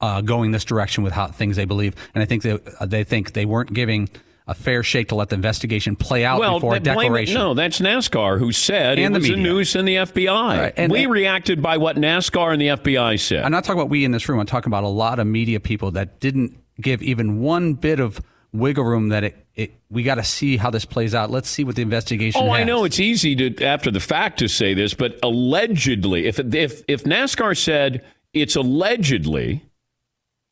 uh, 0.00 0.20
going 0.20 0.50
this 0.50 0.64
direction 0.64 1.04
with 1.04 1.12
how 1.12 1.26
things 1.28 1.56
they 1.56 1.64
believe. 1.64 1.94
And 2.14 2.22
I 2.22 2.26
think 2.26 2.42
they 2.42 2.58
they 2.86 3.04
think 3.04 3.32
they 3.32 3.46
weren't 3.46 3.72
giving 3.72 4.08
a 4.50 4.54
fair 4.54 4.82
shake 4.82 5.08
to 5.08 5.14
let 5.14 5.28
the 5.28 5.36
investigation 5.36 5.94
play 5.94 6.24
out 6.24 6.40
well, 6.40 6.54
before 6.54 6.74
a 6.74 6.80
declaration. 6.80 7.34
no, 7.36 7.54
that's 7.54 7.78
NASCAR 7.78 8.38
who 8.40 8.50
said 8.50 8.98
And 8.98 9.14
it 9.14 9.18
the 9.18 9.20
was 9.20 9.28
a 9.28 9.36
media. 9.36 9.44
news 9.52 9.76
in 9.76 9.84
the 9.84 9.94
FBI. 9.96 10.58
Right, 10.58 10.74
and- 10.76 10.90
we 10.90 11.04
and- 11.04 11.12
reacted 11.12 11.62
by 11.62 11.76
what 11.76 11.96
NASCAR 11.96 12.52
and 12.52 12.60
the 12.60 12.66
FBI 12.70 13.16
said. 13.20 13.44
I'm 13.44 13.52
not 13.52 13.62
talking 13.62 13.80
about 13.80 13.90
we 13.90 14.04
in 14.04 14.10
this 14.10 14.28
room. 14.28 14.40
I'm 14.40 14.46
talking 14.46 14.68
about 14.68 14.82
a 14.82 14.88
lot 14.88 15.20
of 15.20 15.26
media 15.28 15.60
people 15.60 15.92
that 15.92 16.18
didn't 16.18 16.58
give 16.80 17.00
even 17.00 17.40
one 17.40 17.74
bit 17.74 18.00
of 18.00 18.20
wiggle 18.52 18.82
room 18.84 19.10
that 19.10 19.22
it, 19.22 19.46
it 19.54 19.72
we 19.88 20.02
got 20.02 20.16
to 20.16 20.24
see 20.24 20.56
how 20.56 20.70
this 20.70 20.84
plays 20.84 21.14
out. 21.14 21.30
Let's 21.30 21.48
see 21.48 21.62
what 21.62 21.76
the 21.76 21.82
investigation. 21.82 22.42
Oh, 22.42 22.50
I 22.50 22.64
know 22.64 22.82
it's 22.84 22.98
easy 22.98 23.36
to 23.36 23.64
after 23.64 23.92
the 23.92 24.00
fact 24.00 24.40
to 24.40 24.48
say 24.48 24.74
this, 24.74 24.94
but 24.94 25.16
allegedly, 25.22 26.26
if 26.26 26.40
if 26.40 26.82
if 26.88 27.04
NASCAR 27.04 27.56
said 27.56 28.04
it's 28.34 28.56
allegedly 28.56 29.62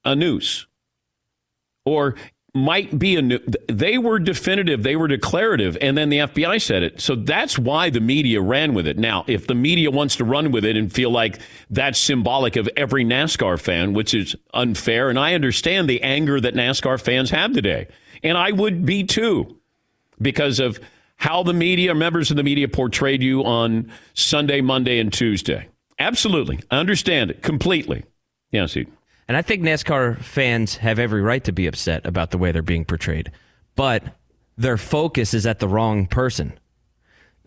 a 0.05 0.15
noose, 0.15 0.67
or 1.85 2.15
might 2.55 2.99
be 2.99 3.17
a 3.17 3.23
new, 3.23 3.39
they 3.69 3.99
were 3.99 4.19
definitive, 4.19 4.83
they 4.83 4.97
were 4.97 5.09
declarative, 5.09 5.77
and 5.81 5.97
then 5.99 6.09
the 6.09 6.19
FBI 6.19 6.61
said 6.61 6.83
it. 6.83 7.01
So 7.01 7.15
that's 7.15 7.59
why 7.59 7.91
the 7.91 8.01
media 8.01 8.41
ran 8.41 8.75
with 8.75 8.87
it. 8.87 8.99
Now, 8.99 9.25
if 9.27 9.47
the 9.47 9.55
media 9.55 9.91
wants 9.91 10.17
to 10.17 10.25
run 10.25 10.51
with 10.51 10.65
it 10.65 10.77
and 10.77 10.93
feel 10.93 11.11
like 11.11 11.39
that's 11.71 11.99
symbolic 11.99 12.57
of 12.57 12.69
every 12.77 13.05
NASCAR 13.05 13.61
fan, 13.61 13.93
which 13.93 14.15
is 14.15 14.35
unfair, 14.55 15.11
and 15.11 15.19
I 15.19 15.35
understand 15.35 15.89
the 15.89 16.03
anger 16.03 16.41
that 16.41 16.55
NASCAR 16.55 17.01
fans 17.01 17.31
have 17.31 17.53
today, 17.53 17.89
and 18.23 18.39
I 18.39 18.53
would 18.53 18.85
be 18.85 19.05
too 19.05 19.59
because 20.21 20.59
of 20.59 20.81
how 21.17 21.43
the 21.43 21.53
media, 21.53 21.95
members 21.95 22.31
of 22.31 22.37
the 22.37 22.43
media 22.43 22.69
portrayed 22.69 23.23
you 23.23 23.45
on 23.45 23.93
Sunday, 24.15 24.61
Monday, 24.61 24.99
and 24.99 25.13
Tuesday. 25.13 25.69
Absolutely. 25.99 26.61
I 26.71 26.79
understand 26.79 27.31
it 27.31 27.43
completely. 27.43 28.05
Yes, 28.51 28.73
Seton. 28.73 28.98
And 29.29 29.37
I 29.37 29.43
think 29.43 29.63
NASCAR 29.63 30.19
fans 30.23 30.77
have 30.79 30.99
every 30.99 31.21
right 31.21 31.45
to 31.45 31.53
be 31.53 31.67
upset 31.67 32.07
about 32.07 32.31
the 32.31 32.39
way 32.39 32.51
they're 32.51 32.63
being 32.63 32.87
portrayed. 32.87 33.31
But 33.77 34.03
their 34.57 34.79
focus 34.79 35.35
is 35.35 35.47
at 35.47 35.59
the 35.59 35.69
wrong 35.69 36.07
person. 36.07 36.59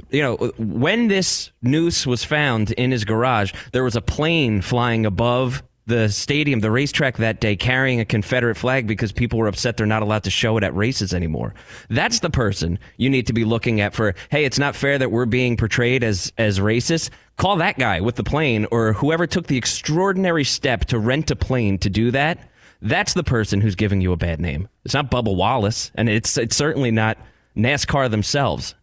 You 0.10 0.22
know, 0.22 0.36
when 0.58 1.08
this 1.08 1.52
noose 1.62 2.08
was 2.08 2.24
found 2.24 2.72
in 2.72 2.92
his 2.92 3.04
garage, 3.04 3.54
there 3.72 3.84
was 3.84 3.96
a 3.96 4.02
plane 4.02 4.62
flying 4.62 5.06
above 5.06 5.64
the 5.88 6.10
stadium, 6.10 6.60
the 6.60 6.72
racetrack 6.72 7.18
that 7.18 7.42
day, 7.42 7.56
carrying 7.56 8.00
a 8.00 8.06
Confederate 8.06 8.56
flag 8.56 8.88
because 8.88 9.12
people 9.12 9.40
were 9.40 9.48
upset 9.48 9.78
they're 9.78 9.88
not 9.88 10.04
allowed 10.04 10.24
to 10.24 10.30
show 10.30 10.58
it 10.58 10.64
at 10.64 10.76
races 10.76 11.14
anymore. 11.14 11.54
That's 11.90 12.20
the 12.20 12.30
person 12.30 12.80
you 12.98 13.10
need 13.10 13.28
to 13.28 13.34
be 13.34 13.44
looking 13.44 13.82
at 13.82 13.94
for, 13.94 14.14
hey, 14.30 14.46
it's 14.46 14.60
not 14.60 14.76
fair 14.76 14.98
that 14.98 15.12
we're 15.12 15.26
being 15.26 15.58
portrayed 15.58 16.04
as, 16.04 16.32
as 16.38 16.60
racist. 16.60 17.10
Call 17.38 17.56
that 17.58 17.80
guy 17.80 18.00
with 18.00 18.16
the 18.16 18.24
plane 18.24 18.68
or 18.72 18.94
whoever 18.94 19.26
took 19.26 19.48
the 19.48 19.58
extraordinary 19.58 20.44
step 20.44 20.86
to 20.86 21.00
rent 21.00 21.32
a 21.32 21.36
plane 21.36 21.78
to 21.80 21.90
do 21.90 22.12
that. 22.12 22.50
That's 22.82 23.14
the 23.14 23.24
person 23.24 23.62
who's 23.62 23.76
giving 23.76 24.02
you 24.02 24.12
a 24.12 24.18
bad 24.18 24.40
name. 24.40 24.70
It's 24.86 24.94
not 24.94 25.12
Bubba 25.12 25.36
Wallace, 25.36 25.92
and 25.96 26.10
it's, 26.10 26.38
it's 26.38 26.56
certainly 26.56 26.92
not 26.92 27.18
NASCAR 27.56 28.10
themselves. 28.10 28.76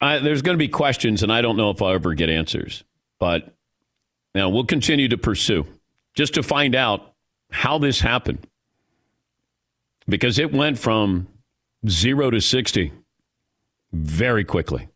There's 0.00 0.42
going 0.42 0.54
to 0.54 0.62
be 0.62 0.68
questions, 0.68 1.22
and 1.22 1.32
I 1.32 1.40
don't 1.40 1.56
know 1.56 1.70
if 1.70 1.80
I'll 1.80 1.94
ever 1.94 2.12
get 2.12 2.28
answers. 2.28 2.84
But 3.18 3.54
now 4.34 4.48
we'll 4.48 4.64
continue 4.64 5.08
to 5.08 5.18
pursue 5.18 5.66
just 6.14 6.34
to 6.34 6.42
find 6.42 6.74
out 6.74 7.12
how 7.50 7.78
this 7.78 8.00
happened. 8.00 8.46
Because 10.06 10.38
it 10.38 10.52
went 10.52 10.78
from 10.78 11.28
zero 11.88 12.30
to 12.30 12.40
60 12.40 12.92
very 13.92 14.44
quickly. 14.44 14.88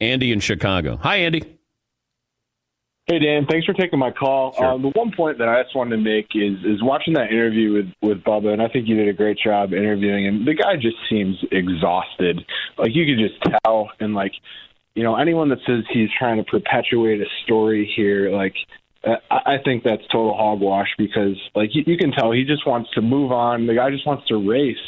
Andy 0.00 0.32
in 0.32 0.40
Chicago. 0.40 0.96
Hi, 1.02 1.16
Andy. 1.16 1.58
Hey 3.08 3.20
Dan, 3.20 3.46
thanks 3.48 3.64
for 3.64 3.72
taking 3.72 3.98
my 3.98 4.10
call. 4.10 4.52
Sure. 4.52 4.66
Um, 4.66 4.82
the 4.82 4.90
one 4.90 5.10
point 5.16 5.38
that 5.38 5.48
I 5.48 5.62
just 5.62 5.74
wanted 5.74 5.96
to 5.96 6.02
make 6.02 6.26
is 6.34 6.58
is 6.62 6.82
watching 6.82 7.14
that 7.14 7.30
interview 7.30 7.72
with 7.72 7.86
with 8.02 8.22
Bubba, 8.22 8.52
and 8.52 8.60
I 8.60 8.68
think 8.68 8.86
you 8.86 8.96
did 8.96 9.08
a 9.08 9.14
great 9.14 9.38
job 9.42 9.72
interviewing 9.72 10.26
him. 10.26 10.44
The 10.44 10.52
guy 10.52 10.76
just 10.76 10.96
seems 11.08 11.36
exhausted. 11.50 12.44
Like 12.76 12.90
you 12.94 13.06
could 13.06 13.18
just 13.18 13.60
tell, 13.64 13.90
and 13.98 14.14
like 14.14 14.32
you 14.98 15.04
know, 15.04 15.14
anyone 15.14 15.48
that 15.50 15.60
says 15.64 15.84
he's 15.92 16.08
trying 16.18 16.38
to 16.38 16.42
perpetuate 16.42 17.20
a 17.20 17.26
story 17.44 17.88
here, 17.94 18.32
like, 18.32 18.54
uh, 19.04 19.14
I 19.30 19.54
I 19.54 19.56
think 19.64 19.84
that's 19.84 20.02
total 20.10 20.34
hogwash 20.36 20.88
because, 20.98 21.36
like, 21.54 21.70
you, 21.72 21.84
you 21.86 21.96
can 21.96 22.10
tell 22.10 22.32
he 22.32 22.42
just 22.42 22.66
wants 22.66 22.90
to 22.94 23.00
move 23.00 23.30
on. 23.30 23.68
The 23.68 23.76
guy 23.76 23.90
just 23.90 24.04
wants 24.04 24.26
to 24.26 24.34
race, 24.36 24.84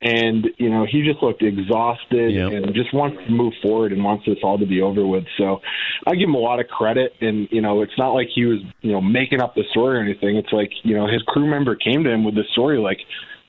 and 0.00 0.48
you 0.56 0.70
know, 0.70 0.86
he 0.90 1.02
just 1.02 1.22
looked 1.22 1.42
exhausted 1.42 2.32
Yep. 2.32 2.50
and 2.50 2.74
just 2.74 2.94
wants 2.94 3.18
to 3.26 3.30
move 3.30 3.52
forward 3.60 3.92
and 3.92 4.02
wants 4.02 4.24
this 4.24 4.38
all 4.42 4.58
to 4.58 4.64
be 4.64 4.80
over 4.80 5.06
with. 5.06 5.24
So, 5.36 5.60
I 6.06 6.14
give 6.14 6.30
him 6.30 6.34
a 6.34 6.38
lot 6.38 6.58
of 6.58 6.68
credit, 6.68 7.12
and 7.20 7.46
you 7.50 7.60
know, 7.60 7.82
it's 7.82 7.98
not 7.98 8.12
like 8.12 8.28
he 8.34 8.46
was, 8.46 8.60
you 8.80 8.92
know, 8.92 9.02
making 9.02 9.42
up 9.42 9.54
the 9.54 9.64
story 9.70 9.98
or 9.98 10.00
anything. 10.00 10.38
It's 10.38 10.52
like, 10.52 10.70
you 10.82 10.96
know, 10.96 11.06
his 11.06 11.20
crew 11.26 11.46
member 11.46 11.76
came 11.76 12.04
to 12.04 12.10
him 12.10 12.24
with 12.24 12.36
the 12.36 12.44
story, 12.52 12.78
like, 12.78 13.00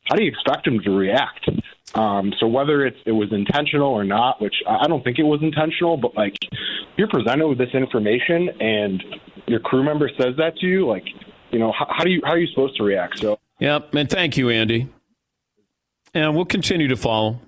how 0.09 0.17
do 0.17 0.23
you 0.23 0.29
expect 0.29 0.67
him 0.67 0.81
to 0.81 0.91
react? 0.91 1.47
Um, 1.95 2.33
so 2.39 2.47
whether 2.47 2.85
it's, 2.85 2.97
it 3.05 3.11
was 3.11 3.31
intentional 3.31 3.89
or 3.89 4.03
not, 4.03 4.41
which 4.41 4.55
I 4.67 4.87
don't 4.87 5.03
think 5.03 5.19
it 5.19 5.23
was 5.23 5.41
intentional, 5.43 5.95
but 5.97 6.15
like 6.15 6.35
you're 6.97 7.07
presented 7.07 7.47
with 7.47 7.57
this 7.57 7.73
information 7.73 8.49
and 8.59 9.03
your 9.47 9.59
crew 9.59 9.83
member 9.83 10.09
says 10.19 10.35
that 10.37 10.57
to 10.57 10.65
you, 10.65 10.87
like 10.87 11.05
you 11.51 11.59
know 11.59 11.71
how, 11.71 11.87
how 11.89 12.03
do 12.03 12.09
you 12.09 12.21
how 12.23 12.31
are 12.31 12.39
you 12.39 12.47
supposed 12.47 12.75
to 12.77 12.83
react? 12.83 13.19
So 13.19 13.37
Yep, 13.59 13.95
and 13.95 14.09
thank 14.09 14.37
you, 14.37 14.49
Andy. 14.49 14.89
And 16.13 16.35
we'll 16.35 16.45
continue 16.45 16.89
to 16.89 16.97
follow. 16.97 17.39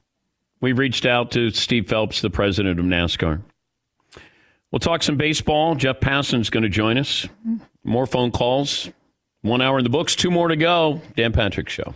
We 0.62 0.72
reached 0.72 1.06
out 1.06 1.32
to 1.32 1.50
Steve 1.52 1.88
Phelps, 1.88 2.22
the 2.22 2.30
president 2.30 2.80
of 2.80 2.86
NASCAR. 2.86 3.42
We'll 4.72 4.80
talk 4.80 5.04
some 5.04 5.18
baseball. 5.18 5.76
Jeff 5.76 6.00
Passan's 6.00 6.50
going 6.50 6.64
to 6.64 6.70
join 6.70 6.98
us. 6.98 7.28
More 7.84 8.08
phone 8.08 8.32
calls. 8.32 8.90
One 9.42 9.62
hour 9.62 9.78
in 9.78 9.84
the 9.84 9.90
books, 9.90 10.16
two 10.16 10.32
more 10.32 10.48
to 10.48 10.56
go. 10.56 11.02
Dan 11.16 11.34
Patrick 11.34 11.70
Show. 11.70 11.94